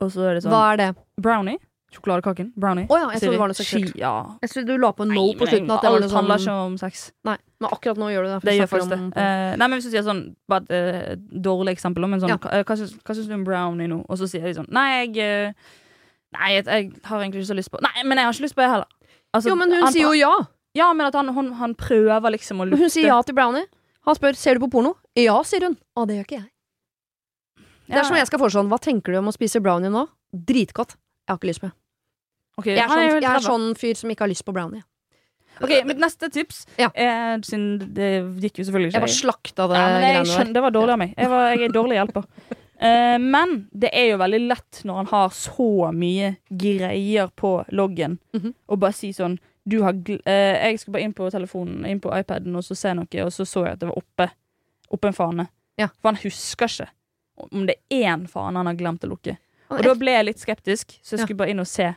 Og 0.00 0.08
så 0.12 0.30
er 0.30 0.34
det 0.38 0.42
sånn 0.46 0.54
Hva 0.54 0.72
er 0.72 0.80
det? 0.80 0.86
Brownie? 1.20 1.58
Sjokoladekaken? 1.90 2.52
Brownie? 2.54 2.86
Oh, 2.88 2.94
ja, 3.00 3.08
jeg 3.10 3.20
trodde 3.24 3.34
det 3.34 3.40
var 3.42 3.50
noe 3.50 3.58
seksuelt. 3.58 3.94
Ja. 3.98 4.12
Jeg 4.44 4.50
trodde 4.52 4.66
du 4.70 4.78
la 4.78 4.90
på 4.94 5.06
no 5.08 5.14
Nei, 5.16 5.34
på 5.34 5.46
slutten. 5.48 5.70
At 5.74 5.82
det 5.82 5.90
var 5.90 6.04
handler 6.14 6.38
sånn 6.38 6.46
ikke 6.46 6.66
om 6.68 6.76
sex. 6.78 7.00
Nei, 7.26 7.34
men 7.58 7.70
akkurat 7.74 7.98
nå 7.98 8.10
gjør 8.12 8.22
du 8.22 8.28
det. 8.30 8.36
for 8.40 8.46
Det 8.50 8.54
gjør 8.60 8.70
faktisk 8.70 8.92
det. 8.92 8.98
om- 9.00 9.12
Eh, 9.16 9.56
nei, 9.56 9.66
men 9.66 9.74
Hvis 9.80 9.84
du 9.84 9.90
sier 9.90 10.04
sånn 10.06 10.36
Bare 10.48 10.62
et 10.70 11.18
uh, 11.18 11.40
dårlig 11.40 11.74
eksempel, 11.74 12.06
men 12.08 12.20
sånn 12.20 12.28
Ja. 12.30 12.36
hva, 12.38 12.62
hva, 12.62 12.76
syns, 12.76 13.26
du 13.26 13.34
om 13.34 13.44
brownie 13.44 13.88
nå? 13.88 14.04
Og 14.08 14.18
så 14.18 14.28
sier 14.30 14.42
de 14.42 14.54
sånn 14.54 14.70
Nei, 14.70 15.06
jeg 15.06 15.18
eh, 15.18 15.52
Nei, 16.32 16.52
jeg, 16.54 16.64
jeg 16.66 16.92
har 17.04 17.18
egentlig 17.18 17.42
ikke 17.42 17.50
så 17.50 17.56
lyst 17.58 17.70
på 17.72 17.82
Nei, 17.82 18.04
men 18.04 18.18
jeg 18.18 18.24
har 18.24 18.32
ikke 18.32 18.46
lyst 18.46 18.54
på 18.54 18.62
det 18.62 18.70
heller. 18.70 18.86
Altså, 19.34 19.48
Jo, 19.48 19.54
men 19.56 19.70
hun 19.72 19.82
han- 19.82 19.92
sier 19.92 20.06
jo 20.06 20.12
ja. 20.12 20.46
Ja, 20.74 20.92
men 20.92 21.06
at 21.06 21.14
han, 21.14 21.28
hun, 21.34 21.52
han 21.58 21.74
prøver 21.74 22.30
liksom 22.30 22.60
å 22.62 22.68
lukte 22.70 22.78
Hun 22.78 22.88
sier 22.90 23.06
ja 23.10 23.20
til 23.22 23.34
Brownie. 23.34 23.66
Han 24.06 24.14
spør 24.14 24.36
ser 24.36 24.54
du 24.54 24.60
på 24.60 24.70
porno. 24.70 24.94
Ja, 25.18 25.42
sier 25.42 25.66
hun. 25.66 25.76
Å, 25.98 26.06
det 26.06 26.14
gjør 26.22 26.26
ikke 26.26 26.38
jeg. 26.38 26.50
Det 27.90 27.98
er 27.98 28.04
som 28.06 28.14
jeg 28.16 28.26
skal 28.30 28.38
foreslå 28.38 28.62
sånn, 28.62 28.70
Hva 28.70 28.78
tenker 28.78 29.12
du 29.12 29.18
om 29.18 29.26
å 29.26 29.34
spise 29.34 29.60
brownie 29.60 29.90
nå? 29.90 30.06
Dritgodt. 30.32 30.94
Jeg 31.26 31.34
har 31.34 31.38
ikke 31.40 31.50
lyst 31.50 31.60
på 31.60 31.66
det. 31.70 31.74
Ok, 32.58 32.66
Jeg 32.66 32.78
er, 32.82 32.88
sånn, 32.88 33.22
jeg 33.22 33.30
er 33.30 33.44
sånn 33.44 33.68
fyr 33.78 33.98
som 33.98 34.10
ikke 34.12 34.26
har 34.26 34.32
lyst 34.32 34.44
på 34.44 34.54
brownie. 34.56 34.82
Ok, 35.60 35.74
Mitt 35.84 36.00
neste 36.00 36.30
tips 36.32 36.64
Ja. 36.78 36.88
eh, 36.94 37.36
Siden 37.44 37.92
det 37.94 38.08
gikk 38.40 38.62
jo 38.62 38.64
selvfølgelig 38.64 38.94
Jeg 38.94 38.96
ikke 38.96 39.04
bare 39.04 39.18
slakta 39.18 39.66
det 39.68 39.76
ja, 39.76 39.98
jeg 40.00 40.26
skjønner. 40.30 40.54
Det 40.56 40.62
var 40.64 40.70
dårlig 40.72 40.92
av 40.94 40.98
meg. 41.02 41.14
Jeg, 41.16 41.28
var, 41.28 41.48
jeg 41.52 41.68
er 41.68 41.76
dårlig 41.76 42.00
hjelper. 42.00 42.26
Eh, 42.80 43.18
men 43.20 43.68
det 43.76 43.90
er 43.92 44.06
jo 44.08 44.16
veldig 44.16 44.38
lett 44.48 44.78
når 44.88 45.02
han 45.02 45.08
har 45.10 45.34
så 45.36 45.90
mye 45.92 46.30
greier 46.48 47.28
på 47.36 47.50
loggen, 47.76 48.14
mm 48.32 48.40
-hmm. 48.40 48.54
og 48.72 48.78
bare 48.80 48.96
si 48.96 49.10
sånn 49.12 49.38
du 49.68 49.82
har 49.82 49.92
eh, 50.24 50.70
Jeg 50.70 50.80
skal 50.80 50.92
bare 50.92 51.02
inn 51.02 51.12
på 51.12 51.30
telefonen, 51.30 51.84
inn 51.86 52.00
på 52.00 52.08
iPaden, 52.18 52.56
og 52.56 52.64
så 52.64 52.74
se 52.74 52.94
noe, 52.94 53.24
og 53.24 53.32
så 53.32 53.44
så 53.44 53.64
jeg 53.64 53.72
at 53.72 53.80
det 53.80 53.88
var 53.88 53.98
oppe, 53.98 54.30
oppe 54.88 55.08
en 55.08 55.12
fane. 55.12 55.46
Ja. 55.76 55.88
For 56.00 56.08
han 56.08 56.16
husker 56.22 56.66
ikke 56.66 56.88
om 57.52 57.66
det 57.66 57.76
er 57.90 58.16
én 58.16 58.26
fane 58.28 58.56
han 58.56 58.66
har 58.66 58.74
glemt 58.74 59.04
å 59.04 59.08
lukke. 59.08 59.36
Og 59.70 59.82
da 59.82 59.94
ble 59.94 60.10
jeg 60.10 60.24
litt 60.24 60.40
skeptisk, 60.40 60.98
så 61.02 61.16
jeg 61.16 61.26
skulle 61.26 61.36
bare 61.36 61.50
inn 61.50 61.60
og 61.60 61.66
se 61.66 61.94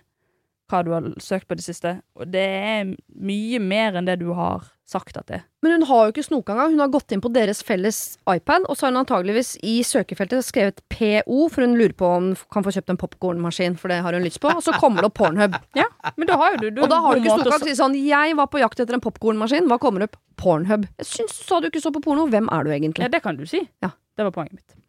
hva 0.74 0.84
du 0.86 0.94
har 0.96 1.10
søkt 1.22 1.48
på 1.48 1.56
i 1.56 1.62
det 1.62 1.66
siste. 1.66 1.98
Og 2.18 2.30
det 2.34 2.44
er 2.44 2.96
mye 3.14 3.60
mer 3.62 4.00
enn 4.00 4.10
det 4.10 4.20
du 4.22 4.32
har 4.36 4.66
sagt 4.90 5.18
at 5.18 5.30
det 5.30 5.38
er. 5.40 5.44
Men 5.64 5.78
hun 5.78 5.86
har 5.88 6.06
jo 6.06 6.14
ikke 6.14 6.26
snoka 6.26 6.54
engang. 6.54 6.74
Hun 6.76 6.84
har 6.84 6.92
gått 6.92 7.14
inn 7.16 7.22
på 7.24 7.32
deres 7.34 7.62
felles 7.66 8.00
iPad, 8.30 8.68
og 8.68 8.76
så 8.78 8.86
har 8.88 8.94
hun 8.94 9.02
antageligvis 9.04 9.56
i 9.64 9.78
søkefeltet 9.88 10.46
skrevet 10.46 10.84
PO, 10.92 11.48
for 11.54 11.64
hun 11.64 11.78
lurer 11.80 11.96
på 11.98 12.10
om 12.10 12.28
hun 12.34 12.36
kan 12.54 12.66
få 12.66 12.74
kjøpt 12.76 12.94
en 12.94 13.00
popkornmaskin, 13.00 13.78
for 13.80 13.94
det 13.94 14.02
har 14.04 14.18
hun 14.18 14.26
lyst 14.28 14.42
på. 14.44 14.52
Og 14.52 14.66
så 14.66 14.76
kommer 14.82 15.06
det 15.06 15.12
opp 15.12 15.18
Pornhub. 15.22 15.58
Ja, 15.80 15.88
men 16.20 16.28
da 16.30 16.36
har 16.38 16.54
jo 16.54 16.66
du, 16.66 16.70
du 16.76 16.84
Og 16.84 16.92
da 16.92 17.00
har 17.02 17.16
du 17.16 17.24
ikke 17.24 17.38
snoka 17.40 17.56
og 17.56 17.64
sagt 17.64 17.80
sånn 17.80 17.96
'Jeg 17.98 18.36
var 18.38 18.48
på 18.52 18.60
jakt 18.62 18.80
etter 18.84 18.98
en 18.98 19.04
popkornmaskin', 19.04 19.70
hva 19.72 19.80
kommer 19.82 20.06
opp? 20.06 20.20
Pornhub. 20.38 20.86
Jeg 21.00 21.08
syns 21.08 21.40
du 21.40 21.44
sa 21.48 21.60
du 21.62 21.70
ikke 21.70 21.82
så 21.82 21.94
på 21.94 22.02
porno. 22.04 22.28
Hvem 22.28 22.50
er 22.52 22.64
du 22.64 22.72
egentlig? 22.74 23.06
Ja, 23.06 23.12
det 23.14 23.24
kan 23.24 23.38
du 23.38 23.46
si. 23.46 23.64
Ja. 23.82 23.94
Det 24.18 24.26
var 24.28 24.32
poenget 24.36 24.60
mitt. 24.60 24.83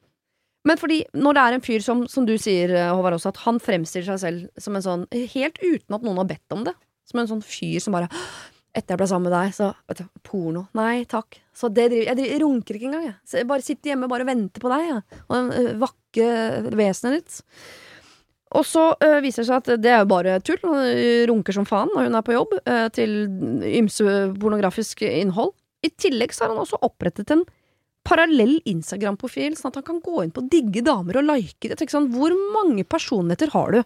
Men 0.65 0.81
fordi 0.81 1.03
når 1.13 1.37
det 1.37 1.45
er 1.45 1.57
en 1.57 1.65
fyr 1.65 1.85
som, 1.85 2.03
som 2.09 2.25
du 2.29 2.35
sier, 2.41 2.73
eh, 2.73 2.91
Håvard, 2.91 3.19
også, 3.19 3.35
at 3.35 3.43
han 3.45 3.61
fremstiller 3.63 4.15
seg 4.15 4.23
selv 4.23 4.65
som 4.65 4.77
en 4.77 4.85
sånn 4.85 5.07
Helt 5.13 5.61
uten 5.61 5.97
at 5.97 6.05
noen 6.05 6.23
har 6.23 6.29
bedt 6.31 6.57
om 6.57 6.65
det. 6.67 6.75
Som 7.09 7.21
en 7.21 7.31
sånn 7.31 7.45
fyr 7.45 7.81
som 7.85 7.97
bare 7.97 8.09
Etter 8.75 8.97
jeg 8.97 8.99
ble 8.99 9.07
sammen 9.07 9.29
med 9.29 9.37
deg, 9.37 9.53
så 9.55 9.69
du, 9.95 10.03
Porno. 10.27 10.65
Nei 10.75 11.05
takk. 11.07 11.37
Så 11.55 11.69
det 11.71 11.85
driver, 11.93 12.09
jeg, 12.09 12.19
driver, 12.19 12.41
runker 12.43 12.75
ikke 12.75 12.89
engang, 12.89 13.05
jeg. 13.07 13.15
Jeg 13.39 13.47
bare 13.47 13.63
sitter 13.63 13.93
hjemme 13.93 14.09
bare 14.11 14.25
og 14.27 14.31
venter 14.33 14.65
på 14.65 14.73
deg, 14.73 14.87
jeg. 14.89 15.21
Og 15.29 15.35
den 15.37 15.53
øh, 15.61 15.69
vakre 15.85 16.73
vesenet 16.81 17.15
ditt. 17.21 17.37
Og 18.59 18.67
så 18.67 18.89
øh, 18.99 19.21
viser 19.23 19.45
det 19.45 19.49
seg 19.53 19.61
at 19.61 19.83
det 19.85 19.93
er 19.93 20.03
jo 20.03 20.11
bare 20.11 20.41
tull. 20.43 20.59
Øh, 20.67 21.23
runker 21.31 21.55
som 21.55 21.69
faen 21.71 21.93
når 21.95 22.09
hun 22.09 22.19
er 22.19 22.27
på 22.27 22.35
jobb, 22.35 22.57
øh, 22.65 22.89
til 22.99 23.15
ymse 23.79 24.17
pornografisk 24.43 25.07
innhold. 25.07 25.55
I 25.87 25.93
tillegg 25.95 26.35
så 26.35 26.49
har 26.49 26.57
han 26.57 26.65
også 26.65 26.83
opprettet 26.83 27.31
en 27.31 27.47
parallell 28.05 28.59
Instagram-profil, 28.69 29.57
sånn 29.59 29.73
at 29.73 29.81
han 29.81 29.87
kan 29.87 30.01
gå 30.05 30.23
inn 30.25 30.33
på 30.35 30.45
digge 30.53 30.85
damer 30.85 31.21
og 31.21 31.29
like 31.31 31.65
det. 31.65 31.75
Jeg 31.75 31.83
tenker 31.83 31.97
Sånn, 31.97 32.11
hvor 32.13 32.35
mange 32.55 32.85
personligheter 32.85 33.53
har 33.55 33.77
du? 33.77 33.81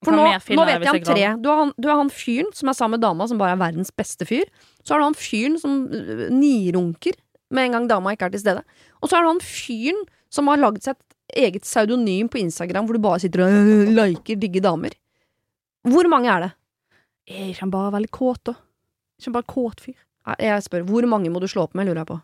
For 0.00 0.16
nå, 0.16 0.24
nå 0.24 0.64
vet 0.64 0.86
jeg 0.86 0.94
om 0.94 1.02
tre. 1.04 1.24
Du 1.44 1.50
har, 1.50 1.58
han, 1.60 1.72
du 1.76 1.88
har 1.90 1.98
han 2.00 2.12
fyren 2.12 2.48
som 2.56 2.70
er 2.72 2.76
sammen 2.78 2.96
med 2.96 3.04
dama, 3.04 3.26
som 3.28 3.40
bare 3.40 3.52
er 3.52 3.60
verdens 3.60 3.92
beste 3.92 4.24
fyr. 4.28 4.48
Så 4.80 4.94
har 4.94 5.02
du 5.02 5.10
han 5.10 5.18
fyren 5.18 5.58
som 5.60 5.82
øh, 5.92 6.22
nirunker 6.32 7.18
med 7.52 7.68
en 7.68 7.76
gang 7.76 7.90
dama 7.90 8.14
ikke 8.16 8.30
er 8.30 8.34
til 8.36 8.42
stede. 8.46 8.64
Og 9.02 9.10
så 9.10 9.18
har 9.18 9.26
du 9.26 9.34
han 9.34 9.44
fyren 9.44 10.00
som 10.32 10.48
har 10.48 10.62
lagd 10.62 10.80
seg 10.86 10.96
et 10.96 11.44
eget 11.44 11.66
pseudonym 11.66 12.30
på 12.32 12.40
Instagram, 12.40 12.88
hvor 12.88 12.96
du 12.96 13.04
bare 13.04 13.20
sitter 13.20 13.44
og 13.44 13.52
øh, 13.60 13.92
liker 13.98 14.40
digge 14.40 14.64
damer. 14.64 14.96
Hvor 15.84 16.08
mange 16.12 16.32
er 16.32 16.46
det? 16.46 16.50
Er 17.30 17.50
ikke 17.50 17.66
han 17.66 17.74
bare 17.74 17.92
veldig 17.98 18.12
kåt, 18.16 18.42
da? 18.48 18.56
Ikke 19.20 19.28
han 19.28 19.36
bare 19.36 19.52
kåt 19.52 19.84
fyr? 19.84 20.00
Jeg 20.40 20.64
spør, 20.64 20.88
hvor 20.88 21.04
mange 21.10 21.30
må 21.32 21.40
du 21.42 21.48
slå 21.50 21.66
opp 21.66 21.76
med, 21.76 21.88
lurer 21.88 22.02
jeg 22.04 22.08
på. 22.08 22.20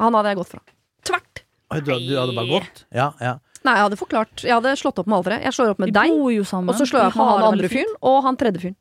Han 0.00 0.14
hadde 0.14 0.28
jeg 0.32 0.36
gått 0.40 0.48
fra. 0.54 0.60
Tvert! 1.04 1.42
Oi, 1.72 1.80
du, 1.80 1.92
du 1.92 2.14
hadde 2.18 2.34
bare 2.36 2.48
gått? 2.48 2.84
Ja, 2.92 3.12
ja. 3.20 3.38
Nei, 3.64 3.74
jeg 3.78 3.84
hadde 3.86 3.96
forklart. 4.00 4.42
Jeg 4.42 4.52
hadde 4.56 4.72
slått 4.76 4.98
opp 4.98 5.06
med 5.06 5.16
alle 5.20 5.24
tre. 5.30 5.36
Jeg 5.44 5.54
slår 5.54 5.70
opp 5.74 5.78
med 5.78 5.92
De 5.92 5.98
deg, 6.00 6.10
og 6.10 6.74
så 6.74 6.86
slår 6.88 7.00
jeg 7.04 7.12
opp 7.12 7.16
med 7.20 7.28
han 7.30 7.44
andre 7.52 7.68
fyren 7.70 7.92
og 8.02 8.16
han 8.26 8.36
tredje 8.40 8.60
fyren. 8.64 8.78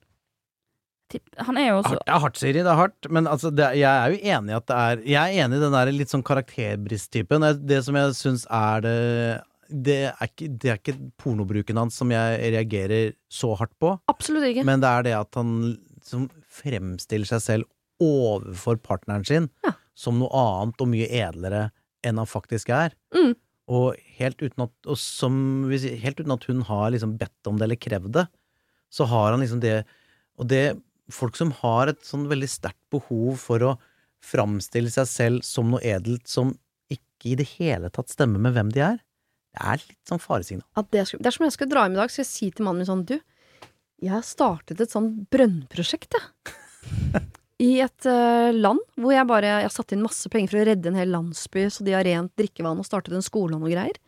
Han 1.44 1.58
er 1.60 1.66
jo 1.68 1.80
også 1.82 1.98
det 2.00 2.08
er 2.08 2.22
hardt, 2.24 2.38
Siri. 2.40 2.62
Det 2.64 2.72
er 2.72 2.78
hardt. 2.80 3.08
Men 3.12 3.28
altså, 3.28 3.50
det, 3.52 3.66
jeg 3.82 3.92
er 3.92 4.14
jo 4.14 4.20
enig 4.32 4.54
i 4.54 4.56
at 4.56 4.68
det 4.72 4.78
er 4.80 5.02
Jeg 5.12 5.20
er 5.36 5.44
enig 5.46 5.58
i 5.60 5.64
den 5.66 5.74
der 5.76 5.92
litt 5.92 6.12
sånn 6.14 6.24
karakterbrist-typen. 6.24 7.42
Det- 7.44 7.66
Det 7.68 7.82
som 7.84 7.96
jeg 8.00 8.14
syns 8.16 8.46
er 8.50 8.82
det 8.82 9.42
det 9.72 9.98
er, 10.12 10.28
ikke, 10.28 10.48
det 10.60 10.70
er 10.72 10.78
ikke 10.80 11.12
pornobruken 11.18 11.78
hans 11.80 11.96
som 11.96 12.10
jeg 12.12 12.40
reagerer 12.52 13.14
så 13.32 13.56
hardt 13.56 13.72
på, 13.80 13.94
Absolutt 14.12 14.44
ikke. 14.44 14.66
men 14.68 14.82
det 14.82 14.90
er 14.90 15.04
det 15.04 15.14
at 15.16 15.34
han 15.36 15.78
som 16.04 16.26
fremstiller 16.50 17.26
seg 17.26 17.40
selv 17.40 17.64
overfor 18.02 18.76
partneren 18.84 19.24
sin 19.26 19.50
Ja. 19.64 19.72
Som 19.98 20.20
noe 20.20 20.32
annet 20.38 20.84
og 20.84 20.90
mye 20.92 21.08
edlere 21.08 21.70
enn 22.06 22.20
han 22.22 22.30
faktisk 22.30 22.72
er. 22.74 22.96
Mm. 23.16 23.34
Og, 23.72 24.00
helt 24.18 24.42
uten 24.42 24.66
at, 24.66 24.74
og 24.90 24.98
som, 25.00 25.36
helt 25.72 26.20
uten 26.20 26.34
at 26.36 26.48
hun 26.50 26.64
har 26.68 26.90
liksom 26.94 27.16
bedt 27.20 27.50
om 27.50 27.60
det 27.60 27.68
eller 27.68 27.80
krevd 27.80 28.16
det, 28.18 28.26
så 28.92 29.08
har 29.08 29.32
han 29.32 29.44
liksom 29.44 29.62
det 29.64 29.84
Og 30.40 30.48
det 30.52 30.80
Folk 31.12 31.36
som 31.36 31.50
har 31.60 31.90
et 31.92 32.00
sånn 32.08 32.30
veldig 32.30 32.48
sterkt 32.48 32.80
behov 32.94 33.36
for 33.42 33.64
å 33.68 33.72
framstille 34.24 34.88
seg 34.94 35.10
selv 35.10 35.44
som 35.44 35.68
noe 35.74 35.82
edelt 35.84 36.30
som 36.30 36.54
ikke 36.94 37.34
i 37.34 37.36
det 37.42 37.48
hele 37.58 37.90
tatt 37.92 38.14
stemmer 38.14 38.40
med 38.40 38.56
hvem 38.56 38.70
de 38.72 38.84
er, 38.86 39.02
det 39.52 39.66
er 39.74 39.82
litt 39.82 40.08
sånn 40.08 40.22
faresignal. 40.24 40.64
At 40.80 40.88
det, 40.96 41.04
skulle, 41.10 41.26
dersom 41.28 41.50
jeg 41.50 41.56
skal 41.58 41.68
dra 41.74 41.84
hjem 41.84 41.98
i 41.98 42.00
dag, 42.00 42.14
skal 42.14 42.24
jeg 42.24 42.30
si 42.32 42.48
til 42.56 42.68
mannen 42.68 42.86
min 42.86 42.88
sånn 42.88 43.04
Du, 43.10 43.18
jeg 44.00 44.14
har 44.14 44.24
startet 44.24 44.80
et 44.80 44.94
sånn 44.94 45.12
brønnprosjekt, 45.34 46.16
jeg. 46.16 47.28
I 47.62 47.72
et 47.86 48.08
eh, 48.10 48.52
land 48.56 48.82
hvor 48.98 49.14
jeg 49.14 49.28
bare 49.30 49.52
Jeg 49.62 49.74
satt 49.74 49.94
inn 49.94 50.02
masse 50.02 50.30
penger 50.34 50.54
for 50.54 50.62
å 50.64 50.66
redde 50.72 50.90
en 50.90 50.98
hel 50.98 51.12
landsby, 51.14 51.68
så 51.70 51.86
de 51.86 51.94
har 51.94 52.08
rent 52.08 52.34
drikkevann 52.40 52.82
og 52.82 52.88
startet 52.88 53.14
en 53.18 53.26
skole 53.26 53.58
og 53.58 53.64
noe 53.64 53.74
greier. 53.74 54.00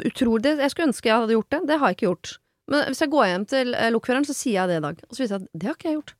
Utrolig. 0.00 0.54
Jeg 0.56 0.72
skulle 0.72 0.90
ønske 0.90 1.10
jeg 1.10 1.20
hadde 1.20 1.36
gjort 1.36 1.52
det. 1.52 1.62
Det 1.68 1.78
har 1.80 1.92
jeg 1.92 1.98
ikke 1.98 2.08
gjort. 2.08 2.36
Men 2.72 2.86
hvis 2.88 3.02
jeg 3.04 3.12
går 3.12 3.26
hjem 3.28 3.48
til 3.50 3.74
eh, 3.76 3.90
lokføreren, 3.92 4.28
så 4.28 4.36
sier 4.36 4.62
jeg 4.62 4.72
det 4.72 4.78
i 4.80 4.84
dag. 4.86 5.02
Og 5.04 5.16
så 5.16 5.24
viser 5.24 5.36
jeg 5.36 5.44
at 5.44 5.58
det 5.60 5.68
har 5.68 5.76
ikke 5.76 5.90
jeg 5.90 5.98
gjort. 5.98 6.14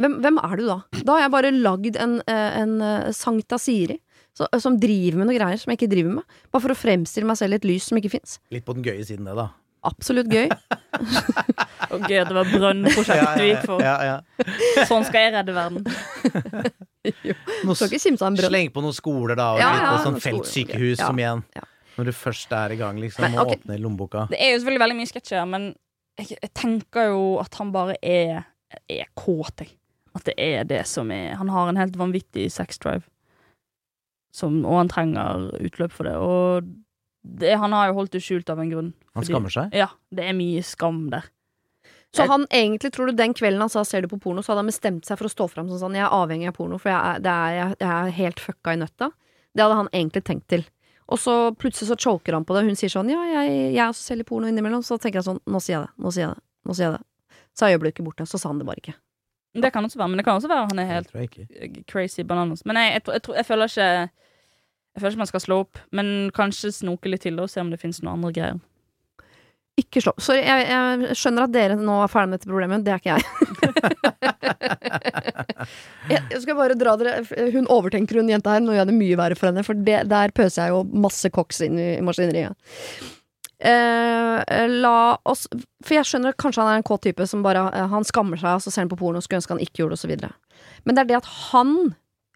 Hvem, 0.00 0.14
hvem 0.24 0.38
er 0.40 0.54
du 0.56 0.62
da? 0.64 0.78
Da 1.04 1.12
har 1.12 1.26
jeg 1.26 1.34
bare 1.34 1.56
lagd 1.58 1.98
en, 2.00 2.14
eh, 2.24 2.60
en 2.62 2.78
Sankta 3.12 3.60
Siri 3.60 3.98
så, 4.36 4.46
som 4.62 4.78
driver 4.80 5.20
med 5.20 5.28
noe 5.28 5.36
greier 5.36 5.60
som 5.60 5.72
jeg 5.72 5.80
ikke 5.80 5.92
driver 5.92 6.20
med. 6.20 6.38
Bare 6.48 6.64
for 6.64 6.72
å 6.72 6.78
fremstille 6.78 7.28
meg 7.28 7.36
selv 7.40 7.56
i 7.56 7.60
et 7.60 7.68
lys 7.68 7.90
som 7.90 8.00
ikke 8.00 8.14
fins. 8.14 8.38
Litt 8.54 8.64
på 8.64 8.76
den 8.78 8.86
gøye 8.86 9.04
siden, 9.04 9.28
det, 9.28 9.36
da. 9.36 9.50
Absolutt 9.88 10.28
gøy. 10.28 10.48
Og 11.94 12.02
gøy 12.04 12.18
at 12.20 12.28
det 12.28 12.36
var 12.36 12.48
brønnprosjektet 12.50 13.38
du 13.40 13.44
gikk 13.48 13.62
for. 13.64 13.80
Ja, 13.84 13.94
ja. 14.04 14.84
Sånn 14.88 15.06
skal 15.08 15.24
jeg 15.26 15.34
redde 15.38 15.54
verden. 15.56 15.86
jo, 17.30 17.34
Skal 17.72 17.88
ikke 17.88 18.02
kimse 18.02 18.24
av 18.26 18.28
en 18.30 18.38
brønn. 18.38 18.50
Sleng 18.52 18.72
på 18.74 18.82
noen 18.84 18.96
skoler, 18.96 19.36
da, 19.40 19.46
og 19.56 19.62
Ja, 19.62 19.70
litt 19.72 19.84
ja, 19.86 19.92
sånn 20.04 20.16
noen 20.18 20.22
skoler. 20.24 20.42
feltsykehus 20.44 20.98
Ja, 21.00 21.06
som 21.08 21.22
igjen. 21.22 21.44
ja. 21.56 21.64
Når 21.96 22.10
du 22.10 22.12
først 22.16 22.52
er 22.56 22.72
i 22.72 22.78
gang, 22.80 23.00
liksom, 23.02 23.24
Men, 23.26 23.38
og 23.40 23.48
ok. 23.50 23.56
åpner 23.58 23.80
lommeboka. 23.82 24.26
Det 24.30 24.38
er 24.40 24.52
jo 24.54 24.60
selvfølgelig 24.60 24.82
veldig 24.84 24.98
mye 25.00 25.10
sketsjer, 25.10 25.48
men 25.50 25.64
jeg, 26.20 26.28
jeg 26.36 26.52
tenker 26.56 27.10
jo 27.10 27.24
at 27.42 27.56
han 27.60 27.72
bare 27.74 27.96
er, 28.04 28.44
er 28.88 29.08
kåt, 29.18 29.64
jeg. 29.64 29.74
At 30.16 30.24
det 30.26 30.34
er 30.42 30.64
det 30.66 30.84
som 30.90 31.10
er 31.14 31.36
Han 31.38 31.48
har 31.54 31.68
en 31.70 31.78
helt 31.78 31.94
vanvittig 31.98 32.48
sexdrive. 32.52 33.04
Som, 34.34 34.60
og 34.66 34.78
han 34.80 34.88
trenger 34.90 35.48
utløp 35.60 35.92
for 35.94 36.06
det. 36.08 36.14
Og 36.18 36.70
det, 37.22 37.56
han 37.58 37.72
har 37.72 37.88
jo 37.90 37.94
holdt 37.98 38.12
det 38.12 38.22
skjult 38.22 38.48
av 38.50 38.58
en 38.60 38.70
grunn. 38.70 38.92
Han 39.14 39.22
fordi- 39.22 39.32
skammer 39.34 39.50
seg. 39.50 39.74
Ja, 39.74 39.88
det 40.14 40.24
er 40.24 40.32
mye 40.32 40.62
skam 40.64 41.10
der. 41.10 41.24
Så 42.12 42.26
han 42.26 42.46
egentlig, 42.50 42.90
tror 42.92 43.06
du 43.06 43.12
den 43.12 43.32
kvelden 43.34 43.60
han 43.60 43.68
sa 43.68 43.84
'ser 43.84 44.02
du 44.02 44.08
på 44.08 44.18
porno', 44.18 44.42
så 44.42 44.48
hadde 44.50 44.64
han 44.64 44.66
bestemt 44.66 45.04
seg 45.06 45.16
for 45.18 45.26
å 45.26 45.30
stå 45.30 45.48
fram 45.50 45.68
som 45.68 45.78
sånn 45.78 45.94
'jeg 45.94 46.02
er 46.02 46.10
avhengig 46.10 46.48
av 46.48 46.54
porno, 46.54 46.76
for 46.78 46.88
jeg 46.90 46.98
er, 46.98 47.18
det 47.20 47.30
er, 47.30 47.50
jeg, 47.54 47.76
jeg 47.78 47.88
er 47.88 48.10
helt 48.10 48.40
fucka 48.40 48.72
i 48.72 48.76
nøtta'. 48.76 49.12
Det 49.54 49.62
hadde 49.62 49.76
han 49.76 49.88
egentlig 49.92 50.24
tenkt 50.24 50.48
til. 50.48 50.64
Og 51.08 51.18
så 51.18 51.54
plutselig 51.56 51.88
så 51.88 51.96
choker 51.96 52.32
han 52.32 52.44
på 52.44 52.54
det, 52.54 52.62
og 52.62 52.66
hun 52.66 52.74
sier 52.74 52.90
sånn 52.90 53.08
'ja, 53.10 53.22
jeg, 53.46 53.74
jeg 53.74 53.88
også 53.88 54.02
selger 54.10 54.24
porno 54.24 54.46
innimellom', 54.48 54.82
så 54.82 54.98
tenker 54.98 55.22
jeg 55.22 55.24
sånn 55.24 55.40
'nå 55.46 55.60
sier 55.62 55.78
jeg 55.78 55.86
det, 55.86 55.92
nå 56.02 56.10
sier 56.10 56.26
jeg 56.26 56.34
det', 56.34 56.42
nå 56.66 56.74
sier 56.74 56.90
jeg 56.90 56.98
det. 56.98 57.04
Så 57.54 57.66
er 57.66 57.78
øyeblikket 57.78 58.04
borte, 58.04 58.26
så 58.26 58.38
sa 58.40 58.48
han 58.48 58.58
det 58.58 58.66
bare 58.66 58.76
ikke. 58.82 58.94
Det 59.54 59.72
kan 59.72 59.84
også 59.84 59.96
være, 59.98 60.08
men 60.08 60.16
det 60.18 60.24
kan 60.24 60.36
også 60.40 60.48
være 60.48 60.68
han 60.68 60.78
er 60.78 60.86
helt 60.86 61.86
crazy 61.86 62.22
bananas. 62.22 62.64
Men 62.64 62.76
jeg, 62.76 62.92
jeg, 62.94 63.02
tror- 63.02 63.34
jeg, 63.34 63.36
jeg 63.36 63.46
føler 63.46 63.66
ikke 63.66 64.10
Jeg 65.00 65.06
føler 65.06 65.14
ikke 65.16 65.22
man 65.22 65.28
skal 65.30 65.40
slå 65.40 65.56
opp, 65.62 65.78
men 65.96 66.08
kanskje 66.36 66.74
snoke 66.76 67.08
litt 67.08 67.22
til 67.24 67.38
og 67.40 67.48
se 67.48 67.62
om 67.62 67.70
det 67.72 67.78
finnes 67.80 68.02
noen 68.02 68.18
andre 68.18 68.32
greier. 68.36 68.58
Ikke 69.80 70.02
slå 70.04 70.12
opp. 70.12 70.20
Sorry, 70.20 70.42
jeg, 70.44 70.66
jeg 70.68 71.16
skjønner 71.16 71.46
at 71.46 71.54
dere 71.54 71.78
nå 71.80 71.94
er 72.04 72.10
ferdig 72.12 72.28
med 72.28 72.36
dette 72.36 72.50
problemet. 72.50 72.84
Det 72.84 72.92
er 72.92 73.00
ikke 73.00 73.14
jeg. 73.14 73.24
jeg, 76.12 76.20
jeg 76.34 76.42
skal 76.42 76.58
bare 76.58 76.76
dra 76.76 76.92
dere 77.00 77.46
Hun 77.54 77.70
overtenker 77.72 78.20
hun 78.20 78.28
jenta 78.28 78.58
her. 78.58 78.60
Nå 78.60 78.74
gjør 78.74 78.82
jeg 78.82 78.90
det 78.90 78.98
mye 78.98 79.20
verre 79.22 79.38
for 79.40 79.48
henne, 79.48 79.64
for 79.64 79.80
det, 79.88 80.02
der 80.10 80.36
pøser 80.36 80.66
jeg 80.66 80.74
jo 80.74 80.82
masse 81.06 81.32
koks 81.32 81.62
inn 81.64 81.80
i 81.80 81.88
maskineriet. 82.04 82.52
Eh, 83.60 84.68
la 84.68 84.98
oss 85.28 85.42
For 85.84 85.92
jeg 85.92 86.08
skjønner 86.08 86.32
at 86.32 86.40
kanskje 86.40 86.62
han 86.62 86.70
er 86.72 86.78
en 86.80 86.86
kåt 86.88 87.02
type 87.04 87.26
som 87.28 87.42
bare 87.44 87.66
eh, 87.76 87.90
Han 87.92 88.06
skammer 88.08 88.40
seg, 88.40 88.54
og 88.56 88.62
så 88.64 88.72
ser 88.72 88.86
han 88.86 88.92
på 88.92 88.96
porno 89.00 89.20
og 89.20 89.26
skulle 89.26 89.42
ønske 89.42 89.52
han 89.52 89.64
ikke 89.64 89.82
gjorde 89.82 89.98
det, 89.98 90.04
osv. 90.04 90.84
Men 90.84 90.96
det 90.96 91.02
er 91.02 91.10
det 91.10 91.18
at 91.22 91.32
han 91.50 91.74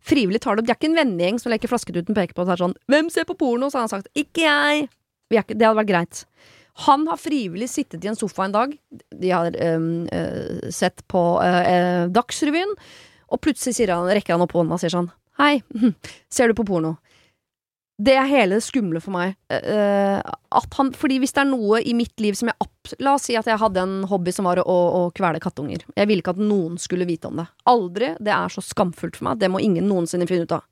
frivillig 0.05 0.43
tar 0.45 0.57
det 0.57 0.65
opp. 0.65 0.69
De 0.69 0.75
er 0.75 0.79
ikke 0.79 0.91
en 0.93 1.01
vennegjeng 1.01 1.41
som 1.41 1.53
leker 1.53 1.71
flasketuten 1.71 2.17
peker 2.17 2.37
på 2.37 2.45
og 2.45 2.51
sier 2.51 2.63
sånn 2.65 2.77
'Hvem 2.89 3.11
ser 3.11 3.25
på 3.29 3.39
porno?' 3.39 3.71
Så 3.71 3.79
har 3.79 3.89
han 3.89 3.95
sagt 3.95 4.13
'Ikke 4.15 4.45
jeg'. 4.45 4.89
Det 5.31 5.67
hadde 5.67 5.81
vært 5.81 5.91
greit. 5.91 6.25
Han 6.87 7.07
har 7.07 7.17
frivillig 7.17 7.69
sittet 7.71 8.05
i 8.05 8.09
en 8.11 8.19
sofa 8.19 8.45
en 8.45 8.53
dag. 8.53 8.79
De 9.15 9.31
har 9.31 9.55
um, 9.75 10.09
uh, 10.11 10.71
sett 10.71 11.07
på 11.07 11.39
uh, 11.39 12.07
Dagsrevyen, 12.11 12.75
og 13.31 13.41
plutselig 13.41 13.89
han, 13.89 14.11
rekker 14.11 14.35
han 14.35 14.43
opp 14.43 14.53
hånda 14.53 14.75
og 14.75 14.83
sier 14.83 14.91
sånn 14.91 15.11
Hei, 15.39 15.63
ser 16.35 16.51
du 16.51 16.55
på 16.55 16.67
porno? 16.67 16.97
Det 17.95 18.15
er 18.19 18.27
hele 18.27 18.59
det 18.59 18.65
skumle 18.67 18.99
for 19.03 19.15
meg. 19.15 19.37
Uh, 19.53 20.19
at 20.59 20.79
han, 20.79 20.91
fordi 20.99 21.21
hvis 21.23 21.35
det 21.37 21.45
er 21.45 21.51
noe 21.51 21.79
i 21.79 21.95
mitt 21.95 22.19
liv 22.23 22.35
som 22.39 22.51
jeg 22.51 22.71
La 23.01 23.15
oss 23.17 23.31
si 23.31 23.33
at 23.39 23.47
jeg 23.49 23.57
hadde 23.57 23.81
en 23.81 23.93
hobby 24.11 24.33
som 24.35 24.45
var 24.45 24.59
å, 24.61 24.65
å 24.69 24.99
kvele 25.17 25.41
kattunger. 25.41 25.87
Jeg 25.97 26.09
ville 26.11 26.21
ikke 26.21 26.35
at 26.35 26.43
noen 26.43 26.75
skulle 26.77 27.07
vite 27.09 27.31
om 27.31 27.39
det. 27.41 27.47
Aldri. 27.71 28.11
Det 28.21 28.33
er 28.35 28.53
så 28.53 28.61
skamfullt 28.61 29.17
for 29.17 29.31
meg. 29.31 29.39
Det 29.41 29.49
må 29.49 29.63
ingen 29.65 29.87
noensinne 29.89 30.29
finne 30.29 30.45
ut 30.45 30.53
av. 30.53 30.67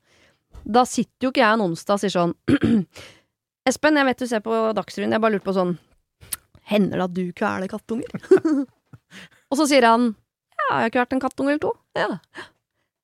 Da 0.63 0.83
sitter 0.85 1.25
jo 1.25 1.31
ikke 1.33 1.41
jeg 1.41 1.57
en 1.57 1.65
onsdag 1.65 1.97
og 1.97 2.03
sier 2.03 2.13
sånn 2.13 2.35
Espen, 3.69 3.97
jeg 3.97 4.07
vet 4.07 4.21
du 4.21 4.27
ser 4.29 4.43
på 4.45 4.59
Dagsrevyen. 4.77 5.15
Jeg 5.15 5.23
bare 5.23 5.35
lurte 5.35 5.47
på 5.47 5.57
sånn 5.57 5.73
Hender 6.69 7.01
det 7.01 7.07
at 7.07 7.15
du 7.17 7.23
kveler 7.35 7.71
kattunger? 7.71 8.13
og 9.49 9.59
så 9.59 9.67
sier 9.67 9.89
han 9.89 10.11
Ja, 10.13 10.67
jeg 10.67 10.85
har 10.85 10.93
kvalt 10.99 11.17
en 11.17 11.23
kattunge 11.23 11.55
eller 11.55 11.63
to. 11.65 11.73
Ja. 11.97 12.11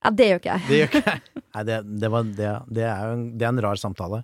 Ja, 0.03 0.11
det 0.15 0.27
gjør 0.29 0.39
ikke 0.41 0.51
jeg. 0.55 0.65
Det 0.67 0.77
gjør 0.79 0.89
ikke 0.89 1.13
jeg. 1.13 1.43
Nei, 1.49 1.63
det, 1.67 1.77
det, 2.01 2.09
var, 2.13 2.27
det, 2.39 2.51
det, 2.77 2.83
er 2.87 3.07
jo 3.07 3.15
en, 3.17 3.23
det 3.39 3.47
er 3.47 3.53
en 3.53 3.63
rar 3.65 3.79
samtale. 3.81 4.21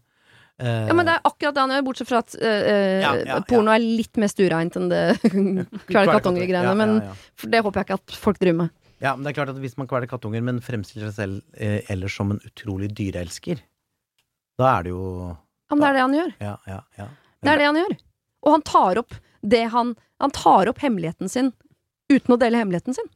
Uh, 0.55 0.85
Ja, 0.87 0.93
men 0.95 1.03
det 1.03 1.17
er 1.17 1.25
akkurat 1.27 1.55
det 1.57 1.63
han 1.65 1.73
gjør, 1.75 1.81
bortsett 1.89 2.07
fra 2.07 2.21
at 2.23 2.35
øh, 2.39 3.01
Ja, 3.03 3.09
ja, 3.27 3.39
porno 3.43 3.73
er 3.73 3.83
litt 3.83 4.15
mer 4.21 4.29
stureint 4.31 4.77
enn 4.79 4.87
det 4.87 5.01
kvele 5.89 6.13
kattunger-greiene. 6.15 6.69
ja, 6.71 6.75
Men 6.79 6.93
ja, 7.01 7.09
ja. 7.09 7.15
for 7.41 7.51
det 7.51 7.59
håper 7.65 7.81
jeg 7.81 7.89
ikke 7.89 7.97
at 7.99 8.15
folk 8.23 8.39
driver 8.39 8.59
med. 8.61 8.71
ja, 9.03 9.11
men 9.17 9.25
det 9.25 9.33
er 9.33 9.37
klart 9.41 9.51
at 9.51 9.59
hvis 9.59 9.75
man 9.75 9.89
kveler 9.91 10.07
kattunger, 10.07 10.45
men 10.47 10.61
fremstiller 10.63 11.11
seg 11.11 11.17
selv 11.17 11.41
uh, 11.59 11.91
ellers 11.91 12.15
som 12.15 12.31
en 12.31 12.39
utrolig 12.47 12.87
dyreelsker, 12.95 13.59
da 14.55 14.71
er 14.77 14.87
det 14.87 14.95
jo 14.95 15.03
Ja, 15.27 15.75
men 15.75 15.83
det 15.83 15.89
er 15.89 15.97
det 15.97 16.05
han 16.05 16.17
gjør. 16.21 16.33
Ja, 16.39 16.55
ja, 16.71 16.79
ja. 17.01 17.09
Det 17.43 17.51
er 17.51 17.59
det 17.59 17.67
han 17.67 17.81
gjør. 17.81 17.97
Og 18.45 18.55
han 18.55 18.63
tar 18.71 19.01
opp 19.03 19.19
det 19.45 19.63
han 19.75 19.95
Han 20.23 20.31
tar 20.31 20.69
opp 20.71 20.79
hemmeligheten 20.79 21.27
sin 21.29 21.51
uten 22.07 22.33
å 22.33 22.39
dele 22.39 22.61
hemmeligheten 22.61 22.95
sin. 22.95 23.07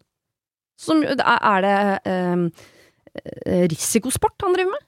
Som 0.80 1.04
er 1.04 1.64
det 1.66 1.78
ehm, 2.08 2.46
eh, 3.20 3.66
risikosport 3.68 4.46
han 4.46 4.56
driver 4.56 4.78
med? 4.78 4.86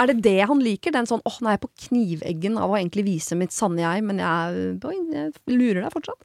Er 0.00 0.08
det 0.08 0.22
det 0.24 0.38
han 0.48 0.62
liker? 0.62 0.94
Den 0.94 1.06
sånn 1.06 1.22
'åh, 1.24 1.40
nå 1.40 1.50
er 1.50 1.56
jeg 1.58 1.64
på 1.66 1.88
kniveggen 1.88 2.56
av 2.58 2.72
å 2.72 2.78
egentlig 2.78 3.04
vise 3.04 3.36
mitt 3.36 3.52
sanne 3.52 3.82
jeg', 3.82 4.04
men 4.06 4.22
jeg, 4.22 4.78
oi, 4.84 4.96
jeg 5.12 5.34
lurer 5.50 5.82
deg 5.82 5.92
fortsatt? 5.92 6.24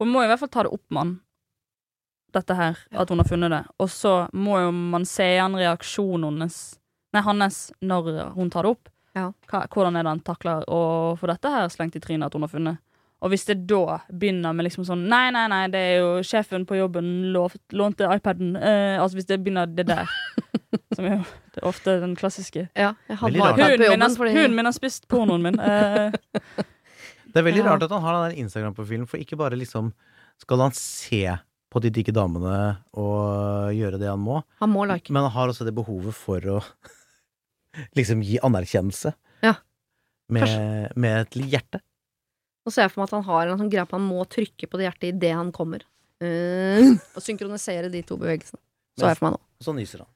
Hun 0.00 0.08
må 0.08 0.24
i 0.24 0.30
hvert 0.30 0.40
fall 0.40 0.48
ta 0.48 0.64
det 0.64 0.72
opp 0.72 0.86
med 0.88 1.00
han, 1.02 1.12
dette 2.32 2.54
her, 2.56 2.78
at 2.92 3.10
hun 3.10 3.20
har 3.20 3.28
funnet 3.28 3.52
det. 3.52 3.64
Og 3.82 3.90
så 3.92 4.14
må 4.32 4.60
jo 4.62 4.70
man 4.72 5.04
se 5.04 5.26
igjen 5.34 5.58
reaksjonen 5.58 6.30
hennes, 6.30 6.78
nei, 7.12 7.22
hans 7.26 7.58
når 7.82 8.32
hun 8.36 8.50
tar 8.50 8.64
det 8.64 8.72
opp. 8.76 8.88
Ja. 9.18 9.32
Hva, 9.50 9.66
hvordan 9.66 9.98
er 9.98 10.06
det 10.06 10.14
han 10.14 10.24
takler 10.24 10.64
å 10.70 10.80
få 11.18 11.28
dette 11.28 11.50
her 11.50 11.68
slengt 11.68 11.98
i 11.98 12.00
trynet 12.02 12.30
at 12.30 12.38
hun 12.38 12.46
har 12.46 12.52
funnet? 12.52 12.78
Og 13.20 13.28
hvis 13.34 13.44
det 13.50 13.58
da 13.68 13.98
begynner 14.08 14.54
med 14.56 14.64
liksom 14.64 14.86
sånn 14.88 15.02
Nei, 15.10 15.26
nei, 15.34 15.42
nei, 15.52 15.66
det 15.68 15.80
er 15.90 15.98
jo 16.00 16.12
sjefen 16.24 16.62
på 16.68 16.78
jobben 16.78 17.10
lovt, 17.34 17.60
lånte 17.76 18.08
iPaden. 18.16 18.54
Eh, 18.56 18.96
altså 19.02 19.18
hvis 19.18 19.28
det 19.28 19.36
begynner 19.44 19.68
det 19.68 19.84
der. 19.90 20.08
som 20.96 21.04
er 21.04 21.18
jo 21.18 21.24
det 21.52 21.60
er 21.60 21.66
ofte 21.68 21.98
den 22.00 22.14
klassiske. 22.16 22.68
Ja, 22.78 22.94
Hunden 23.20 23.32
min, 23.36 23.42
har- 24.00 24.16
fordi 24.16 24.32
hunden 24.38 24.56
min 24.56 24.64
har 24.70 24.72
spist 24.76 25.06
pornoen 25.12 25.42
min. 25.44 25.60
Eh, 25.60 26.12
Det 27.30 27.38
er 27.38 27.44
veldig 27.46 27.60
Ja. 27.62 27.68
rart 27.74 27.82
at 27.86 27.92
han 27.94 28.02
har 28.02 28.28
den 28.30 28.38
Instagram-profilen, 28.42 29.06
for 29.06 29.20
ikke 29.22 29.36
bare 29.38 29.54
liksom 29.58 29.92
skal 30.40 30.58
han 30.64 30.72
se 30.74 31.20
på 31.70 31.80
de 31.84 31.90
digge 31.94 32.10
damene 32.16 32.78
og 32.98 33.70
gjøre 33.76 34.00
det 34.00 34.08
han 34.10 34.18
må, 34.18 34.40
han 34.58 34.70
må 34.72 34.82
like. 34.88 35.12
men 35.12 35.22
han 35.22 35.30
har 35.30 35.52
også 35.52 35.64
det 35.68 35.74
behovet 35.76 36.14
for 36.16 36.40
å 36.40 36.56
liksom 37.98 38.22
gi 38.26 38.40
anerkjennelse. 38.42 39.12
Ja. 39.44 39.54
Med, 40.30 40.90
med 40.96 41.20
et 41.26 41.38
hjerte. 41.52 41.80
Nå 42.70 42.74
ser 42.76 42.86
jeg 42.86 42.92
for 42.92 43.02
meg 43.02 43.08
at 43.08 43.16
han 43.16 43.24
har 43.26 43.48
en 43.50 43.58
sånn 43.58 43.70
greie 43.72 43.82
på 43.90 43.98
han 43.98 44.04
må 44.06 44.22
trykke 44.30 44.68
på 44.70 44.78
det 44.78 44.84
hjertet 44.86 45.08
idet 45.08 45.32
han 45.34 45.48
kommer. 45.50 45.82
Uh, 46.22 46.94
og 47.16 47.24
synkronisere 47.24 47.90
de 47.90 48.04
to 48.06 48.14
bevegelsene. 48.20 48.62
Så 48.94 49.08
jeg 49.10 49.18
for 49.18 49.26
meg 49.26 49.34
nå. 49.34 49.40
Og 49.58 49.66
så 49.66 49.74
nyser 49.74 50.04
han. 50.04 50.10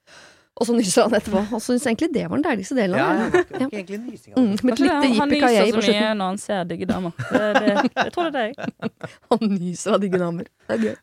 Og 0.54 0.68
så 0.68 0.74
nyser 0.76 1.08
han 1.08 1.16
etterpå. 1.18 1.40
Og 1.50 1.58
så 1.58 1.72
syns 1.72 1.88
egentlig 1.90 2.12
det 2.14 2.28
var 2.28 2.38
den 2.38 2.44
deiligste 2.46 2.76
delen 2.78 2.94
av 2.94 3.00
ja, 3.00 3.26
det. 3.32 3.40
Ja. 3.58 3.66
egentlig 3.72 3.98
nysing. 4.04 4.36
Mm, 4.36 4.52
altså. 4.52 4.66
med 4.68 4.74
et 4.76 4.82
lite 4.84 4.94
han 4.94 5.32
nyser 5.32 5.72
så 5.74 5.82
mye 5.88 6.12
når 6.20 6.30
han 6.30 6.38
ser 6.44 6.68
digge 6.70 6.88
damer. 6.92 7.16
Det, 7.18 7.48
det, 7.56 7.72
jeg 8.04 8.12
tror 8.14 8.28
det 8.28 8.44
er 8.44 8.54
deg. 8.54 8.84
Han 9.34 9.42
nyser 9.56 9.96
av 9.96 10.04
digge 10.04 10.20
damer. 10.22 10.52
Det 10.68 10.76
er 10.76 10.86
gøy. 10.86 10.94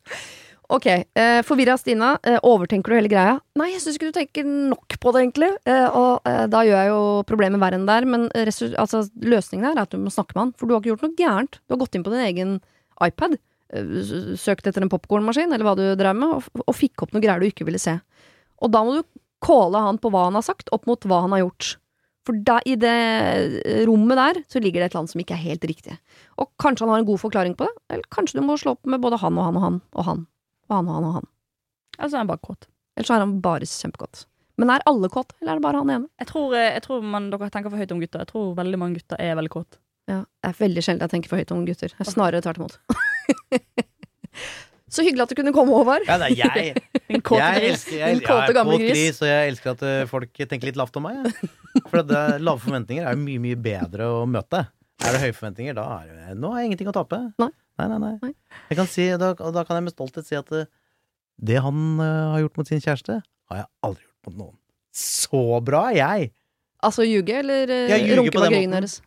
Ok, 0.72 0.86
eh, 0.88 1.42
forvirra 1.44 1.76
Stina. 1.78 2.14
Eh, 2.24 2.38
overtenker 2.48 2.94
du 2.94 2.96
hele 2.96 3.10
greia? 3.12 3.34
Nei, 3.60 3.74
jeg 3.74 3.82
syns 3.84 3.98
ikke 3.98 4.08
du 4.08 4.16
tenker 4.16 4.46
nok 4.48 4.96
på 5.04 5.12
det, 5.12 5.24
egentlig. 5.26 5.50
Eh, 5.68 5.88
og 6.00 6.28
eh, 6.30 6.46
da 6.48 6.62
gjør 6.64 6.78
jeg 6.78 6.92
jo 6.94 7.02
problemet 7.28 7.60
verre 7.60 7.76
enn 7.76 7.90
der. 7.90 8.08
Men 8.08 8.30
resu 8.48 8.70
altså, 8.80 9.02
løsningen 9.20 9.68
er 9.68 9.82
at 9.84 9.92
du 9.92 10.00
må 10.00 10.14
snakke 10.16 10.38
med 10.38 10.46
han. 10.46 10.54
For 10.56 10.70
du 10.70 10.74
har 10.74 10.80
ikke 10.80 10.94
gjort 10.94 11.04
noe 11.04 11.20
gærent. 11.20 11.60
Du 11.66 11.76
har 11.76 11.82
gått 11.84 12.00
inn 12.00 12.08
på 12.08 12.14
din 12.16 12.24
egen 12.24 12.56
iPad, 13.04 13.36
eh, 13.76 13.92
søkt 14.40 14.72
etter 14.72 14.86
en 14.86 14.94
popkornmaskin, 14.94 15.52
eller 15.52 15.68
hva 15.68 15.76
du 15.76 15.84
drev 16.00 16.16
med, 16.16 16.40
og, 16.40 16.64
og 16.64 16.80
fikk 16.80 17.04
opp 17.04 17.12
noe 17.12 17.26
greier 17.26 17.44
du 17.44 17.52
ikke 17.52 17.68
ville 17.68 17.82
se. 17.82 17.98
Og 18.64 18.72
da 18.72 18.86
må 18.88 18.96
du 18.96 19.04
calle 19.44 19.84
han 19.90 20.00
på 20.00 20.08
hva 20.14 20.30
han 20.30 20.40
har 20.40 20.48
sagt, 20.48 20.72
opp 20.72 20.88
mot 20.88 21.04
hva 21.04 21.26
han 21.26 21.36
har 21.36 21.44
gjort. 21.44 21.76
For 22.24 22.38
da, 22.48 22.62
i 22.64 22.78
det 22.80 22.96
rommet 23.90 24.20
der 24.20 24.44
så 24.48 24.64
ligger 24.64 24.80
det 24.80 24.92
et 24.92 24.96
eller 24.96 25.12
som 25.12 25.24
ikke 25.24 25.36
er 25.36 25.48
helt 25.52 25.68
riktig. 25.68 26.00
Og 26.40 26.54
kanskje 26.62 26.86
han 26.86 26.96
har 26.96 27.02
en 27.04 27.12
god 27.12 27.26
forklaring 27.28 27.60
på 27.60 27.68
det, 27.68 27.76
eller 27.92 28.12
kanskje 28.14 28.40
du 28.40 28.46
må 28.46 28.56
slå 28.62 28.78
opp 28.78 28.88
med 28.88 29.02
både 29.04 29.20
han 29.20 29.36
og 29.42 29.50
han 29.50 29.58
og 29.58 29.66
han 29.66 29.82
og 29.98 30.08
han 30.08 30.30
og 30.72 30.80
han 30.80 30.90
og 30.90 30.98
han 30.98 31.08
og 31.10 31.16
han. 31.20 31.30
Altså 32.00 32.18
er 32.18 32.24
han 32.24 32.32
bare 32.32 32.46
kåt. 32.48 32.68
Eller 32.96 33.08
så 33.08 33.16
er 33.16 33.26
han 33.26 33.38
bare 33.44 33.68
kjempekåt. 33.68 34.26
Men 34.62 34.70
er 34.74 34.84
alle 34.90 35.10
kåte, 35.10 35.36
eller 35.42 35.56
er 35.56 35.60
det 35.62 35.66
bare 35.66 35.82
han 35.82 35.90
ene? 35.94 36.10
Jeg 36.22 36.30
tror, 36.30 36.52
eh, 36.58 36.74
jeg 36.76 36.84
tror 36.86 37.06
man, 37.14 37.30
dere 37.34 37.50
tenker 37.54 37.74
for 37.74 37.82
høyt 37.82 37.94
om 37.96 38.02
gutter. 38.04 38.22
Jeg 38.22 38.30
tror 38.30 38.52
veldig 38.60 38.80
mange 38.82 39.00
gutter 39.00 39.22
er 39.22 39.38
veldig 39.40 39.54
kåte. 39.54 39.80
Ja, 40.10 40.20
det 40.26 40.52
er 40.52 40.58
veldig 40.60 40.84
sjelden 40.86 41.06
jeg 41.06 41.14
tenker 41.16 41.32
for 41.32 41.42
høyt 41.42 41.54
om 41.56 41.64
gutter. 41.66 41.94
Jeg 41.94 42.06
er 42.06 42.10
Snarere 42.10 42.44
tvert 42.46 42.60
imot. 42.60 42.76
så 44.96 45.06
hyggelig 45.08 45.26
at 45.26 45.34
du 45.34 45.40
kunne 45.40 45.54
komme, 45.56 45.78
Håvard. 45.80 46.06
Ja, 46.10 46.20
det 46.22 46.34
er 46.36 46.60
jeg. 46.68 46.84
Min 47.12 47.24
kåte 47.26 47.42
jeg 47.42 47.64
gris. 47.64 47.72
elsker, 47.72 47.98
jeg, 48.02 48.18
Din 48.18 48.24
kåte 48.28 48.44
jeg 48.44 48.54
er 48.54 48.60
gamle 48.60 48.78
kåt 48.78 48.86
gris. 48.86 49.00
gris, 49.00 49.22
og 49.24 49.32
jeg 49.32 49.54
elsker 49.54 49.74
at 49.74 49.86
eh, 49.88 50.04
folk 50.12 50.44
tenker 50.44 50.70
litt 50.70 50.80
lavt 50.80 51.00
om 51.02 51.08
meg. 51.08 51.32
For 51.88 52.04
det, 52.06 52.22
lave 52.44 52.62
forventninger 52.62 53.08
er 53.08 53.18
jo 53.18 53.24
mye, 53.24 53.44
mye 53.48 53.62
bedre 53.72 54.12
å 54.20 54.22
møte. 54.30 54.66
Er 55.02 55.16
det 55.16 55.22
høye 55.24 55.34
forventninger, 55.36 55.76
da 55.78 55.86
er 56.02 56.10
det 56.12 56.36
Nå 56.40 56.52
har 56.54 56.62
jeg 56.62 56.70
ingenting 56.72 56.90
å 56.92 56.96
tape. 56.96 57.20
Nei. 57.42 57.50
Nei, 57.82 57.88
nei, 57.98 58.12
nei. 58.22 58.32
Jeg 58.70 58.78
kan 58.78 58.90
si, 58.90 59.08
da, 59.18 59.32
da 59.34 59.64
kan 59.66 59.80
jeg 59.80 59.86
med 59.88 59.94
stolthet 59.96 60.28
si 60.28 60.36
at 60.38 60.50
det, 60.54 60.66
Det 61.42 61.58
han 61.64 61.80
uh, 61.98 62.34
har 62.36 62.44
gjort 62.44 62.60
mot 62.62 62.70
sin 62.70 62.84
kjæreste, 62.84 63.16
har 63.50 63.58
jeg 63.64 63.68
aldri 63.88 64.04
gjort 64.06 64.28
mot 64.30 64.38
noen. 64.44 64.58
Så 64.94 65.42
bra 65.66 65.88
er 65.90 65.98
jeg! 65.98 66.30
Altså 66.86 67.06
ljuge, 67.08 67.40
eller 67.42 67.72
uh, 67.74 67.96
runke 68.20 68.36
bak 68.38 68.52
ryggen 68.54 68.76
deres? 68.78 69.00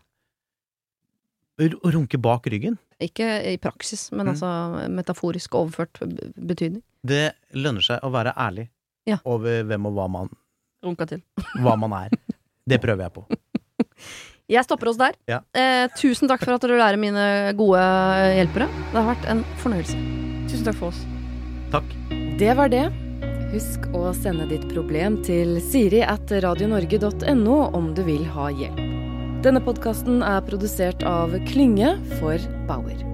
Runke 1.95 2.19
bak 2.19 2.49
ryggen. 2.51 2.79
Ikke 3.03 3.29
i 3.53 3.57
praksis, 3.63 4.09
men 4.15 4.27
Mm. 4.27 4.33
altså 4.35 4.51
metaforisk 4.91 5.55
overført 5.59 6.01
betydning. 6.35 6.83
Det 7.07 7.35
lønner 7.55 7.85
seg 7.85 8.03
å 8.03 8.11
være 8.15 8.33
ærlig 8.35 8.69
Ja. 9.07 9.19
over 9.25 9.63
hvem 9.69 9.87
og 9.87 9.93
hva 9.95 10.09
man, 10.11 10.31
Runka 10.83 11.07
til. 11.07 11.23
hva 11.63 11.77
man 11.79 11.93
er. 11.93 12.11
Det 12.67 12.81
prøver 12.83 13.07
jeg 13.07 13.13
på. 13.13 13.27
Jeg 14.51 14.67
stopper 14.67 14.91
oss 14.91 14.99
der. 15.01 15.15
Ja. 15.31 15.39
Eh, 15.57 15.87
tusen 15.97 16.29
takk 16.29 16.43
for 16.45 16.57
at 16.57 16.65
dere 16.67 16.77
er 16.85 16.99
mine 17.01 17.55
gode 17.57 17.81
hjelpere. 18.37 18.69
Det 18.91 18.99
har 18.99 19.09
vært 19.09 19.29
en 19.33 19.41
fornøyelse. 19.63 19.97
Tusen 20.51 20.67
takk 20.69 20.77
for 20.83 20.93
oss. 20.93 21.01
Takk. 21.73 21.97
Det 22.41 22.53
var 22.59 22.69
det. 22.73 22.85
Husk 23.55 23.87
å 23.97 24.11
sende 24.19 24.49
ditt 24.51 24.67
problem 24.73 25.21
til 25.25 25.57
siri 25.65 26.03
at 26.05 26.29
radionorge.no 26.45 27.59
om 27.73 27.93
du 27.97 28.03
vil 28.05 28.27
ha 28.35 28.51
hjelp. 28.53 28.85
Denne 29.45 29.61
podkasten 29.65 30.23
er 30.25 30.45
produsert 30.45 31.05
av 31.09 31.33
Klynge 31.49 31.97
for 32.19 32.41
Bauer. 32.69 33.14